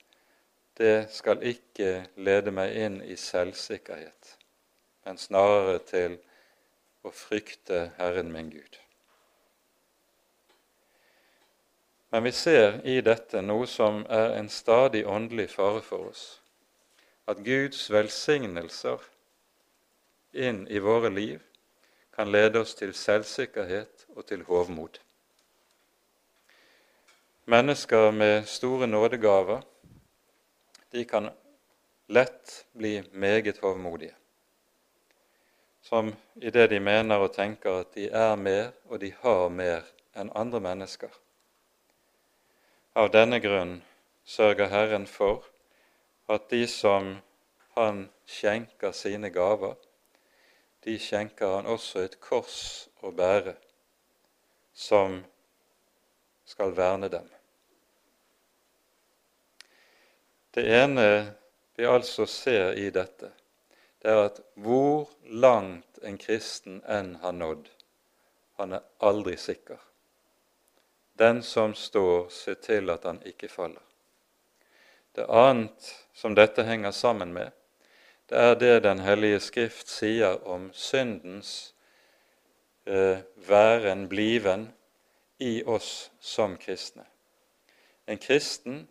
det 0.77 1.07
skal 1.13 1.41
ikke 1.45 2.07
lede 2.19 2.51
meg 2.53 2.75
inn 2.75 2.99
i 3.05 3.15
selvsikkerhet, 3.17 4.33
men 5.05 5.21
snarere 5.21 5.79
til 5.87 6.17
å 7.07 7.13
frykte 7.15 7.91
Herren 7.97 8.31
min 8.33 8.51
Gud. 8.51 8.79
Men 12.11 12.23
vi 12.23 12.31
ser 12.31 12.79
i 12.87 13.01
dette 13.03 13.41
noe 13.43 13.67
som 13.67 14.03
er 14.09 14.37
en 14.37 14.49
stadig 14.49 15.03
åndelig 15.07 15.49
fare 15.55 15.81
for 15.83 16.11
oss. 16.11 16.25
At 17.27 17.43
Guds 17.43 17.89
velsignelser 17.91 19.03
inn 20.31 20.63
i 20.71 20.79
våre 20.79 21.11
liv 21.11 21.41
kan 22.15 22.31
lede 22.31 22.63
oss 22.63 22.73
til 22.79 22.93
selvsikkerhet 22.95 24.07
og 24.15 24.25
til 24.29 24.45
hovmod. 24.47 25.01
Mennesker 27.47 28.11
med 28.11 28.47
store 28.47 28.87
nådegaver 28.87 29.61
de 30.91 31.03
kan 31.05 31.29
lett 32.07 32.65
bli 32.73 33.01
meget 33.11 33.59
hovmodige, 33.61 34.15
som 35.87 36.15
i 36.35 36.49
det 36.51 36.67
de 36.67 36.79
mener 36.83 37.21
og 37.23 37.31
tenker 37.35 37.79
at 37.81 37.93
de 37.95 38.09
er 38.11 38.35
mer 38.35 38.73
og 38.89 38.99
de 38.99 39.13
har 39.21 39.47
mer 39.49 39.85
enn 40.19 40.31
andre 40.35 40.59
mennesker. 40.59 41.13
Av 42.97 43.07
denne 43.13 43.39
grunn 43.39 43.77
sørger 44.27 44.67
Herren 44.67 45.07
for 45.07 45.45
at 46.27 46.49
de 46.51 46.65
som 46.67 47.13
han 47.77 48.03
skjenker 48.27 48.91
sine 48.91 49.31
gaver, 49.31 49.77
de 50.83 50.97
skjenker 50.99 51.55
han 51.55 51.71
også 51.71 52.03
et 52.03 52.19
kors 52.19 52.59
å 52.99 53.13
bære 53.15 53.55
som 54.75 55.21
skal 56.47 56.75
verne 56.75 57.07
dem. 57.15 57.31
Det 60.51 60.67
ene 60.83 61.09
vi 61.77 61.87
altså 61.87 62.25
ser 62.27 62.75
i 62.75 62.89
dette, 62.91 63.36
det 64.07 64.13
er 64.13 64.21
at 64.23 64.37
hvor 64.55 65.09
langt 65.27 65.97
en 65.99 66.15
kristen 66.15 66.77
enn 66.87 67.17
har 67.19 67.33
nådd, 67.35 67.65
han 68.55 68.77
er 68.77 68.85
aldri 69.03 69.33
sikker. 69.35 69.81
Den 71.19 71.41
som 71.43 71.73
står, 71.75 72.29
ser 72.31 72.55
til 72.63 72.87
at 72.93 73.03
han 73.03 73.17
ikke 73.27 73.49
faller. 73.51 73.83
Det 75.11 75.25
annet 75.27 75.89
som 76.15 76.37
dette 76.39 76.63
henger 76.63 76.95
sammen 76.95 77.33
med, 77.35 77.51
det 78.31 78.37
er 78.39 78.55
det 78.55 78.83
Den 78.83 79.03
hellige 79.03 79.41
Skrift 79.43 79.91
sier 79.91 80.39
om 80.47 80.69
syndens 80.71 81.73
eh, 82.85 83.19
væren, 83.49 84.07
bliven, 84.07 84.69
i 85.37 85.65
oss 85.65 86.11
som 86.19 86.55
kristne. 86.57 87.03
En 88.07 88.17
kristen 88.17 88.87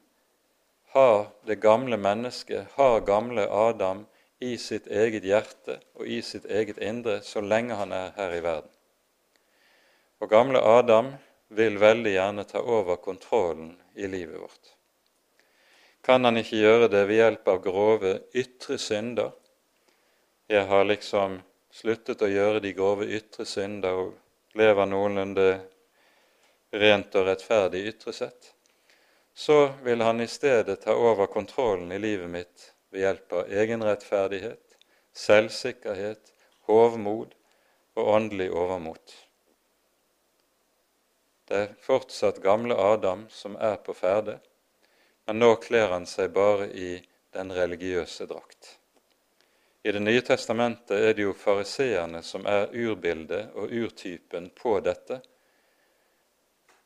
har 0.93 1.33
det 1.47 1.57
gamle 1.65 1.97
mennesket, 1.97 2.67
har 2.77 3.01
gamle 3.01 3.49
Adam 3.49 4.05
i 4.41 4.57
sitt 4.59 4.87
eget 4.87 5.25
hjerte 5.25 5.79
og 5.97 6.07
i 6.07 6.21
sitt 6.23 6.45
eget 6.45 6.79
indre 6.79 7.21
så 7.25 7.41
lenge 7.41 7.79
han 7.79 7.93
er 7.93 8.13
her 8.17 8.35
i 8.37 8.43
verden. 8.45 8.73
Og 10.21 10.31
gamle 10.31 10.61
Adam 10.61 11.13
vil 11.49 11.79
veldig 11.81 12.13
gjerne 12.13 12.45
ta 12.49 12.61
over 12.61 12.97
kontrollen 12.97 13.75
i 13.95 14.09
livet 14.09 14.41
vårt. 14.41 14.73
Kan 16.05 16.25
han 16.25 16.39
ikke 16.39 16.61
gjøre 16.61 16.89
det 16.93 17.05
ved 17.09 17.21
hjelp 17.21 17.49
av 17.49 17.63
grove 17.65 18.13
ytre 18.35 18.79
synder? 18.79 19.33
Jeg 20.49 20.67
har 20.71 20.85
liksom 20.87 21.41
sluttet 21.75 22.23
å 22.23 22.31
gjøre 22.31 22.61
de 22.65 22.73
grove 22.77 23.09
ytre 23.09 23.45
synder 23.49 24.05
og 24.05 24.59
lever 24.59 24.87
noenlunde 24.89 25.49
rent 26.77 27.17
og 27.19 27.27
rettferdig 27.27 27.87
ytre 27.91 28.15
sett 28.15 28.53
så 29.37 29.73
vil 29.83 30.01
han 30.01 30.21
i 30.21 30.27
stedet 30.27 30.81
ta 30.81 30.95
over 30.95 31.27
kontrollen 31.27 31.93
i 31.93 31.99
livet 31.99 32.31
mitt 32.31 32.73
ved 32.91 33.03
hjelp 33.03 33.33
av 33.33 33.53
egenrettferdighet, 33.53 34.77
selvsikkerhet, 35.17 36.33
hovmod 36.69 37.35
og 37.97 38.09
åndelig 38.17 38.51
overmot. 38.53 39.15
Det 41.47 41.59
er 41.63 41.77
fortsatt 41.83 42.43
gamle 42.43 42.75
Adam 42.75 43.27
som 43.31 43.55
er 43.63 43.77
på 43.83 43.95
ferde, 43.95 44.41
men 45.27 45.39
nå 45.39 45.53
kler 45.63 45.93
han 45.95 46.07
seg 46.11 46.33
bare 46.35 46.67
i 46.75 46.97
den 47.37 47.53
religiøse 47.55 48.27
drakt. 48.27 48.77
I 49.87 49.93
Det 49.93 50.03
nye 50.03 50.23
testamentet 50.27 50.99
er 50.99 51.15
det 51.15 51.23
jo 51.23 51.33
fariseerne 51.39 52.23
som 52.27 52.47
er 52.51 52.73
urbildet 52.75 53.55
og 53.55 53.71
urtypen 53.71 54.51
på 54.51 54.81
dette, 54.83 55.21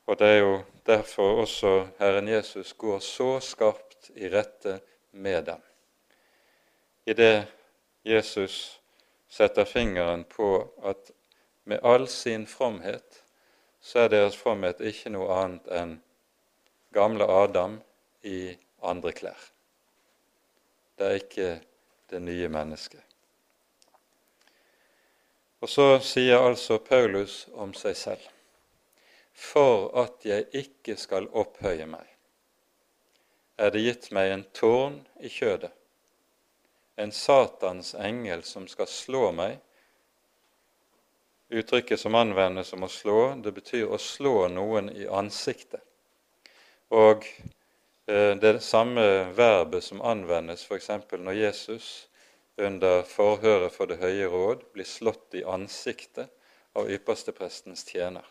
og 0.05 0.19
det 0.21 0.29
er 0.29 0.41
jo 0.43 0.55
derfor 0.87 1.41
også 1.47 1.73
Herren 2.01 2.29
Jesus 2.29 2.73
går 2.73 2.99
så 3.01 3.39
skarpt 3.41 4.11
i 4.17 4.29
rette 4.29 4.81
med 5.13 5.45
dem. 5.47 5.70
I 7.11 7.15
det 7.15 7.47
Jesus 8.07 8.81
setter 9.29 9.65
fingeren 9.65 10.23
på 10.25 10.51
at 10.83 11.11
med 11.67 11.83
all 11.83 12.05
sin 12.09 12.45
fromhet 12.47 13.23
så 13.81 14.05
er 14.05 14.13
deres 14.13 14.37
fromhet 14.39 14.79
ikke 14.79 15.11
noe 15.11 15.35
annet 15.35 15.67
enn 15.75 15.95
gamle 16.95 17.27
Adam 17.27 17.81
i 18.23 18.53
andre 18.93 19.11
klær. 19.17 19.41
Det 20.95 21.09
er 21.09 21.19
ikke 21.19 21.49
det 22.15 22.23
nye 22.23 22.53
mennesket. 22.53 23.03
Og 25.67 25.75
så 25.75 25.89
sier 26.13 26.39
altså 26.39 26.79
Paulus 26.79 27.43
om 27.59 27.75
seg 27.75 27.99
selv 27.99 28.31
for 29.35 29.91
at 29.99 30.23
jeg 30.31 30.47
ikke 30.63 30.95
skal 31.01 31.27
opphøye 31.35 31.91
meg, 31.91 32.07
er 33.59 33.75
det 33.75 33.87
gitt 33.89 34.11
meg 34.15 34.31
en 34.31 34.47
tårn 34.55 35.03
i 35.19 35.33
kjødet, 35.33 35.75
en 36.97 37.13
Satans 37.13 37.95
engel 37.95 38.43
som 38.43 38.67
skal 38.69 38.87
slå 38.87 39.31
meg. 39.33 39.59
Uttrykket 41.51 42.01
som 42.01 42.15
anvendes 42.15 42.73
om 42.73 42.87
å 42.87 42.89
slå, 42.91 43.35
det 43.43 43.53
betyr 43.53 43.91
å 43.91 43.99
slå 43.99 44.49
noen 44.49 44.91
i 44.95 45.07
ansiktet. 45.07 45.83
Og 46.91 47.27
eh, 48.07 48.37
det 48.39 48.61
samme 48.63 49.07
verbet 49.35 49.85
som 49.85 50.03
anvendes 50.03 50.63
f.eks. 50.67 50.91
når 51.13 51.39
Jesus 51.39 51.91
under 52.61 53.03
forhøret 53.03 53.73
for 53.73 53.91
Det 53.91 53.99
høye 54.03 54.29
råd 54.29 54.67
blir 54.75 54.87
slått 54.87 55.35
i 55.35 55.45
ansiktet 55.45 56.31
av 56.77 56.91
yppersteprestens 56.91 57.87
tjener. 57.89 58.27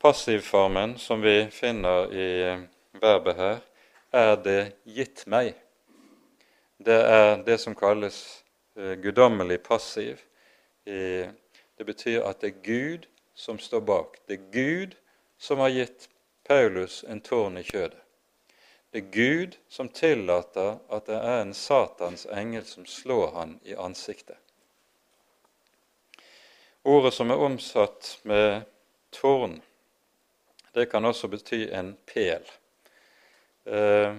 Passivformen 0.00 0.96
som 0.98 1.20
vi 1.20 1.44
finner 1.52 2.08
i 2.14 2.28
verbet 3.02 3.36
her, 3.36 3.58
er 4.10 4.36
det 4.42 4.60
gitt 4.84 5.26
meg. 5.30 5.52
Det 6.80 6.96
er 6.96 7.42
det 7.44 7.58
som 7.60 7.74
kalles 7.76 8.44
uh, 8.78 8.94
guddommelig 9.02 9.62
passiv. 9.62 10.20
Det 10.84 11.86
betyr 11.86 12.24
at 12.24 12.40
det 12.40 12.48
er 12.48 12.62
Gud 12.64 13.04
som 13.34 13.58
står 13.58 13.80
bak. 13.80 14.16
Det 14.26 14.38
er 14.38 14.46
Gud 14.52 14.96
som 15.38 15.60
har 15.60 15.68
gitt 15.68 16.08
Paulus 16.48 17.04
en 17.08 17.20
tårn 17.20 17.60
i 17.60 17.62
kjødet. 17.62 18.00
Det 18.90 18.98
er 18.98 19.10
Gud 19.14 19.56
som 19.68 19.88
tillater 19.88 20.80
at 20.90 21.06
det 21.06 21.18
er 21.20 21.42
en 21.42 21.54
Satans 21.54 22.26
engel 22.26 22.64
som 22.66 22.86
slår 22.86 23.30
han 23.36 23.58
i 23.62 23.76
ansiktet. 23.78 24.36
Ordet 26.82 27.12
som 27.14 27.30
er 27.30 27.44
omsatt 27.44 28.16
med 28.24 28.64
tårn, 29.14 29.60
det 30.74 30.88
kan 30.90 31.04
også 31.04 31.28
bety 31.28 31.68
en 31.70 31.94
pel. 32.08 32.50
Eh, 33.66 34.16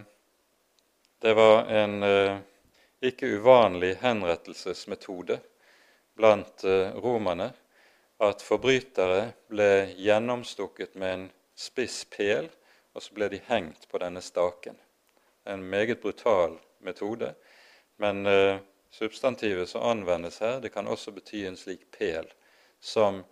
Det 1.21 1.33
var 1.37 1.69
en 1.69 2.03
eh, 2.03 2.37
ikke 3.01 3.25
uvanlig 3.37 3.95
henrettelsesmetode 4.01 5.39
blant 6.15 6.63
eh, 6.63 6.93
romerne 7.01 7.51
at 8.21 8.43
forbrytere 8.45 9.31
ble 9.49 9.69
gjennomstukket 9.97 10.93
med 11.01 11.13
en 11.13 11.23
spiss 11.57 12.03
pæl, 12.13 12.49
og 12.93 13.01
så 13.01 13.15
ble 13.17 13.31
de 13.33 13.39
hengt 13.47 13.87
på 13.89 14.01
denne 14.03 14.21
staken. 14.21 14.77
En 15.49 15.63
meget 15.63 16.01
brutal 16.01 16.59
metode, 16.85 17.33
men 17.97 18.25
eh, 18.29 18.61
substantivet 18.93 19.69
som 19.69 19.87
anvendes 19.95 20.37
her, 20.43 20.59
det 20.61 20.73
kan 20.73 20.87
også 20.87 21.15
bety 21.15 21.45
en 21.47 21.57
slik 21.57 21.87
pæl 21.97 22.29
som 22.79 23.23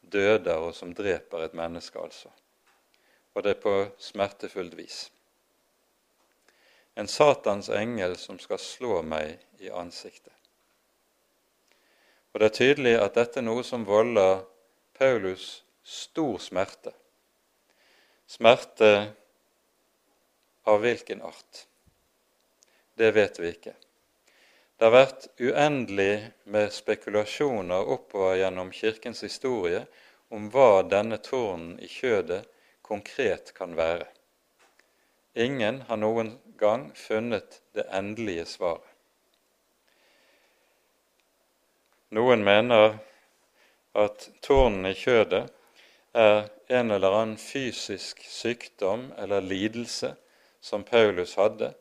døder 0.00 0.68
og 0.68 0.74
som 0.74 0.94
dreper 0.94 1.42
et 1.42 1.54
menneske, 1.54 1.98
altså. 1.98 2.30
Og 3.34 3.42
det 3.42 3.56
er 3.56 3.60
på 3.60 3.74
smertefullt 3.98 4.76
vis. 4.78 5.06
En 6.96 7.08
Satans 7.08 7.68
engel 7.68 8.16
som 8.16 8.38
skal 8.40 8.58
slå 8.58 9.02
meg 9.04 9.36
i 9.60 9.68
ansiktet. 9.70 10.32
Og 12.32 12.40
Det 12.40 12.48
er 12.48 12.56
tydelig 12.56 12.94
at 13.00 13.14
dette 13.16 13.40
er 13.40 13.44
noe 13.44 13.64
som 13.64 13.84
volder 13.88 14.42
Paulus 14.96 15.62
stor 15.84 16.38
smerte. 16.40 16.92
Smerte 18.26 18.90
av 20.66 20.80
hvilken 20.82 21.22
art? 21.22 21.66
Det 22.96 23.12
vet 23.12 23.40
vi 23.40 23.52
ikke. 23.52 23.76
Det 24.76 24.88
har 24.88 24.92
vært 24.92 25.28
uendelig 25.40 26.26
med 26.52 26.72
spekulasjoner 26.72 27.92
oppover 27.92 28.40
gjennom 28.40 28.72
Kirkens 28.72 29.22
historie 29.24 29.84
om 30.32 30.50
hva 30.52 30.82
denne 30.84 31.20
tårnen 31.20 31.78
i 31.80 31.88
kjødet 31.88 32.42
konkret 32.84 33.52
kan 33.56 33.76
være. 33.76 34.08
Ingen 35.36 35.82
har 35.88 35.98
noen 36.00 36.30
gang 36.56 36.88
funnet 36.96 37.58
det 37.76 37.84
endelige 37.92 38.46
svaret. 38.48 38.88
Noen 42.16 42.40
mener 42.46 42.94
at 43.92 44.28
tårnen 44.40 44.88
i 44.88 44.94
kjødet 44.96 45.42
er 46.16 46.46
en 46.72 46.94
eller 46.94 47.16
annen 47.18 47.36
fysisk 47.36 48.22
sykdom 48.24 49.10
eller 49.20 49.44
lidelse 49.44 50.14
som 50.64 50.86
Paulus 50.88 51.36
hadde, 51.36 51.74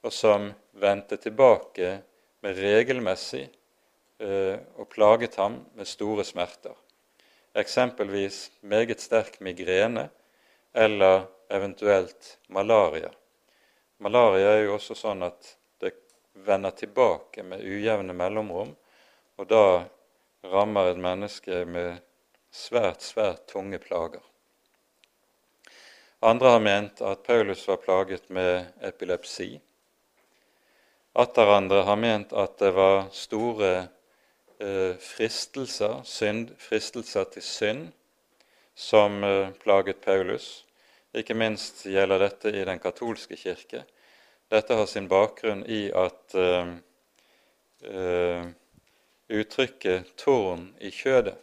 og 0.00 0.14
som 0.16 0.48
vendte 0.72 1.20
tilbake 1.20 1.98
med 2.40 2.62
regelmessig 2.64 3.44
eh, 3.44 4.56
og 4.80 4.88
plaget 4.88 5.36
ham 5.36 5.60
med 5.76 5.90
store 5.90 6.24
smerter. 6.24 6.72
Eksempelvis 7.52 8.46
meget 8.64 9.04
sterk 9.04 9.36
migrene 9.44 10.08
eller 10.72 11.28
eventuelt 11.52 12.38
malaria. 12.48 13.10
Malaria 14.02 14.56
er 14.56 14.64
jo 14.66 14.76
også 14.78 14.96
sånn 14.98 15.22
at 15.26 15.54
det 15.82 15.92
vender 16.46 16.74
tilbake 16.74 17.44
med 17.46 17.62
ujevne 17.62 18.16
mellomrom 18.16 18.72
og 19.38 19.48
da 19.50 19.64
rammer 20.42 20.90
et 20.90 21.00
menneske 21.00 21.64
med 21.68 22.00
svært, 22.52 23.02
svært 23.02 23.46
tunge 23.52 23.78
plager. 23.82 24.22
Andre 26.22 26.54
har 26.54 26.62
ment 26.62 27.00
at 27.02 27.24
Paulus 27.26 27.64
var 27.66 27.80
plaget 27.82 28.28
med 28.30 28.68
epilepsi. 28.80 29.56
Atter 31.18 31.50
andre 31.50 31.82
har 31.82 31.98
ment 31.98 32.32
at 32.32 32.54
det 32.62 32.70
var 32.76 33.08
store 33.12 33.72
eh, 34.62 34.94
fristelser, 35.02 35.98
synd, 36.06 36.54
fristelser 36.62 37.26
til 37.34 37.42
synd, 37.42 37.88
som 38.74 39.18
eh, 39.26 39.50
plaget 39.64 40.00
Paulus. 40.04 40.62
Ikke 41.12 41.34
minst 41.36 41.82
gjelder 41.84 42.22
dette 42.24 42.50
i 42.56 42.64
den 42.64 42.80
katolske 42.80 43.36
kirke. 43.36 43.84
Dette 44.52 44.76
har 44.76 44.86
sin 44.88 45.08
bakgrunn 45.08 45.60
i 45.68 45.90
at 45.92 46.36
uh, 46.36 46.72
uh, 47.88 48.46
uttrykket 49.28 50.14
'tårn 50.16 50.70
i 50.80 50.90
kjødet'. 50.90 51.36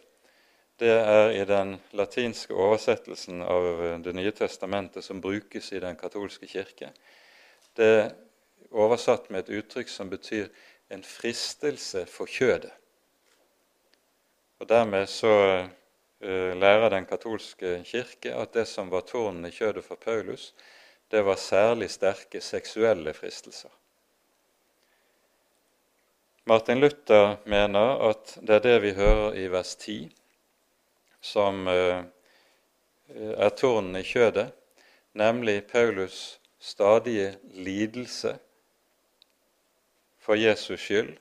Det 0.80 0.90
er 0.96 1.30
i 1.36 1.44
den 1.44 1.74
latinske 1.92 2.54
oversettelsen 2.54 3.42
av 3.42 4.02
Det 4.04 4.14
nye 4.16 4.30
testamentet 4.32 5.04
som 5.04 5.20
brukes 5.20 5.72
i 5.72 5.80
den 5.80 5.96
katolske 5.96 6.46
kirke. 6.46 6.88
Det 7.76 7.90
er 7.98 8.14
oversatt 8.70 9.30
med 9.30 9.44
et 9.44 9.58
uttrykk 9.60 9.88
som 9.88 10.10
betyr 10.10 10.48
'en 10.90 11.02
fristelse 11.02 12.06
for 12.06 12.26
kjødet'. 12.26 12.72
Og 14.58 14.68
Dermed 14.68 15.06
så 15.06 15.68
lærer 16.20 16.90
den 16.92 17.06
katolske 17.08 17.78
kirke 17.88 18.34
at 18.36 18.52
det 18.52 18.66
som 18.68 18.90
var 18.92 19.06
tårnen 19.08 19.46
i 19.48 19.52
kjødet 19.54 19.84
for 19.86 19.96
Paulus, 19.96 20.50
det 21.10 21.22
var 21.24 21.40
særlig 21.40 21.90
sterke 21.90 22.40
seksuelle 22.44 23.14
fristelser. 23.16 23.70
Martin 26.44 26.80
Luther 26.80 27.36
mener 27.46 28.00
at 28.10 28.38
det 28.42 28.54
er 28.54 28.64
det 28.64 28.76
vi 28.82 28.92
hører 28.96 29.34
i 29.38 29.46
vers 29.52 29.74
10, 29.76 30.10
som 31.20 31.68
eh, 31.68 32.04
er 33.16 33.52
tårnen 33.56 33.96
i 33.96 34.04
kjødet, 34.06 34.50
nemlig 35.12 35.64
Paulus 35.68 36.40
stadige 36.60 37.36
lidelse 37.42 38.38
for 40.18 40.34
Jesus 40.34 40.80
skyld, 40.80 41.16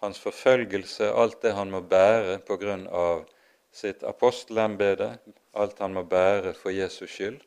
hans 0.00 0.20
forfølgelse, 0.20 1.10
alt 1.12 1.42
det 1.42 1.54
han 1.54 1.70
må 1.70 1.80
bære 1.80 2.38
på 2.46 2.56
grunn 2.60 2.86
av 2.88 3.26
sitt 3.72 4.02
apostelembete, 4.02 5.18
alt 5.52 5.78
han 5.78 5.94
må 5.94 6.02
bære 6.02 6.54
for 6.54 6.74
Jesus 6.74 7.10
skyld. 7.10 7.40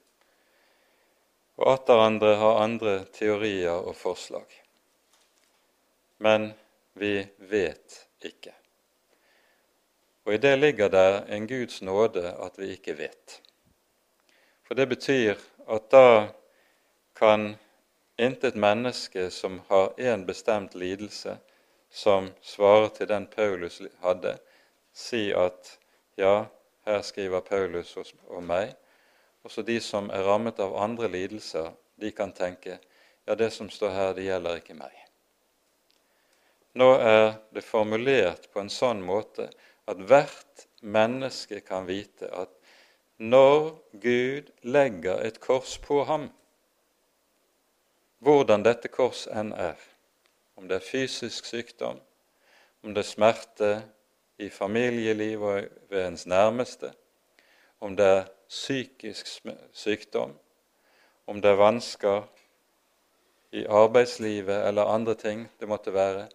Og 1.58 1.74
atter 1.74 2.02
andre 2.02 2.36
har 2.40 2.64
andre 2.64 2.96
teorier 3.14 3.78
og 3.78 3.96
forslag. 3.96 4.48
Men 6.18 6.52
vi 6.94 7.28
vet 7.38 7.98
ikke. 8.26 8.54
Og 10.26 10.34
i 10.34 10.38
det 10.38 10.60
ligger 10.60 10.88
der 10.88 11.24
en 11.34 11.48
Guds 11.48 11.82
nåde 11.82 12.36
at 12.46 12.58
vi 12.58 12.72
ikke 12.76 12.98
vet. 12.98 13.42
For 14.64 14.78
det 14.78 14.88
betyr 14.90 15.36
at 15.70 15.92
da 15.92 16.28
kan 17.16 17.56
intet 18.18 18.56
menneske 18.56 19.30
som 19.32 19.62
har 19.68 19.94
én 19.98 20.26
bestemt 20.26 20.76
lidelse, 20.76 21.38
som 21.90 22.30
svarer 22.42 22.88
til 22.88 23.08
den 23.08 23.28
Paulus 23.28 23.82
hadde, 24.02 24.38
si 24.94 25.32
at 25.32 25.78
ja, 26.16 26.46
her 26.86 27.02
skriver 27.02 27.44
Paulus 27.46 27.96
om 28.30 28.48
meg. 28.48 28.76
Også 29.44 29.64
de 29.66 29.80
som 29.82 30.10
er 30.14 30.26
rammet 30.26 30.60
av 30.62 30.76
andre 30.78 31.10
lidelser, 31.10 31.72
de 32.02 32.12
kan 32.12 32.34
tenke 32.34 32.80
ja, 33.28 33.36
det 33.36 33.52
som 33.54 33.70
står 33.70 33.94
her, 33.96 34.14
det 34.18 34.26
gjelder 34.26 34.62
ikke 34.62 34.78
meg. 34.78 34.94
Nå 36.78 36.88
er 37.04 37.36
det 37.52 37.66
formulert 37.68 38.48
på 38.54 38.62
en 38.62 38.72
sånn 38.72 39.02
måte 39.04 39.50
at 39.92 40.00
hvert 40.08 40.68
menneske 40.82 41.60
kan 41.66 41.88
vite 41.90 42.30
at 42.32 42.54
når 43.22 43.76
Gud 44.02 44.48
legger 44.64 45.20
et 45.22 45.40
kors 45.44 45.76
på 45.84 46.00
ham, 46.10 46.30
hvordan 48.22 48.64
dette 48.66 48.90
kors 48.90 49.28
enn 49.30 49.52
er, 49.54 49.78
om 50.58 50.70
det 50.70 50.80
er 50.80 50.86
fysisk 50.86 51.46
sykdom, 51.50 52.00
om 52.82 52.96
det 52.96 53.04
er 53.04 53.10
smerte 53.10 53.72
i 54.42 54.50
familieliv 54.50 55.42
og 55.42 55.64
ved 55.90 56.08
ens 56.08 56.26
nærmeste, 56.26 56.92
om 57.80 57.96
det 57.98 58.06
er 58.06 58.30
psykisk 58.50 59.28
sykdom, 59.72 60.34
om 61.28 61.42
det 61.42 61.52
er 61.52 61.60
vansker 61.62 62.28
i 63.52 63.66
arbeidslivet 63.66 64.68
eller 64.68 64.84
andre 64.84 65.16
ting 65.16 65.48
det 65.60 65.68
måtte 65.68 65.94
være, 65.94 66.28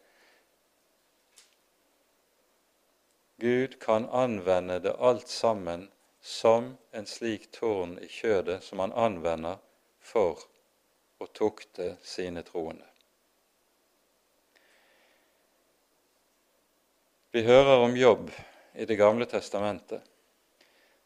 Gud 3.41 3.77
kan 3.81 4.09
anvende 4.13 4.79
det 4.81 4.95
alt 4.99 5.29
sammen 5.29 5.91
som 6.21 6.77
en 6.93 7.07
slik 7.07 7.51
tårn 7.53 7.99
i 8.01 8.09
kjødet 8.09 8.63
som 8.65 8.81
han 8.81 8.95
anvender 8.97 9.59
for 10.01 10.41
å 11.21 11.29
tukte 11.37 11.97
sine 12.01 12.41
troende. 12.43 12.96
Vi 17.37 17.43
hører 17.43 17.83
om 17.85 17.97
jobb 17.97 18.31
i 18.73 18.85
Det 18.89 18.97
gamle 18.97 19.27
testamentet, 19.29 20.01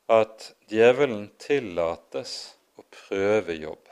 at 0.06 0.44
djevelen 0.70 1.24
tillates 1.42 2.34
å 2.78 2.84
prøve 2.86 3.56
jobb. 3.58 3.88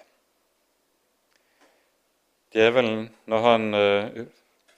Djevelen, 2.54 3.08
når 3.26 3.42
han 3.42 3.64
uh, 3.74 4.20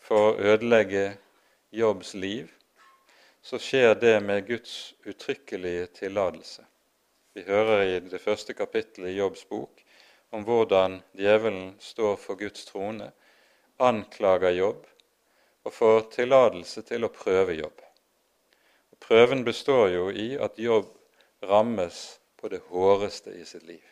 får 0.07 0.41
ødelegge 0.55 1.03
Jobbs 1.83 2.15
liv, 2.15 2.49
så 3.45 3.61
skjer 3.61 3.93
det 4.07 4.15
med 4.25 4.49
Guds 4.49 4.95
uttrykkelige 5.05 5.91
tillatelse. 6.01 6.65
Vi 7.37 7.45
hører 7.45 7.83
i 7.83 7.99
det 8.07 8.23
første 8.25 8.57
kapittelet 8.57 9.13
i 9.13 9.19
Jobbs 9.19 9.45
bok 9.53 9.85
om 10.33 10.49
hvordan 10.49 11.03
djevelen 11.13 11.75
står 11.77 12.17
for 12.25 12.41
Guds 12.41 12.65
trone, 12.73 13.11
anklager 13.77 14.57
Jobb 14.57 14.89
og 15.65 15.75
får 15.75 16.01
tillatelse 16.17 16.83
til 16.89 17.05
å 17.05 17.13
prøve 17.13 17.59
Jobb. 17.59 17.81
Prøven 19.01 19.45
består 19.45 19.89
jo 19.95 20.09
i 20.13 20.35
at 20.41 20.59
Jobb 20.61 20.89
rammes 21.43 22.21
på 22.41 22.49
det 22.53 22.61
håreste 22.69 23.33
i 23.37 23.45
sitt 23.45 23.65
liv. 23.69 23.85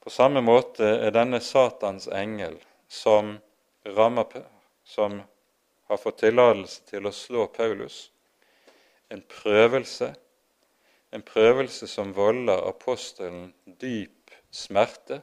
På 0.00 0.12
samme 0.12 0.40
måte 0.40 0.86
er 1.04 1.12
denne 1.12 1.40
Satans 1.44 2.08
engel 2.08 2.56
som, 2.88 3.34
rammer, 3.84 4.44
som 4.84 5.20
har 5.88 6.00
fått 6.00 6.22
tillatelse 6.22 6.86
til 6.88 7.08
å 7.08 7.12
slå 7.12 7.48
Paulus, 7.52 8.10
en 9.08 9.20
prøvelse, 9.20 10.12
en 11.12 11.24
prøvelse 11.24 11.88
som 11.88 12.12
volder 12.16 12.62
apostelen 12.68 13.50
dyp 13.80 14.32
smerte, 14.52 15.22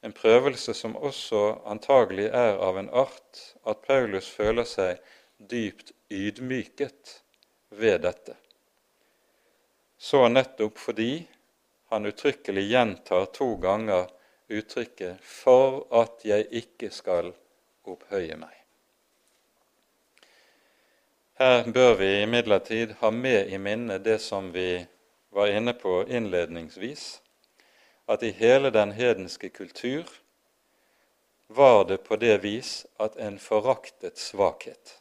en 0.00 0.12
prøvelse 0.12 0.74
som 0.74 0.96
også 0.96 1.40
antagelig 1.68 2.30
er 2.32 2.60
av 2.64 2.78
en 2.80 2.88
art 2.90 3.40
at 3.68 3.82
Paulus 3.86 4.28
føler 4.32 4.68
seg 4.68 5.00
dypt 5.50 5.92
ydmyket 6.10 7.20
ved 7.80 8.00
dette. 8.06 8.36
Så 10.00 10.24
nettopp 10.28 10.78
fordi 10.80 11.26
han 11.92 12.08
uttrykkelig 12.08 12.64
gjentar 12.70 13.28
to 13.36 13.54
ganger 13.60 14.08
uttrykket 14.48 15.20
'for 15.20 15.86
at 16.02 16.24
jeg 16.24 16.46
ikke 16.50 16.90
skal 16.90 17.32
opphøye 17.84 18.36
meg'. 18.36 18.56
Her 21.40 21.70
bør 21.72 21.94
vi 21.94 22.22
imidlertid 22.22 22.94
ha 23.00 23.10
med 23.10 23.48
i 23.48 23.58
minne 23.58 23.98
det 23.98 24.18
som 24.20 24.52
vi 24.52 24.86
var 25.30 25.46
inne 25.46 25.72
på 25.72 26.04
innledningsvis, 26.08 27.22
at 28.10 28.22
i 28.26 28.32
hele 28.34 28.72
den 28.74 28.92
hedenske 28.92 29.48
kultur 29.54 30.08
var 31.46 31.84
det 31.84 32.00
på 32.06 32.16
det 32.16 32.38
vis 32.42 32.86
at 32.98 33.16
en 33.16 33.38
foraktet 33.38 34.18
svakhet. 34.18 34.96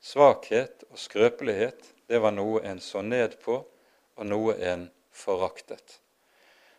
Svakhet 0.00 0.84
og 0.90 0.98
skrøpelighet, 0.98 1.88
det 2.08 2.20
var 2.20 2.34
noe 2.36 2.60
en 2.68 2.80
så 2.84 3.00
ned 3.00 3.38
på, 3.40 3.62
og 4.16 4.28
noe 4.28 4.56
en 4.60 4.90
foraktet. 5.12 6.00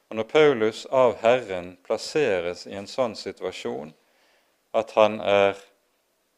Og 0.09 0.15
Når 0.21 0.29
Paulus 0.29 0.85
av 0.85 1.15
Herren 1.23 1.77
plasseres 1.81 2.67
i 2.69 2.77
en 2.77 2.89
sånn 2.89 3.15
situasjon 3.17 3.93
at 4.77 4.93
han 4.97 5.17
er 5.21 5.57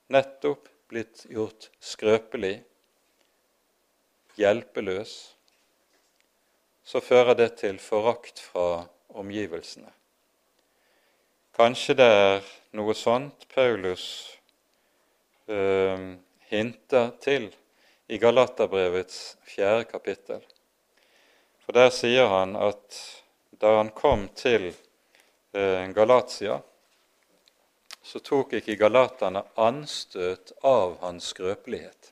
nettopp 0.08 0.70
blitt 0.88 1.26
gjort 1.28 1.68
skrøpelig, 1.84 2.62
hjelpeløs, 4.39 5.34
så 6.86 7.01
fører 7.01 7.33
det 7.33 7.55
til 7.59 7.79
forakt 7.81 8.39
fra 8.39 8.86
omgivelsene. 9.09 9.89
Kanskje 11.55 11.95
det 11.97 12.07
er 12.11 12.47
noe 12.75 12.93
sånt 12.97 13.47
Paulus 13.53 14.05
øh, 15.47 16.15
hinter 16.51 17.11
til 17.23 17.47
i 18.07 18.19
Galaterbrevets 18.21 19.38
fjerde 19.47 19.88
kapittel. 19.89 20.43
For 21.65 21.73
der 21.73 21.89
sier 21.89 22.29
han 22.29 22.53
at 22.59 22.99
da 23.61 23.77
han 23.79 23.89
kom 23.95 24.27
til 24.36 24.69
øh, 25.55 25.89
Galatia, 25.95 26.59
så 28.05 28.19
tok 28.19 28.53
ikke 28.59 28.77
galaterne 28.77 29.41
anstøt 29.57 30.51
av 30.61 30.99
hans 31.01 31.31
skrøpelighet. 31.33 32.11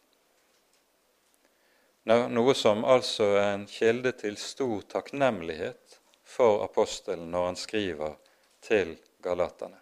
Noe 2.05 2.53
som 2.53 2.83
altså 2.83 3.29
er 3.39 3.53
en 3.53 3.67
kilde 3.69 4.11
til 4.19 4.35
stor 4.37 4.81
takknemlighet 4.91 5.99
for 6.27 6.63
apostelen 6.65 7.29
når 7.31 7.45
han 7.45 7.59
skriver 7.59 8.17
til 8.63 8.97
galaterne. 9.23 9.79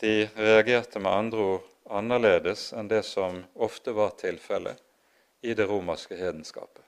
De 0.00 0.26
reagerte 0.36 0.98
med 0.98 1.12
andre 1.12 1.46
ord 1.54 1.66
annerledes 2.00 2.70
enn 2.72 2.88
det 2.90 3.02
som 3.06 3.42
ofte 3.54 3.94
var 3.94 4.16
tilfellet 4.18 4.78
i 5.42 5.54
det 5.54 5.66
romerske 5.70 6.16
hedenskapet. 6.18 6.82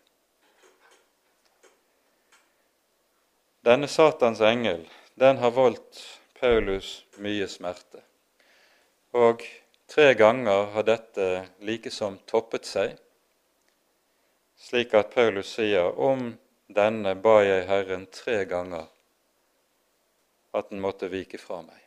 Denne 3.63 3.87
Satans 3.87 4.41
engel 4.43 4.89
den 5.15 5.39
har 5.39 5.55
voldt 5.55 6.01
Paulus 6.41 7.05
mye 7.23 7.47
smerte. 7.47 8.01
Og 9.15 9.45
tre 9.87 10.15
ganger 10.19 10.73
har 10.75 10.87
dette 10.89 11.27
likesom 11.63 12.17
toppet 12.27 12.67
seg, 12.67 12.97
slik 14.63 14.95
at 14.95 15.15
Paulus 15.15 15.51
sier 15.57 15.99
om 15.99 16.33
denne 16.71 17.15
ba 17.19 17.41
jeg 17.43 17.67
Herren 17.67 18.07
tre 18.15 18.45
ganger 18.49 18.87
at 20.55 20.71
den 20.71 20.81
måtte 20.85 21.11
vike 21.11 21.41
fra 21.41 21.63
meg. 21.67 21.79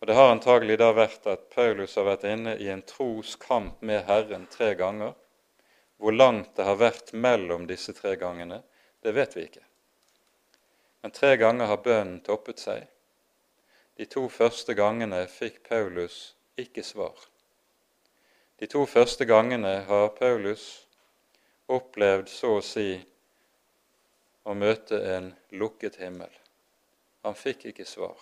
Og 0.00 0.06
Det 0.06 0.14
har 0.14 0.30
antagelig 0.30 0.78
da 0.78 0.92
vært 0.94 1.26
at 1.26 1.48
Paulus 1.50 1.96
har 1.96 2.06
vært 2.06 2.26
inne 2.30 2.54
i 2.62 2.68
en 2.70 2.84
troskamp 2.86 3.80
med 3.82 4.04
Herren 4.06 4.46
tre 4.52 4.74
ganger. 4.78 5.14
Hvor 5.96 6.12
langt 6.12 6.52
det 6.56 6.66
har 6.68 6.76
vært 6.76 7.14
mellom 7.16 7.64
disse 7.66 7.94
tre 7.96 8.14
gangene, 8.20 8.60
det 9.02 9.16
vet 9.16 9.36
vi 9.36 9.46
ikke. 9.48 9.64
Men 11.02 11.14
tre 11.16 11.36
ganger 11.40 11.72
har 11.72 11.82
bønnen 11.82 12.20
toppet 12.20 12.60
seg. 12.60 12.84
De 13.96 14.04
to 14.04 14.28
første 14.28 14.76
gangene 14.76 15.24
fikk 15.32 15.62
Paulus 15.68 16.36
ikke 16.60 16.84
svar. 16.84 17.16
De 18.56 18.66
to 18.66 18.86
første 18.88 19.26
gangene 19.28 19.82
har 19.84 20.06
Paulus 20.16 20.62
opplevd 21.68 22.30
så 22.32 22.54
å 22.56 22.62
si 22.64 22.94
å 24.48 24.54
møte 24.56 24.96
en 25.12 25.26
lukket 25.52 25.98
himmel. 26.00 26.30
Han 27.26 27.36
fikk 27.36 27.66
ikke 27.72 27.84
svar. 27.84 28.16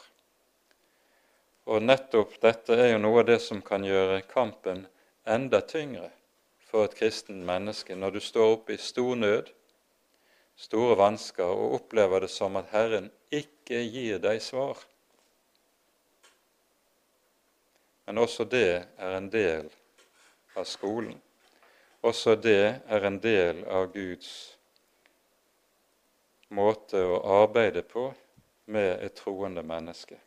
Og 1.71 1.85
nettopp 1.85 2.35
dette 2.43 2.75
er 2.75 2.91
jo 2.93 3.03
noe 3.05 3.23
av 3.23 3.29
det 3.29 3.39
som 3.45 3.61
kan 3.63 3.87
gjøre 3.87 4.25
kampen 4.27 4.83
enda 5.37 5.61
tyngre 5.63 6.11
for 6.67 6.89
et 6.89 6.99
kristen 6.99 7.45
menneske 7.47 7.95
når 7.95 8.17
du 8.17 8.21
står 8.25 8.57
oppe 8.57 8.75
i 8.75 8.81
stor 8.81 9.15
nød, 9.21 9.53
store 10.59 10.99
vansker 10.99 11.47
og 11.47 11.79
opplever 11.79 12.27
det 12.27 12.33
som 12.35 12.59
at 12.59 12.75
Herren 12.75 13.07
ikke 13.31 13.85
gir 13.87 14.19
deg 14.25 14.43
svar. 14.43 14.83
Men 18.05 18.19
også 18.27 18.51
det 18.51 18.69
er 18.83 19.17
en 19.17 19.31
del 19.31 19.71
av 19.71 19.81
skolen. 20.63 21.19
Også 22.07 22.37
det 22.39 22.79
er 22.87 23.07
en 23.09 23.19
del 23.19 23.65
av 23.67 23.89
Guds 23.95 24.29
måte 26.55 27.01
å 27.03 27.19
arbeide 27.43 27.83
på 27.83 28.07
med 28.71 29.03
et 29.03 29.17
troende 29.19 29.65
menneske. 29.67 30.21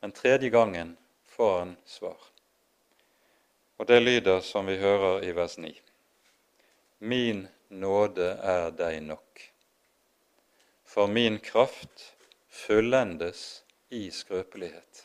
Men 0.00 0.12
tredje 0.12 0.50
gangen 0.52 0.96
får 1.36 1.58
han 1.58 1.76
svar. 1.86 2.18
Og 3.76 3.86
det 3.86 4.00
lyder 4.00 4.40
som 4.40 4.66
vi 4.66 4.76
hører 4.78 5.24
i 5.24 5.32
vers 5.32 5.56
9. 5.58 5.72
Min 6.98 7.46
nåde 7.68 8.34
er 8.42 8.70
deg 8.76 9.00
nok. 9.02 9.46
For 10.84 11.10
min 11.10 11.40
kraft 11.42 12.12
fullendes 12.48 13.64
i 13.88 14.10
skrøpelighet. 14.10 15.03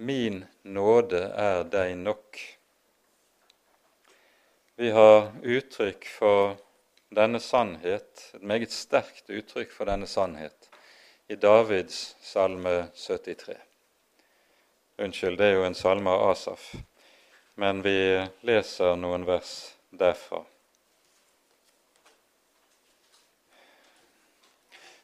Min 0.00 0.44
nåde 0.62 1.18
er 1.36 1.66
deg 1.68 1.90
nok. 2.00 2.38
Vi 4.80 4.88
har 4.96 5.26
uttrykk 5.44 6.06
for 6.08 6.54
denne 7.12 7.36
sannhet, 7.44 8.22
et 8.32 8.40
meget 8.40 8.72
sterkt 8.72 9.28
uttrykk 9.28 9.74
for 9.76 9.90
denne 9.90 10.08
sannhet, 10.08 10.70
i 11.28 11.36
Davids 11.36 12.14
salme 12.24 12.86
73. 12.96 13.58
Unnskyld, 15.04 15.36
det 15.36 15.50
er 15.50 15.58
jo 15.58 15.68
en 15.68 15.76
salme 15.76 16.16
av 16.16 16.30
Asaf, 16.30 16.64
men 17.60 17.84
vi 17.84 18.24
leser 18.48 18.96
noen 18.96 19.28
vers 19.28 19.52
derfra. 19.92 20.46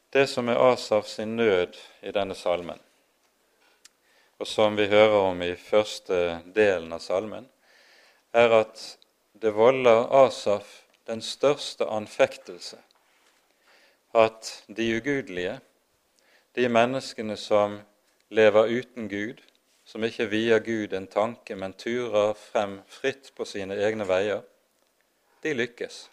Det 0.09 0.25
som 0.33 0.49
er 0.49 0.65
Asaf 0.73 1.13
sin 1.19 1.37
nød 1.37 1.77
i 2.01 2.17
denne 2.17 2.41
salmen, 2.47 2.81
og 4.39 4.47
som 4.47 4.77
vi 4.77 4.89
hører 4.91 5.19
om 5.31 5.43
i 5.43 5.55
første 5.57 6.41
delen 6.55 6.93
av 6.93 7.01
salmen, 7.05 7.47
er 8.33 8.53
at 8.63 8.83
det 9.41 9.55
volder 9.57 10.07
Asaf 10.25 10.83
den 11.07 11.23
største 11.23 11.87
anfektelse 11.89 12.81
at 14.17 14.65
de 14.67 14.97
ugudelige, 14.97 15.61
de 16.55 16.69
menneskene 16.69 17.37
som 17.37 17.81
lever 18.29 18.71
uten 18.79 19.09
Gud, 19.09 19.43
som 19.85 20.05
ikke 20.05 20.29
vier 20.31 20.59
Gud 20.65 20.95
en 20.97 21.07
tanke, 21.07 21.57
men 21.57 21.77
turer 21.77 22.33
frem 22.35 22.81
fritt 22.89 23.33
på 23.37 23.45
sine 23.45 23.77
egne 23.77 24.07
veier, 24.09 24.41
de 25.43 25.53
lykkes. 25.55 26.07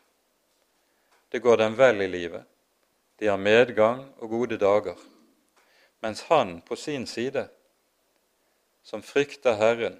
Det 1.31 1.41
går 1.41 1.57
dem 1.63 1.77
vel 1.77 2.03
i 2.03 2.09
livet. 2.11 2.43
De 3.19 3.31
har 3.31 3.39
medgang 3.39 4.03
og 4.19 4.29
gode 4.29 4.57
dager. 4.61 4.99
Mens 6.03 6.21
han 6.27 6.59
på 6.61 6.75
sin 6.75 7.07
side, 7.07 7.47
som 8.83 9.01
frykter 9.01 9.55
Herren, 9.59 9.99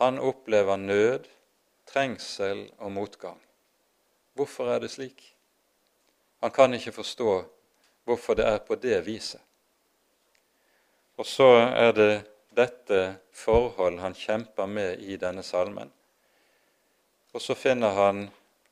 han 0.00 0.18
opplever 0.18 0.76
nød, 0.76 1.28
trengsel 1.88 2.70
og 2.78 2.92
motgang. 2.92 3.40
Hvorfor 4.34 4.70
er 4.72 4.78
det 4.80 4.90
slik? 4.90 5.34
Han 6.40 6.50
kan 6.50 6.74
ikke 6.74 6.92
forstå 6.92 7.44
hvorfor 8.04 8.34
det 8.34 8.46
er 8.46 8.58
på 8.58 8.74
det 8.74 9.06
viset. 9.06 9.40
Og 11.16 11.26
så 11.26 11.48
er 11.76 11.92
det 11.92 12.12
dette 12.56 13.00
forhold 13.32 13.98
han 14.00 14.14
kjemper 14.16 14.66
med 14.66 15.00
i 15.04 15.16
denne 15.20 15.42
salmen. 15.42 15.92
Og 17.32 17.42
så 17.42 17.54
finner 17.54 17.92
han 17.94 18.22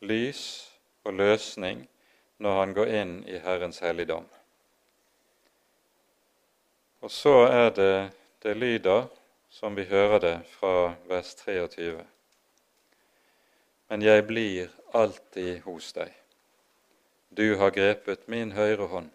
lys 0.01 0.43
og 1.05 1.13
løsning 1.15 1.85
når 2.39 2.59
han 2.61 2.75
går 2.75 2.95
inn 3.01 3.13
i 3.29 3.39
Herrens 3.43 3.83
helligdom. 3.85 4.25
Og 7.01 7.11
så 7.11 7.35
er 7.47 7.71
det 7.77 7.95
det 8.43 8.55
lyder 8.55 9.07
som 9.49 9.75
vi 9.75 9.85
hører 9.85 10.21
det 10.21 10.37
fra 10.47 10.95
vers 11.09 11.35
23. 11.35 12.05
Men 13.89 14.03
jeg 14.03 14.27
blir 14.27 14.71
alltid 14.93 15.61
hos 15.65 15.93
deg. 15.97 16.13
Du 17.29 17.57
har 17.57 17.73
grepet 17.75 18.29
min 18.29 18.53
høyre 18.53 18.87
hånd. 18.93 19.11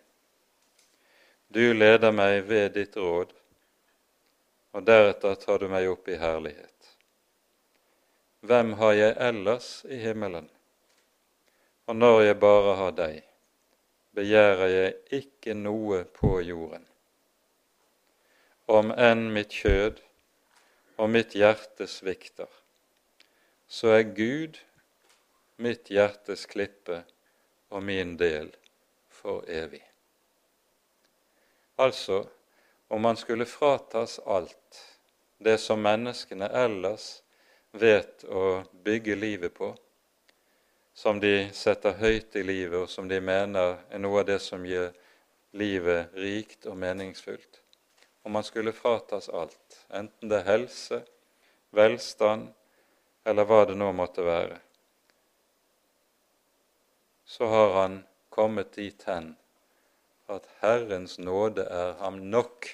Du 1.53 1.73
leder 1.73 2.11
meg 2.11 2.43
ved 2.49 2.73
ditt 2.77 2.95
råd, 2.97 3.33
og 4.73 4.85
deretter 4.85 5.35
tar 5.37 5.61
du 5.61 5.67
meg 5.69 5.87
opp 5.89 6.09
i 6.09 6.17
herlighet. 6.17 6.69
Hvem 8.43 8.73
har 8.79 8.93
jeg 8.97 9.17
ellers 9.21 9.67
i 9.85 10.01
himmelen? 10.01 10.49
Og 11.87 11.95
når 11.95 12.21
jeg 12.21 12.39
bare 12.41 12.73
har 12.79 12.97
deg, 12.97 13.21
begjærer 14.17 14.73
jeg 14.73 15.21
ikke 15.21 15.55
noe 15.55 16.03
på 16.17 16.39
jorden. 16.41 16.83
Om 18.73 18.89
enn 18.97 19.27
mitt 19.35 19.53
kjød 19.53 19.99
og 20.97 21.09
mitt 21.13 21.35
hjerte 21.37 21.85
svikter, 21.85 22.49
så 23.69 23.91
er 23.99 24.07
Gud 24.17 24.57
mitt 25.61 25.91
hjertes 25.93 26.47
klippe 26.49 27.03
og 27.69 27.83
min 27.85 28.15
del 28.17 28.49
for 29.13 29.45
evig. 29.45 29.83
Altså, 31.77 32.23
om 32.89 33.05
man 33.05 33.19
skulle 33.21 33.45
fratas 33.45 34.19
alt 34.25 34.81
det 35.37 35.59
som 35.61 35.85
menneskene 35.85 36.49
ellers 36.65 37.07
vet 37.77 38.25
å 38.25 38.63
bygge 38.85 39.21
livet 39.21 39.53
på, 39.53 39.69
som 40.93 41.21
de 41.21 41.51
setter 41.53 41.97
høyt 42.01 42.41
i 42.41 42.43
livet, 42.45 42.79
og 42.85 42.89
som 42.89 43.05
de 43.09 43.21
mener 43.21 43.83
er 43.89 44.01
noe 44.01 44.21
av 44.21 44.31
det 44.33 44.41
som 44.41 44.65
gir 44.65 44.89
livet 45.57 46.13
rikt 46.17 46.65
og 46.65 46.77
meningsfullt. 46.81 47.62
Om 48.23 48.35
han 48.35 48.43
skulle 48.43 48.71
fratas 48.71 49.29
alt, 49.29 49.85
enten 49.89 50.29
det 50.29 50.39
er 50.41 50.49
helse, 50.51 51.01
velstand 51.75 52.51
eller 53.25 53.47
hva 53.47 53.63
det 53.67 53.75
nå 53.79 53.91
måtte 53.95 54.23
være, 54.25 54.59
så 57.25 57.47
har 57.51 57.73
han 57.81 58.01
kommet 58.29 58.75
dit 58.75 59.03
hen 59.07 59.33
at 60.31 60.47
Herrens 60.61 61.17
nåde 61.19 61.65
er 61.65 61.93
ham 61.99 62.19
nok. 62.31 62.67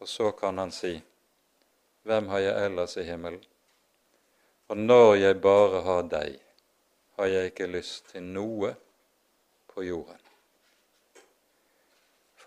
Og 0.00 0.08
så 0.08 0.30
kan 0.32 0.58
han 0.58 0.72
si:" 0.72 1.02
hvem 2.06 2.28
har 2.28 2.38
jeg 2.38 2.64
ellers 2.64 2.96
i 2.96 3.02
himmelen? 3.02 3.44
Og 4.68 4.76
når 4.76 5.14
jeg 5.14 5.40
bare 5.40 5.80
har 5.82 6.02
deg, 6.02 6.38
har 7.16 7.26
jeg 7.26 7.50
ikke 7.50 7.66
lyst 7.66 8.10
til 8.12 8.22
noe 8.22 8.74
på 9.72 9.82
jorden. 9.82 10.25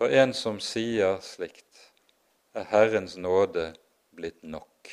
For 0.00 0.08
en 0.16 0.30
som 0.32 0.56
sier 0.64 1.18
slikt, 1.20 1.80
er 2.56 2.64
Herrens 2.70 3.18
nåde 3.20 3.66
blitt 4.16 4.38
nok. 4.40 4.88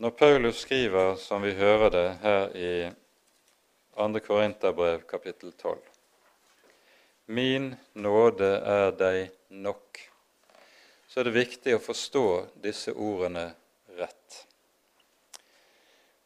Når 0.00 0.14
Paulus 0.16 0.62
skriver, 0.64 1.18
som 1.20 1.44
vi 1.44 1.52
hører 1.58 1.92
det 1.92 2.06
her 2.22 2.56
i 2.56 2.70
2. 3.98 4.22
Korinterbrev 4.24 5.04
kapittel 5.12 5.52
12 5.52 5.76
Min 7.26 7.68
nåde 7.92 8.50
er 8.56 8.96
deg 8.96 9.36
nok, 9.52 10.00
så 11.12 11.20
er 11.20 11.28
det 11.28 11.36
viktig 11.36 11.76
å 11.76 11.84
forstå 11.90 12.24
disse 12.64 12.96
ordene 12.96 13.50
rett. 14.00 14.40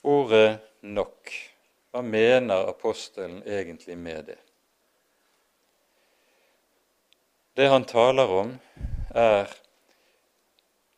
Ordet 0.07 0.62
'nok', 0.86 1.55
hva 1.97 2.03
mener 2.03 2.68
apostelen 2.68 3.42
egentlig 3.49 3.99
med 3.99 4.24
det? 4.24 4.38
Det 7.53 7.68
han 7.72 7.84
taler 7.88 8.28
om, 8.28 8.51
er 9.14 9.49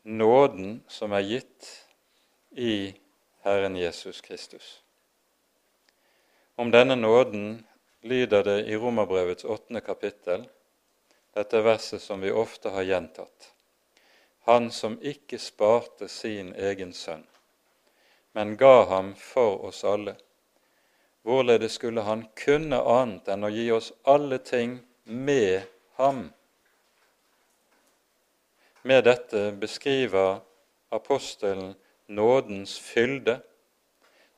nåden 0.02 0.80
som 0.90 1.14
er 1.14 1.22
gitt 1.22 1.70
i 2.50 2.98
Herren 3.46 3.78
Jesus 3.78 4.20
Kristus. 4.20 4.82
Om 6.58 6.74
denne 6.74 6.98
nåden 6.98 7.66
lyder 8.02 8.42
det 8.42 8.58
i 8.66 8.76
Romerbrevets 8.76 9.44
åttende 9.44 9.80
kapittel, 9.80 10.48
dette 11.30 11.62
verset 11.62 12.02
som 12.02 12.20
vi 12.20 12.34
ofte 12.34 12.74
har 12.74 12.82
gjentatt. 12.82 13.52
Han 14.50 14.72
som 14.74 14.98
ikke 14.98 15.38
sparte 15.38 16.10
sin 16.10 16.56
egen 16.58 16.90
sønn, 16.92 17.26
men 18.34 18.56
ga 18.56 18.88
ham 18.90 19.14
for 19.14 19.62
oss 19.70 19.84
alle. 19.84 20.18
Hvorledes 21.22 21.72
skulle 21.72 22.02
han 22.06 22.26
kunne 22.38 22.78
annet 22.80 23.28
enn 23.28 23.44
å 23.44 23.50
gi 23.52 23.66
oss 23.74 23.92
alle 24.08 24.38
ting 24.38 24.78
med 25.04 25.66
ham? 25.98 26.28
Med 28.82 29.04
dette 29.04 29.50
beskriver 29.52 30.40
apostelen 30.94 31.74
nådens 32.06 32.78
fylde, 32.80 33.40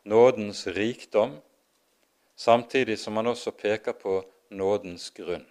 nådens 0.02 0.66
rikdom, 0.66 1.36
samtidig 2.36 2.98
som 2.98 3.16
han 3.16 3.26
også 3.26 3.50
peker 3.50 3.92
på 3.92 4.22
nådens 4.48 5.10
grunn. 5.10 5.46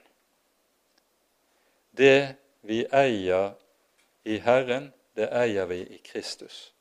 Det 1.91 2.35
vi 2.61 2.83
eier 2.91 3.53
i 4.23 4.39
Herren, 4.43 4.91
det 5.15 5.29
eier 5.31 5.65
vi 5.69 5.79
i 5.85 6.01
Kristus. 6.03 6.73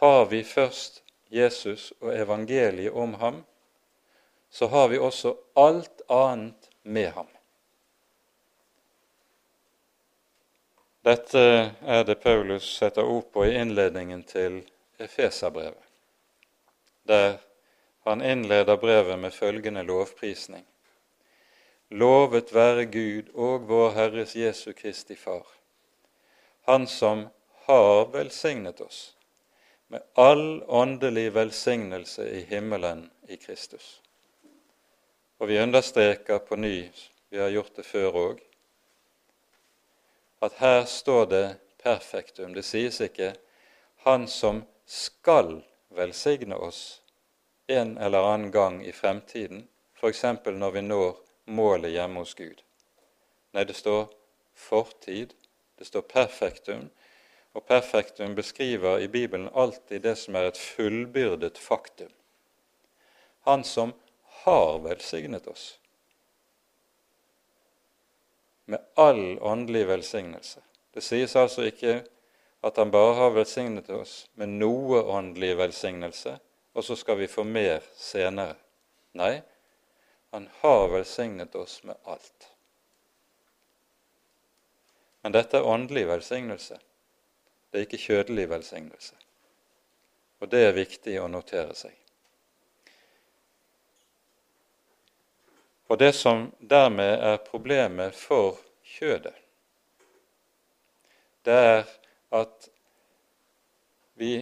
Har 0.00 0.26
vi 0.30 0.44
først 0.44 1.02
Jesus 1.30 1.92
og 2.00 2.14
evangeliet 2.18 2.92
om 2.92 3.14
ham, 3.14 3.44
så 4.50 4.66
har 4.66 4.88
vi 4.88 4.98
også 4.98 5.36
alt 5.54 6.02
annet 6.08 6.70
med 6.82 7.10
ham. 7.14 7.28
Dette 11.06 11.42
er 11.86 12.02
det 12.04 12.18
Paulus 12.20 12.66
setter 12.76 13.06
ord 13.06 13.30
på 13.32 13.44
i 13.46 13.54
innledningen 13.56 14.24
til 14.26 14.58
Efeserbrevet, 14.98 15.86
der 17.08 17.38
han 18.04 18.20
innleder 18.20 18.76
brevet 18.76 19.18
med 19.18 19.30
følgende 19.30 19.82
lovprisning. 19.82 20.66
Lovet 21.90 22.54
være 22.54 22.84
Gud 22.90 23.30
og 23.34 23.68
vår 23.68 23.90
Herres 23.96 24.36
Jesu 24.36 24.72
Kristi 24.72 25.16
Far, 25.16 25.46
Han 26.68 26.86
som 26.86 27.28
har 27.66 28.04
velsignet 28.12 28.80
oss 28.80 29.16
med 29.90 30.02
all 30.14 30.62
åndelig 30.62 31.32
velsignelse 31.34 32.28
i 32.30 32.40
himmelen 32.40 33.10
i 33.28 33.36
Kristus. 33.36 34.02
Og 35.38 35.48
vi 35.48 35.58
understreker 35.58 36.38
på 36.38 36.56
ny, 36.56 36.90
vi 37.28 37.38
har 37.38 37.50
gjort 37.50 37.74
det 37.76 37.86
før 37.88 38.18
òg, 38.20 38.44
at 40.46 40.60
her 40.62 40.84
står 40.86 41.26
det 41.26 41.44
perfektum. 41.82 42.54
Det 42.54 42.64
sies 42.64 43.00
ikke 43.00 43.34
'Han 43.96 44.28
som 44.28 44.62
skal 44.86 45.62
velsigne 45.88 46.54
oss 46.54 47.02
en 47.66 47.98
eller 47.98 48.22
annen 48.34 48.50
gang 48.50 48.86
i 48.86 48.92
fremtiden, 48.92 49.68
f.eks. 49.94 50.22
når 50.22 50.70
vi 50.70 50.80
når 50.80 51.16
målet 51.44 51.90
hjemme 51.90 52.20
hos 52.20 52.34
Gud. 52.34 52.62
Nei, 53.52 53.64
det 53.64 53.74
står 53.74 54.06
fortid, 54.54 55.34
det 55.78 55.86
står 55.86 56.00
perfektum, 56.00 56.90
og 57.52 57.66
perfektum 57.66 58.34
beskriver 58.34 59.00
i 59.00 59.08
Bibelen 59.08 59.50
alltid 59.54 60.02
det 60.02 60.16
som 60.18 60.36
er 60.38 60.50
et 60.50 60.58
fullbyrdet 60.58 61.58
faktum. 61.58 62.12
Han 63.48 63.64
som 63.64 63.92
har 64.44 64.78
velsignet 64.84 65.46
oss 65.50 65.80
med 68.70 68.80
all 68.94 69.38
åndelig 69.38 69.86
velsignelse. 69.88 70.60
Det 70.94 71.02
sies 71.02 71.36
altså 71.36 71.64
ikke 71.66 72.04
at 72.62 72.76
han 72.76 72.92
bare 72.94 73.16
har 73.18 73.32
velsignet 73.34 73.88
oss 73.90 74.28
med 74.38 74.52
noe 74.60 75.00
åndelig 75.02 75.56
velsignelse, 75.58 76.36
og 76.72 76.84
så 76.86 76.96
skal 76.96 77.18
vi 77.18 77.26
få 77.30 77.42
mer 77.44 77.82
senere. 77.98 78.54
Nei, 79.18 79.40
han 80.30 80.46
har 80.60 80.86
velsignet 80.92 81.54
oss 81.58 81.80
med 81.82 81.98
alt. 82.04 82.50
Men 85.22 85.34
dette 85.34 85.58
er 85.58 85.66
åndelig 85.66 86.06
velsignelse. 86.08 86.78
Det 87.70 87.78
er 87.78 87.86
ikke 87.86 88.02
kjødelig 88.02 88.48
velsignelse. 88.50 89.14
Og 90.40 90.50
det 90.50 90.62
er 90.66 90.76
viktig 90.76 91.16
å 91.20 91.28
notere 91.30 91.74
seg. 91.76 91.94
Og 95.90 95.98
det 95.98 96.12
som 96.14 96.48
dermed 96.60 97.18
er 97.18 97.40
problemet 97.42 98.14
for 98.14 98.58
kjødet, 98.86 99.34
det 101.42 101.56
er 101.56 101.86
at 102.36 102.68
vi 104.20 104.34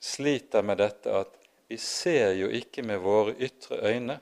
sliter 0.00 0.62
med 0.62 0.80
dette 0.80 1.12
at 1.12 1.34
vi 1.68 1.78
ser 1.82 2.32
jo 2.38 2.48
ikke 2.50 2.82
med 2.86 3.02
våre 3.02 3.34
ytre 3.42 3.78
øyne 3.90 4.18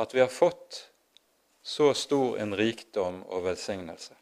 at 0.00 0.14
vi 0.14 0.20
har 0.22 0.32
fått 0.32 0.86
så 1.62 1.90
stor 1.94 2.38
en 2.40 2.54
rikdom 2.56 3.22
og 3.28 3.44
velsignelse. 3.44 4.14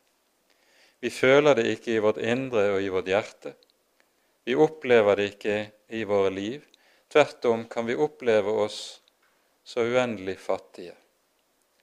Vi 1.00 1.10
føler 1.10 1.54
det 1.54 1.66
ikke 1.70 1.94
i 1.94 2.02
vårt 2.02 2.18
indre 2.18 2.64
og 2.74 2.82
i 2.82 2.90
vårt 2.90 3.06
hjerte. 3.10 3.54
Vi 4.44 4.56
opplever 4.58 5.18
det 5.18 5.28
ikke 5.34 5.58
i 5.94 6.02
våre 6.08 6.30
liv. 6.34 6.64
Tvert 7.08 7.44
om 7.44 7.66
kan 7.70 7.86
vi 7.86 7.94
oppleve 7.94 8.50
oss 8.64 8.80
så 9.64 9.84
uendelig 9.86 10.38
fattige. 10.42 10.94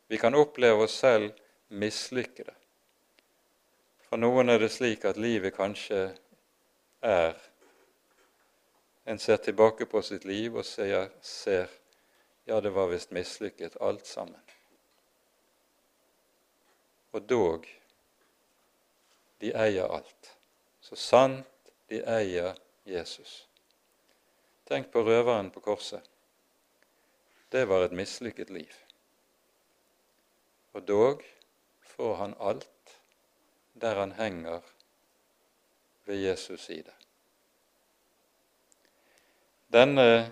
Vi 0.07 0.17
kan 0.17 0.35
oppleve 0.35 0.83
oss 0.83 0.97
selv 0.99 1.31
mislykkede. 1.69 2.53
For 4.05 4.21
noen 4.21 4.51
er 4.51 4.59
det 4.61 4.71
slik 4.73 5.05
at 5.05 5.17
livet 5.21 5.55
kanskje 5.55 6.07
er 7.01 7.35
En 9.05 9.19
ser 9.21 9.37
tilbake 9.37 9.85
på 9.85 10.01
sitt 10.01 10.23
liv 10.25 10.55
og 10.57 10.65
ser, 10.65 11.11
ser 11.21 11.69
ja, 12.49 12.57
det 12.57 12.71
var 12.73 12.87
visst 12.89 13.11
mislykket 13.13 13.75
alt 13.77 14.07
sammen. 14.09 14.41
Og 17.13 17.21
dog 17.29 17.67
de 19.37 19.51
eier 19.53 19.87
alt. 19.87 20.31
Så 20.81 20.95
sant 20.95 21.71
de 21.87 22.01
eier 22.01 22.55
Jesus. 22.83 23.47
Tenk 24.65 24.91
på 24.91 25.03
røveren 25.05 25.51
på 25.51 25.61
korset. 25.61 26.01
Det 27.49 27.65
var 27.69 27.85
et 27.85 27.93
mislykket 27.95 28.49
liv. 28.49 28.73
Og 30.73 30.87
dog 30.87 31.23
får 31.95 32.15
han 32.15 32.35
alt 32.39 32.97
der 33.73 33.95
han 33.95 34.11
henger 34.11 34.61
ved 36.05 36.15
Jesus 36.15 36.61
side. 36.61 36.91
Denne 39.67 40.31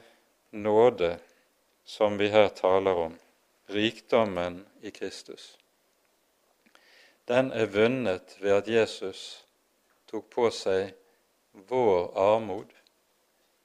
nåde 0.51 1.20
som 1.84 2.18
vi 2.18 2.30
her 2.30 2.47
taler 2.47 2.95
om, 2.95 3.18
rikdommen 3.66 4.66
i 4.82 4.91
Kristus, 4.91 5.58
den 7.30 7.51
er 7.51 7.69
vunnet 7.71 8.36
ved 8.41 8.57
at 8.57 8.67
Jesus 8.67 9.45
tok 10.11 10.30
på 10.34 10.49
seg 10.51 10.91
vår 11.69 12.11
armod, 12.19 12.74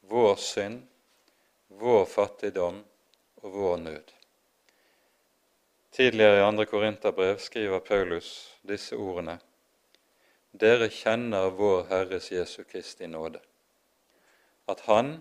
vår 0.01 0.37
synd, 0.41 0.85
vår 1.69 2.05
fattigdom 2.07 2.85
og 3.43 3.53
vår 3.53 3.77
nød. 3.83 4.15
Tidligere 5.93 6.39
i 6.39 6.57
2. 6.57 6.65
Korinterbrev 6.71 7.39
skriver 7.39 7.81
Paulus 7.81 8.31
disse 8.63 8.97
ordene 8.97 9.39
dere 10.59 10.89
kjenner 10.89 11.51
vår 11.55 11.85
Herres 11.91 12.31
Jesu 12.33 12.63
Kristi 12.65 13.07
nåde, 13.07 13.41
at 14.69 14.81
Han 14.87 15.19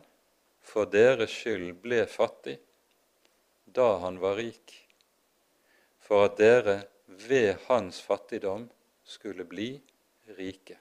for 0.61 0.85
deres 0.85 1.31
skyld 1.31 1.73
ble 1.83 2.05
fattig 2.07 2.57
da 3.75 3.97
han 3.99 4.19
var 4.23 4.37
rik, 4.39 4.73
for 5.99 6.25
at 6.29 6.37
dere 6.39 6.77
ved 7.07 7.55
hans 7.67 8.01
fattigdom 8.01 8.69
skulle 9.03 9.45
bli 9.45 9.81
rike. 10.25 10.77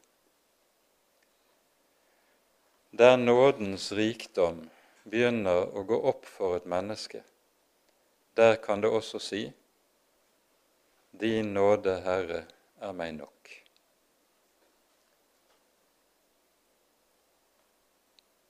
Der 2.90 3.16
nådens 3.16 3.92
rikdom 3.92 4.64
begynner 5.04 5.66
å 5.76 5.82
gå 5.86 5.98
opp 6.10 6.26
for 6.26 6.56
et 6.56 6.66
menneske, 6.66 7.22
der 8.36 8.56
kan 8.56 8.80
det 8.80 8.90
også 8.90 9.18
si:" 9.18 9.52
Din 11.20 11.54
nåde, 11.54 12.00
Herre, 12.04 12.44
er 12.80 12.92
meg 12.92 13.14
nok. 13.14 13.52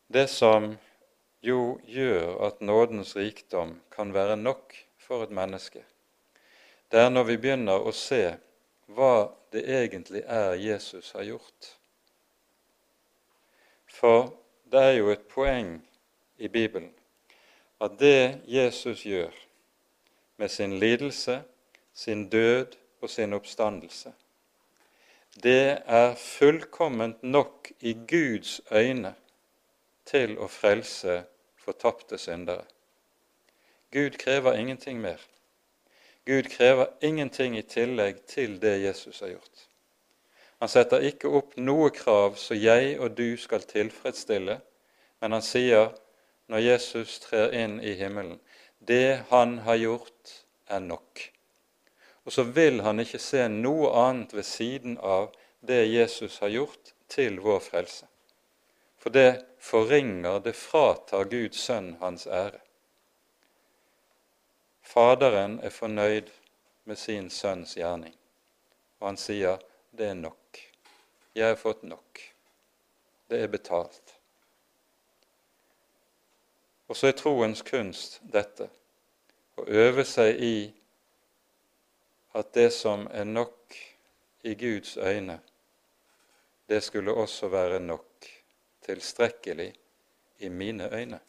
Det 0.08 0.26
som 0.30 0.76
jo 1.42 1.78
gjør 1.84 2.46
at 2.46 2.60
nådens 2.60 3.16
rikdom 3.16 3.80
kan 3.90 4.14
være 4.14 4.36
nok 4.36 4.74
for 4.98 5.22
et 5.22 5.30
menneske, 5.30 5.84
det 6.96 7.02
er 7.02 7.10
når 7.12 7.26
vi 7.28 7.34
begynner 7.36 7.82
å 7.84 7.92
se 7.92 8.22
hva 8.96 9.28
det 9.52 9.66
egentlig 9.68 10.22
er 10.24 10.54
Jesus 10.56 11.10
har 11.12 11.26
gjort. 11.28 11.66
For 13.98 14.30
det 14.72 14.80
er 14.80 14.96
jo 14.96 15.10
et 15.12 15.26
poeng 15.28 15.74
i 16.40 16.48
Bibelen 16.48 16.88
at 17.84 17.98
det 18.00 18.40
Jesus 18.48 19.04
gjør 19.04 19.36
med 20.40 20.48
sin 20.48 20.78
lidelse, 20.80 21.42
sin 21.92 22.30
død 22.32 22.80
og 23.04 23.12
sin 23.12 23.36
oppstandelse, 23.36 24.14
det 25.36 25.84
er 25.84 26.16
fullkomment 26.16 27.20
nok 27.22 27.74
i 27.84 27.92
Guds 28.08 28.62
øyne 28.72 29.12
til 30.08 30.38
å 30.40 30.48
frelse 30.48 31.26
fortapte 31.60 32.16
syndere. 32.16 32.64
Gud 33.92 34.16
krever 34.16 34.56
ingenting 34.56 35.04
mer. 35.04 35.20
Gud 36.26 36.50
krever 36.50 36.90
ingenting 37.00 37.54
i 37.58 37.62
tillegg 37.62 38.24
til 38.26 38.58
det 38.60 38.80
Jesus 38.82 39.20
har 39.22 39.36
gjort. 39.36 39.66
Han 40.58 40.72
setter 40.72 41.04
ikke 41.04 41.30
opp 41.38 41.54
noe 41.60 41.92
krav 41.94 42.38
så 42.40 42.56
jeg 42.56 42.96
og 42.98 43.14
du 43.18 43.36
skal 43.38 43.62
tilfredsstille, 43.68 44.58
men 45.20 45.36
han 45.36 45.44
sier 45.44 45.92
når 46.50 46.64
Jesus 46.64 47.20
trer 47.22 47.54
inn 47.54 47.78
i 47.78 47.94
himmelen, 47.98 48.40
det 48.78 49.26
han 49.30 49.58
har 49.66 49.78
gjort, 49.78 50.34
er 50.66 50.82
nok. 50.82 51.22
Og 52.26 52.34
så 52.34 52.42
vil 52.42 52.80
han 52.82 53.00
ikke 53.02 53.22
se 53.22 53.46
noe 53.50 53.92
annet 53.94 54.34
ved 54.34 54.46
siden 54.46 54.98
av 54.98 55.30
det 55.66 55.84
Jesus 55.86 56.40
har 56.42 56.50
gjort, 56.54 56.92
til 57.06 57.38
vår 57.38 57.60
frelse. 57.62 58.08
For 58.98 59.14
det 59.14 59.44
forringer, 59.62 60.40
det 60.42 60.56
fratar 60.58 61.28
Guds 61.30 61.60
sønn 61.68 61.92
hans 62.00 62.26
ære. 62.26 62.65
Faderen 64.86 65.58
er 65.66 65.74
fornøyd 65.74 66.30
med 66.84 66.96
sin 66.96 67.26
sønns 67.30 67.74
gjerning, 67.74 68.14
og 69.00 69.08
han 69.08 69.18
sier 69.18 69.58
det 69.90 70.12
er 70.12 70.18
nok. 70.18 70.60
Jeg 71.34 71.48
har 71.50 71.58
fått 71.58 71.82
nok. 71.82 72.20
Det 73.26 73.40
er 73.42 73.50
betalt. 73.50 74.14
Og 76.86 76.94
så 76.96 77.10
er 77.10 77.18
troens 77.18 77.64
kunst 77.66 78.20
dette 78.22 78.68
å 79.58 79.66
øve 79.66 80.04
seg 80.06 80.38
i 80.38 80.56
at 82.38 82.52
det 82.54 82.68
som 82.76 83.08
er 83.10 83.26
nok 83.26 83.74
i 84.46 84.54
Guds 84.54 84.94
øyne, 84.96 85.40
det 86.70 86.82
skulle 86.84 87.14
også 87.14 87.48
være 87.50 87.80
nok 87.82 88.28
tilstrekkelig 88.86 89.72
i 90.38 90.48
mine 90.48 90.86
øyne. 90.94 91.20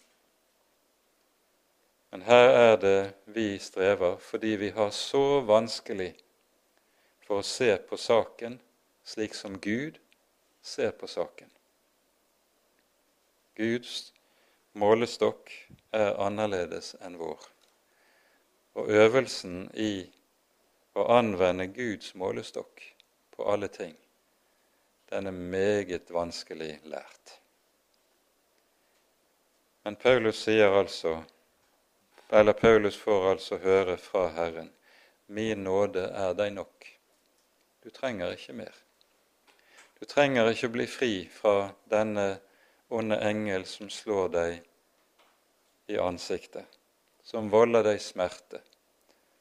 Men 2.18 2.26
her 2.26 2.50
er 2.50 2.76
det 2.82 3.14
vi 3.26 3.60
strever 3.62 4.16
fordi 4.18 4.56
vi 4.58 4.70
har 4.74 4.90
så 4.90 5.42
vanskelig 5.46 6.16
for 7.28 7.44
å 7.44 7.46
se 7.46 7.68
på 7.78 8.00
saken 8.02 8.56
slik 9.06 9.38
som 9.38 9.60
Gud 9.62 10.00
ser 10.66 10.96
på 10.98 11.06
saken. 11.06 11.52
Guds 13.62 14.16
målestokk 14.74 15.54
er 15.94 16.18
annerledes 16.26 16.96
enn 17.06 17.20
vår. 17.22 17.38
Og 18.82 18.90
øvelsen 19.04 19.70
i 19.78 20.10
å 20.98 21.06
anvende 21.20 21.70
Guds 21.70 22.16
målestokk 22.18 22.82
på 23.38 23.46
alle 23.46 23.70
ting, 23.70 23.94
den 25.14 25.30
er 25.30 25.42
meget 25.54 26.10
vanskelig 26.10 26.80
lært. 26.82 27.40
Men 29.86 30.02
Paulus 30.02 30.48
sier 30.50 30.82
altså, 30.82 31.20
eller 32.30 32.54
Paulus 32.54 32.98
får 32.98 33.32
altså 33.32 33.58
høre 33.58 33.98
fra 33.98 34.28
Herren, 34.36 34.70
min 35.28 35.64
nåde 35.64 36.08
er 36.12 36.34
deg 36.36 36.54
nok. 36.56 36.88
Du 37.84 37.90
trenger 37.90 38.32
ikke 38.36 38.54
mer. 38.54 38.76
Du 40.00 40.06
trenger 40.06 40.50
ikke 40.52 40.70
bli 40.70 40.88
fri 40.88 41.12
fra 41.32 41.72
denne 41.92 42.38
onde 42.90 43.20
engel 43.24 43.66
som 43.66 43.90
slår 43.90 44.30
deg 44.36 44.58
i 45.88 46.00
ansiktet, 46.00 46.68
som 47.24 47.50
volder 47.52 47.84
deg 47.88 48.02
smerte, 48.04 48.62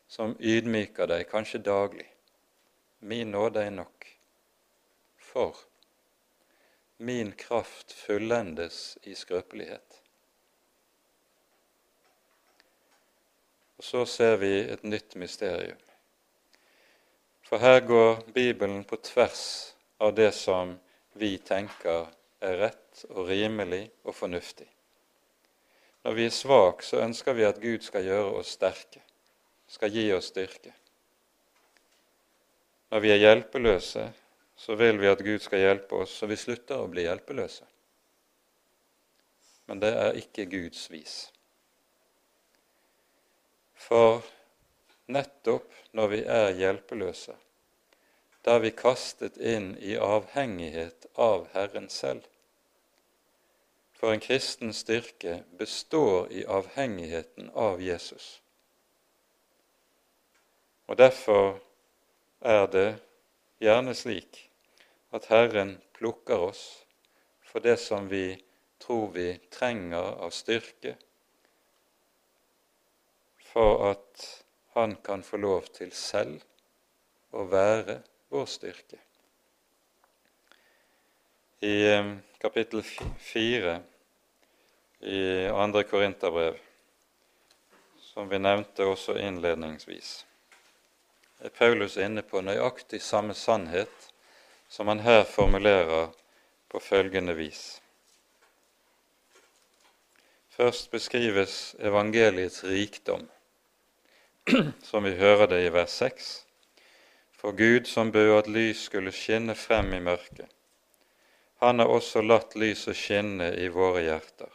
som 0.09 0.37
ydmyker 0.39 1.11
deg, 1.11 1.27
kanskje 1.31 1.63
daglig. 1.63 2.07
Min 3.01 3.35
nåde 3.35 3.67
er 3.67 3.75
nok. 3.75 4.07
For 5.19 5.59
min 6.97 7.33
kraft 7.37 7.93
fullendes 7.93 8.99
i 9.03 9.15
skrøpelighet. 9.15 9.96
Og 13.77 13.85
så 13.85 14.05
ser 14.09 14.39
vi 14.41 14.53
et 14.61 14.85
nytt 14.85 15.17
mysterium. 15.21 15.81
For 17.47 17.63
her 17.63 17.81
går 17.87 18.23
Bibelen 18.35 18.85
på 18.85 18.97
tvers 18.97 19.75
av 20.03 20.15
det 20.17 20.33
som 20.35 20.75
vi 21.13 21.37
tenker 21.39 22.09
er 22.43 22.59
rett 22.61 23.05
og 23.11 23.29
rimelig 23.29 23.85
og 24.05 24.17
fornuftig. 24.17 24.67
Når 26.07 26.17
vi 26.17 26.27
er 26.27 26.35
svake, 26.35 26.85
så 26.87 27.03
ønsker 27.03 27.35
vi 27.35 27.47
at 27.47 27.61
Gud 27.63 27.85
skal 27.87 28.05
gjøre 28.07 28.41
oss 28.41 28.57
sterke, 28.57 29.01
skal 29.69 29.95
gi 29.95 30.09
oss 30.15 30.33
styrke. 30.33 30.75
Når 32.91 33.03
vi 33.03 33.11
er 33.11 33.23
hjelpeløse, 33.23 34.05
så 34.57 34.75
vil 34.79 35.01
vi 35.01 35.11
at 35.11 35.23
Gud 35.25 35.43
skal 35.43 35.65
hjelpe 35.65 36.03
oss, 36.03 36.15
så 36.17 36.29
vi 36.31 36.39
slutter 36.39 36.81
å 36.81 36.91
bli 36.91 37.05
hjelpeløse. 37.05 37.67
Men 39.67 39.83
det 39.83 39.91
er 39.99 40.21
ikke 40.21 40.47
Guds 40.51 40.87
vis. 40.93 41.17
For 43.87 44.23
nettopp 45.15 45.71
når 45.95 46.09
vi 46.11 46.23
er 46.27 46.55
hjelpeløse, 46.59 47.37
da 48.43 48.57
er 48.57 48.65
vi 48.65 48.73
kastet 48.75 49.39
inn 49.39 49.77
i 49.79 49.95
avhengighet 49.99 51.07
av 51.15 51.47
Herren 51.55 51.87
selv. 51.91 52.25
for 53.97 54.13
en 54.13 54.21
kristen 54.21 54.75
styrke 54.77 55.39
består 55.59 56.33
i 56.33 56.45
avhengigheten 56.45 57.49
av 57.55 57.81
Jesus. 57.83 58.43
Og 60.87 60.97
Derfor 60.97 61.57
er 62.41 62.67
det 62.67 62.99
gjerne 63.59 63.95
slik 63.97 64.43
at 65.17 65.31
Herren 65.33 65.79
plukker 65.97 66.45
oss 66.51 66.85
for 67.41 67.65
det 67.65 67.79
som 67.81 68.11
vi 68.13 68.37
tror 68.79 69.09
vi 69.17 69.31
trenger 69.51 70.21
av 70.21 70.31
styrke, 70.31 70.95
for 73.53 73.91
at 73.91 74.27
Han 74.77 74.97
kan 74.97 75.23
få 75.23 75.39
lov 75.41 75.71
til 75.73 75.89
selv 75.97 76.43
å 77.33 77.47
være 77.49 78.03
vår 78.29 78.45
styrke. 78.45 78.99
I 81.65 81.77
eh, 81.89 82.11
kapittel 82.43 82.83
fire 82.85 83.79
i 85.01 85.47
andre 85.49 85.87
Korinterbrev, 85.89 86.59
som 88.01 88.29
vi 88.29 88.39
nevnte 88.39 88.85
også 88.85 89.17
innledningsvis, 89.17 90.11
er 91.41 91.57
Paulus 91.57 91.97
inne 91.97 92.21
på 92.25 92.45
nøyaktig 92.45 93.01
samme 93.01 93.33
sannhet 93.33 94.11
som 94.69 94.89
han 94.93 95.01
her 95.01 95.25
formulerer 95.25 96.13
på 96.69 96.81
følgende 96.81 97.37
vis. 97.37 97.81
Først 100.57 100.91
beskrives 100.91 101.77
evangeliets 101.79 102.65
rikdom, 102.65 103.27
som 104.83 105.03
vi 105.03 105.11
hører 105.11 105.47
det 105.47 105.65
i 105.67 105.71
vers 105.75 105.91
6. 105.91 106.27
For 107.35 107.53
Gud 107.53 107.89
som 107.91 108.13
bød 108.13 108.39
at 108.39 108.51
lys 108.51 108.85
skulle 108.87 109.11
skinne 109.13 109.57
frem 109.59 109.91
i 109.97 109.99
mørket, 110.01 110.47
han 111.59 111.81
har 111.81 111.91
også 111.91 112.23
latt 112.23 112.55
lyset 112.55 112.95
skinne 112.95 113.49
i 113.59 113.67
våre 113.73 114.05
hjerter, 114.05 114.53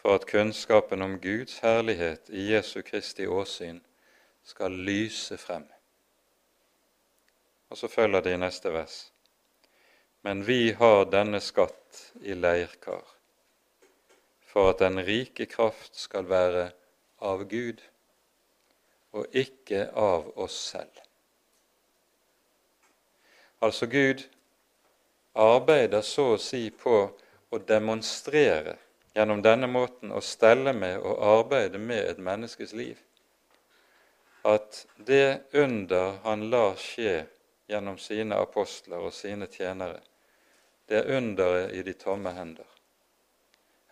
for 0.00 0.16
at 0.16 0.24
kunnskapen 0.30 1.02
om 1.02 1.18
Guds 1.20 1.58
herlighet 1.60 2.30
i 2.30 2.46
Jesu 2.54 2.80
Kristi 2.86 3.26
åsyn 3.26 3.82
skal 4.48 4.72
lyse 4.72 5.36
frem. 5.36 5.66
Og 7.68 7.76
så 7.76 7.88
følger 7.88 8.24
det 8.24 8.34
i 8.34 8.40
neste 8.40 8.72
vers. 8.72 8.98
Men 10.24 10.46
vi 10.46 10.72
har 10.72 11.04
denne 11.10 11.42
skatt 11.44 12.04
i 12.22 12.32
leirkar, 12.32 13.04
for 14.46 14.72
at 14.72 14.80
den 14.80 15.04
rike 15.04 15.46
kraft 15.46 16.00
skal 16.00 16.30
være 16.30 16.70
av 17.20 17.44
Gud 17.50 17.89
og 19.16 19.26
ikke 19.36 19.88
av 19.96 20.30
oss 20.38 20.56
selv. 20.72 21.02
Altså 23.60 23.86
Gud 23.86 24.22
arbeider 25.34 26.02
så 26.06 26.34
å 26.34 26.40
si 26.40 26.68
på 26.70 27.02
å 27.50 27.58
demonstrere 27.68 28.78
gjennom 29.14 29.42
denne 29.42 29.68
måten 29.68 30.14
å 30.14 30.22
stelle 30.24 30.72
med 30.72 31.00
og 31.02 31.22
arbeide 31.34 31.78
med 31.82 32.06
et 32.06 32.22
menneskes 32.22 32.72
liv 32.72 32.98
at 34.42 34.86
det 34.96 35.40
under 35.52 36.16
han 36.22 36.50
lar 36.50 36.76
skje 36.76 37.26
gjennom 37.68 37.98
sine 37.98 38.38
apostler 38.40 39.04
og 39.04 39.12
sine 39.14 39.46
tjenere, 39.46 40.00
det 40.88 41.02
er 41.02 41.16
underet 41.16 41.74
i 41.76 41.82
de 41.86 41.94
tomme 41.94 42.32
hender. 42.34 42.66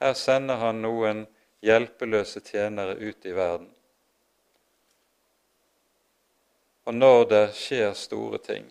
Her 0.00 0.14
sender 0.14 0.58
han 0.62 0.80
noen 0.82 1.26
hjelpeløse 1.62 2.40
tjenere 2.46 2.96
ut 2.96 3.26
i 3.26 3.34
verden. 3.34 3.68
Og 6.88 6.94
når 6.96 7.24
det 7.28 7.42
skjer 7.52 7.90
store 7.92 8.38
ting, 8.40 8.64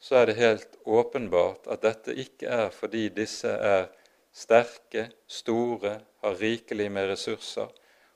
så 0.00 0.22
er 0.22 0.30
det 0.30 0.38
helt 0.38 0.78
åpenbart 0.88 1.68
at 1.70 1.82
dette 1.84 2.14
ikke 2.16 2.48
er 2.48 2.72
fordi 2.72 3.10
disse 3.12 3.52
er 3.52 3.90
sterke, 4.32 5.10
store, 5.28 5.98
har 6.24 6.40
rikelig 6.40 6.88
med 6.92 7.10
ressurser, 7.12 7.68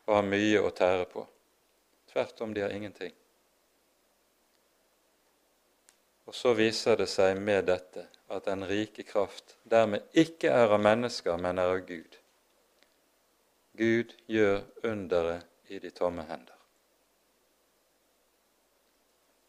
og 0.07 0.15
har 0.17 0.25
mye 0.25 0.65
å 0.65 0.73
tære 0.73 1.05
på. 1.13 1.27
Tvert 2.09 2.41
om, 2.41 2.57
de 2.57 2.65
har 2.65 2.73
ingenting. 2.73 3.13
Og 6.27 6.35
så 6.35 6.57
viser 6.57 6.97
det 6.97 7.11
seg 7.13 7.37
med 7.37 7.69
dette 7.69 8.09
at 8.33 8.49
den 8.49 8.65
rike 8.67 9.05
kraft 9.07 9.59
dermed 9.63 10.09
ikke 10.17 10.51
er 10.51 10.73
av 10.73 10.81
mennesker, 10.83 11.37
men 11.37 11.61
er 11.61 11.77
av 11.77 11.85
Gud. 11.87 12.19
Gud 13.77 14.17
gjør 14.27 14.63
underet 14.89 15.45
i 15.69 15.83
de 15.83 15.93
tomme 15.93 16.25
hender. 16.25 16.56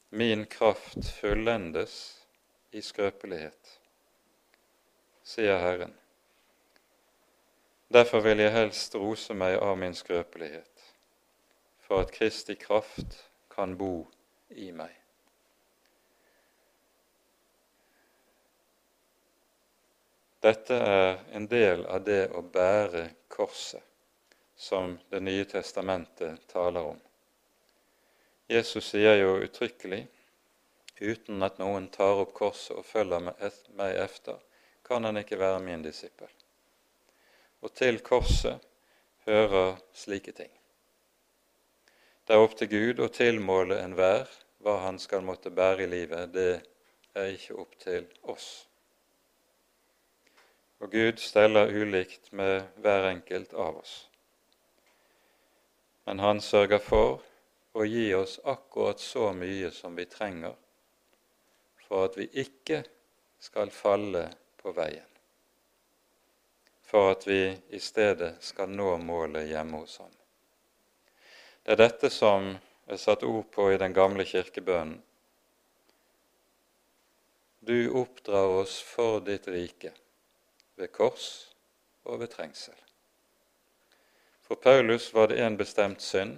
Min 0.10 0.46
kraft 0.46 1.10
fullendes 1.10 2.26
i 2.72 2.82
skrøpelighet, 2.82 3.80
sier 5.24 5.60
Herren. 5.60 5.96
Derfor 7.92 8.24
vil 8.24 8.40
jeg 8.40 8.54
helst 8.56 8.96
rose 8.96 9.36
meg 9.36 9.58
av 9.60 9.76
min 9.80 9.96
skrøpelighet, 9.96 10.86
for 11.84 12.04
at 12.04 12.14
Kristi 12.16 12.56
kraft 12.60 13.20
kan 13.52 13.76
bo 13.80 14.08
i 14.56 14.72
meg. 14.72 14.96
Dette 20.48 20.76
er 20.76 21.20
en 21.36 21.48
del 21.52 21.84
av 21.86 22.04
det 22.08 22.30
å 22.32 22.42
bære 22.42 23.10
korset 23.28 23.84
som 24.58 24.96
Det 25.10 25.20
nye 25.22 25.46
testamentet 25.46 26.48
taler 26.50 26.94
om. 26.94 27.07
Jesus 28.48 28.94
sier 28.94 29.20
jo 29.20 29.38
uttrykkelig 29.44 30.06
uten 31.02 31.44
at 31.44 31.60
noen 31.62 31.92
tar 31.94 32.24
opp 32.24 32.34
korset 32.34 32.78
og 32.78 32.86
følger 32.88 33.22
meg 33.28 34.02
efter, 34.02 34.40
kan 34.88 35.04
han 35.04 35.20
ikke 35.20 35.40
være 35.40 35.64
min 35.64 35.84
disippel 35.84 36.32
og 37.62 37.74
til 37.74 38.00
korset 38.06 38.64
hører 39.26 39.78
slike 39.94 40.32
ting. 40.32 40.52
Det 42.28 42.36
er 42.36 42.44
opp 42.44 42.58
til 42.60 42.70
Gud 42.72 43.02
å 43.04 43.10
tilmåle 43.14 43.80
enhver 43.82 44.30
hva 44.64 44.78
han 44.84 45.00
skal 45.00 45.24
måtte 45.26 45.54
bære 45.54 45.86
i 45.86 45.92
livet. 45.92 46.34
Det 46.34 46.62
er 47.16 47.32
ikke 47.34 47.58
opp 47.62 47.78
til 47.82 48.08
oss. 48.24 48.68
Og 50.84 50.92
Gud 50.92 51.22
steller 51.24 51.72
ulikt 51.72 52.32
med 52.32 52.68
hver 52.84 53.10
enkelt 53.10 53.54
av 53.54 53.80
oss. 53.80 53.96
Men 56.06 56.20
han 56.20 56.42
sørger 56.44 56.84
for 56.84 57.24
å 57.78 57.86
gi 57.86 58.08
oss 58.18 58.40
akkurat 58.44 59.00
så 59.04 59.30
mye 59.38 59.70
som 59.72 59.96
vi 59.96 60.08
trenger 60.10 60.56
for 61.88 62.10
at 62.10 62.18
vi 62.18 62.26
ikke 62.46 62.82
skal 63.40 63.70
falle 63.72 64.26
på 64.58 64.74
veien 64.76 65.08
for 66.88 67.12
at 67.12 67.28
vi 67.28 67.58
i 67.70 67.80
stedet 67.80 68.38
skal 68.40 68.70
nå 68.72 68.94
målet 68.98 69.50
hjemme 69.50 69.82
hos 69.82 69.98
ham. 70.00 70.14
Det 71.64 71.76
er 71.76 71.82
dette 71.82 72.10
som 72.10 72.54
er 72.88 73.00
satt 73.02 73.26
ord 73.28 73.50
på 73.52 73.66
i 73.74 73.80
den 73.82 73.96
gamle 73.96 74.24
kirkebønnen. 74.24 75.02
Du 77.60 77.90
oppdrar 78.00 78.54
oss 78.62 78.78
for 78.80 79.20
ditt 79.20 79.50
rike 79.52 79.92
ved 80.80 80.94
kors 80.96 81.28
og 82.08 82.22
ved 82.22 82.32
trengsel. 82.32 82.78
For 84.48 84.56
Paulus 84.56 85.10
var 85.14 85.28
det 85.28 85.42
en 85.44 85.60
bestemt 85.60 86.00
synd 86.00 86.38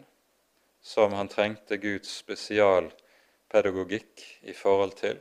som 0.82 1.14
han 1.14 1.28
trengte 1.28 1.78
Guds 1.78 2.12
spesialpedagogikk 2.24 4.24
i 4.42 4.54
forhold 4.54 4.96
til 5.00 5.20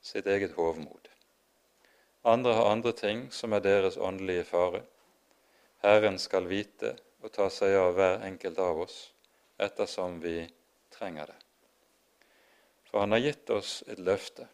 sitt 0.00 0.26
eget 0.26 0.52
hovmod. 0.56 1.08
Andre 2.22 2.52
har 2.52 2.70
andre 2.70 2.92
ting 2.92 3.28
som 3.32 3.52
er 3.52 3.64
deres 3.64 3.96
åndelige 3.96 4.44
fare. 4.44 4.82
Herren 5.80 6.18
skal 6.20 6.48
vite 6.48 6.94
og 7.24 7.32
ta 7.32 7.48
seg 7.52 7.76
av 7.76 7.94
hver 7.96 8.20
enkelt 8.26 8.58
av 8.60 8.82
oss 8.84 8.98
ettersom 9.60 10.20
vi 10.20 10.44
trenger 10.92 11.32
det. 11.32 11.38
For 12.90 13.00
han 13.00 13.12
har 13.12 13.24
gitt 13.24 13.50
oss 13.54 13.80
et 13.88 13.98
løfte. 13.98 14.48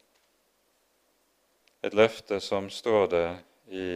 Et 1.82 1.94
løfte 1.94 2.38
som 2.40 2.70
står 2.70 3.06
det 3.10 3.28
i 3.70 3.88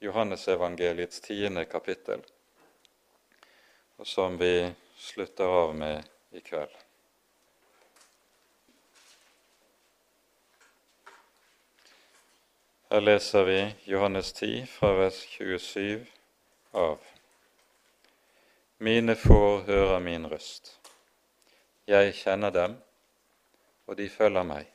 Johannesevangeliets 0.00 1.20
tiende 1.20 1.64
kapittel, 1.68 2.22
og 4.00 4.06
som 4.06 4.38
vi 4.38 4.72
slutter 4.96 5.44
av 5.44 5.74
med 5.76 6.04
i 6.32 6.40
kveld. 6.40 6.72
Her 12.88 13.04
leser 13.04 13.44
vi 13.44 13.58
Johannes 13.92 14.32
10 14.32 14.64
fra 14.72 14.94
vers 15.02 15.18
27 15.34 16.06
av. 16.72 16.96
Mine 18.78 19.18
får 19.20 19.68
hører 19.68 20.00
min 20.00 20.24
røst. 20.32 20.72
Jeg 21.84 22.16
kjenner 22.22 22.56
dem, 22.56 22.80
og 23.84 24.00
de 24.00 24.08
følger 24.08 24.48
meg. 24.48 24.72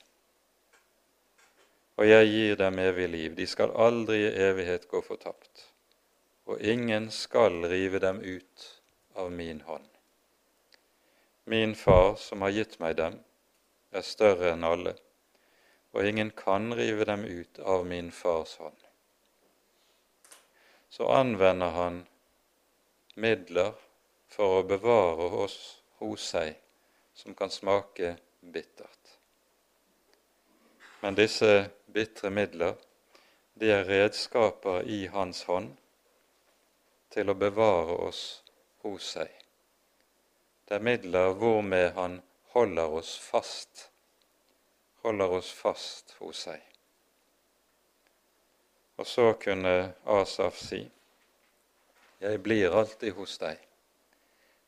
Og 1.97 2.05
jeg 2.11 2.30
gir 2.30 2.61
dem 2.61 2.78
evig 2.86 3.09
liv. 3.09 3.34
De 3.34 3.49
skal 3.49 3.73
aldri 3.73 4.21
i 4.21 4.32
evighet 4.51 4.86
gå 4.93 5.01
fortapt. 5.01 5.65
Og 6.45 6.61
ingen 6.61 7.09
skal 7.09 7.63
rive 7.65 7.97
dem 8.05 8.21
ut 8.21 8.71
av 9.16 9.32
min 9.32 9.61
hånd. 9.61 9.89
Min 11.43 11.76
far, 11.76 12.16
som 12.16 12.41
har 12.41 12.53
gitt 12.55 12.80
meg 12.80 12.95
dem, 12.99 13.20
er 13.91 14.05
større 14.05 14.51
enn 14.53 14.66
alle 14.68 14.95
og 15.95 16.07
ingen 16.07 16.32
kan 16.32 16.74
rive 16.76 17.05
dem 17.05 17.24
ut 17.24 17.59
av 17.59 17.86
min 17.88 18.11
fars 18.11 18.57
hånd. 18.57 18.82
Så 20.89 21.07
anvender 21.07 21.72
han 21.72 22.01
midler 23.16 23.72
for 24.28 24.57
å 24.57 24.66
bevare 24.68 25.30
oss 25.45 25.57
hos 26.01 26.26
seg 26.34 26.57
som 27.16 27.36
kan 27.36 27.49
smake 27.51 28.18
bittert. 28.41 29.16
Men 30.99 31.16
disse 31.16 31.70
bitre 31.88 32.30
midler, 32.30 32.76
de 33.55 33.72
er 33.72 33.88
redskaper 33.88 34.84
i 34.84 35.05
Hans 35.16 35.45
hånd 35.47 35.78
til 37.16 37.32
å 37.32 37.39
bevare 37.39 37.95
oss 38.09 38.26
hos 38.86 39.10
seg. 39.18 39.34
Det 40.66 40.80
er 40.80 40.88
midler 40.88 41.34
hvormed 41.38 41.92
Han 42.00 42.22
holder 42.56 42.96
oss 43.02 43.18
fast 43.20 43.90
holder 45.06 45.30
oss 45.38 45.52
fast 45.54 46.16
hos 46.20 46.40
seg. 46.48 46.62
Og 48.98 49.06
så 49.08 49.34
kunne 49.38 49.94
Asaf 50.06 50.58
si, 50.58 50.82
Jeg 52.20 52.40
blir 52.42 52.74
alltid 52.74 53.14
hos 53.14 53.36
deg. 53.38 53.60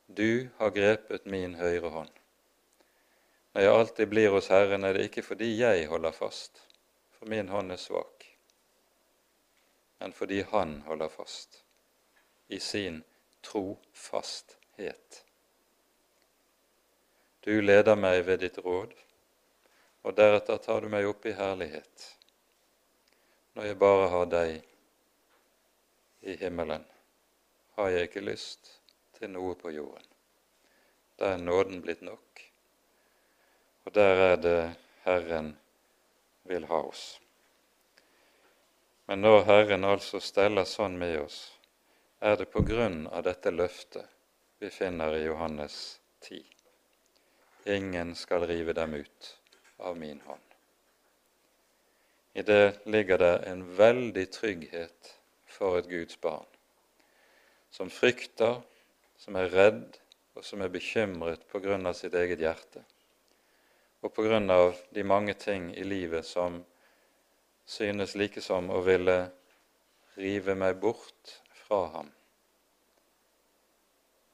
Du 0.05 0.49
har 0.59 0.70
grepet 0.76 1.26
min 1.26 1.55
høyre 1.57 1.89
hånd. 1.89 2.11
Når 3.53 3.65
jeg 3.65 3.74
alltid 3.74 4.09
blir 4.11 4.30
hos 4.36 4.51
Herren, 4.53 4.84
er 4.84 4.93
det 4.93 5.07
ikke 5.07 5.24
fordi 5.26 5.47
jeg 5.57 5.88
holder 5.89 6.13
fast, 6.13 6.61
for 7.18 7.26
min 7.26 7.49
hånd 7.49 7.74
er 7.74 7.82
svak, 7.82 8.28
men 9.99 10.13
fordi 10.13 10.43
Han 10.51 10.82
holder 10.86 11.09
fast 11.09 11.63
i 12.47 12.59
sin 12.59 13.01
trofasthet. 13.47 15.23
Du 17.47 17.61
leder 17.63 17.95
meg 17.95 18.25
ved 18.27 18.43
ditt 18.43 18.59
råd 18.59 18.93
og 20.07 20.15
deretter 20.15 20.59
tar 20.63 20.83
du 20.83 20.87
meg 20.91 21.07
opp 21.07 21.25
i 21.27 21.35
herlighet 21.35 22.05
når 23.57 23.65
jeg 23.67 23.79
bare 23.81 24.09
har 24.13 24.27
deg 24.29 24.51
i 26.29 26.35
himmelen. 26.37 26.83
Har 27.75 27.89
jeg 27.89 28.07
ikke 28.07 28.21
lyst 28.23 28.69
til 29.17 29.31
noe 29.33 29.55
på 29.57 29.73
jorden. 29.73 30.05
Da 31.17 31.33
er 31.33 31.41
nåden 31.41 31.81
blitt 31.81 32.03
nok, 32.05 32.43
og 33.85 33.95
der 33.97 34.21
er 34.27 34.35
det 34.37 34.59
Herren 35.03 35.55
vil 36.45 36.67
ha 36.69 36.83
oss. 36.85 37.05
Men 39.09 39.25
når 39.25 39.43
Herren 39.49 39.87
altså 39.89 40.21
steller 40.21 40.69
sånn 40.69 40.99
med 41.01 41.17
oss, 41.23 41.56
er 42.20 42.38
det 42.38 42.45
på 42.45 42.61
grunn 42.65 43.05
av 43.07 43.24
dette 43.24 43.51
løftet 43.53 44.09
vi 44.59 44.70
finner 44.74 45.13
i 45.13 45.26
Johannes 45.28 45.99
10. 46.26 46.41
Ingen 47.65 48.15
skal 48.15 48.47
rive 48.49 48.74
dem 48.74 48.93
ut 48.93 49.38
av 49.78 49.97
min 49.97 50.22
hånd. 50.26 50.41
I 52.34 52.41
det 52.41 52.86
ligger 52.86 53.18
det 53.18 53.36
en 53.49 53.63
veldig 53.78 54.26
trygghet 54.34 55.13
for 55.45 55.78
et 55.78 55.89
Guds 55.89 56.18
barn, 56.22 56.45
som 57.70 57.89
frykter, 57.89 58.61
som 59.18 59.38
er 59.38 59.49
redd 59.53 59.97
og 60.38 60.45
som 60.45 60.61
er 60.61 60.74
bekymret 60.74 61.45
på 61.49 61.61
grunn 61.61 61.86
av 61.89 61.97
sitt 61.97 62.13
eget 62.18 62.41
hjerte, 62.41 62.84
og 64.01 64.13
på 64.13 64.26
grunn 64.26 64.49
av 64.53 64.78
de 64.93 65.05
mange 65.05 65.34
ting 65.38 65.70
i 65.74 65.86
livet 65.86 66.26
som 66.26 66.63
synes 67.65 68.15
like 68.15 68.41
som 68.41 68.70
å 68.70 68.82
ville 68.86 69.18
rive 70.18 70.55
meg 70.57 70.78
bort 70.82 71.41
fra 71.68 71.88
ham. 71.88 72.11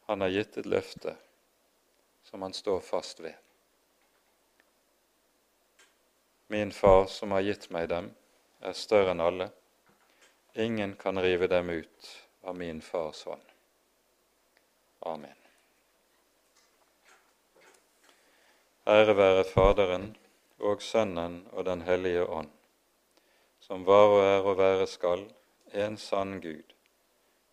Han 0.06 0.22
har 0.22 0.30
gitt 0.30 0.58
et 0.58 0.66
løfte 0.70 1.16
som 2.24 2.42
han 2.42 2.54
står 2.54 2.80
fast 2.80 3.20
ved. 3.20 3.34
Min 6.48 6.72
far 6.72 7.06
som 7.06 7.32
har 7.32 7.42
gitt 7.42 7.70
meg 7.74 7.88
dem, 7.90 8.12
er 8.62 8.76
større 8.78 9.16
enn 9.16 9.24
alle. 9.24 9.50
Ingen 10.54 10.94
kan 10.96 11.18
rive 11.18 11.48
dem 11.48 11.70
ut 11.70 12.10
av 12.44 12.56
min 12.56 12.82
fars 12.82 13.24
hånd. 13.26 13.48
Amen. 15.00 15.40
Ære 18.86 19.16
være 19.18 19.44
Faderen 19.48 20.12
og 20.60 20.82
Sønnen 20.82 21.42
og 21.52 21.66
Den 21.66 21.82
hellige 21.82 22.28
ånd, 22.28 22.52
som 23.60 23.86
var 23.88 24.12
og 24.12 24.22
er 24.24 24.52
og 24.52 24.58
være 24.60 24.88
skal, 24.88 25.26
en 25.74 25.98
sann 25.98 26.38
Gud, 26.42 26.73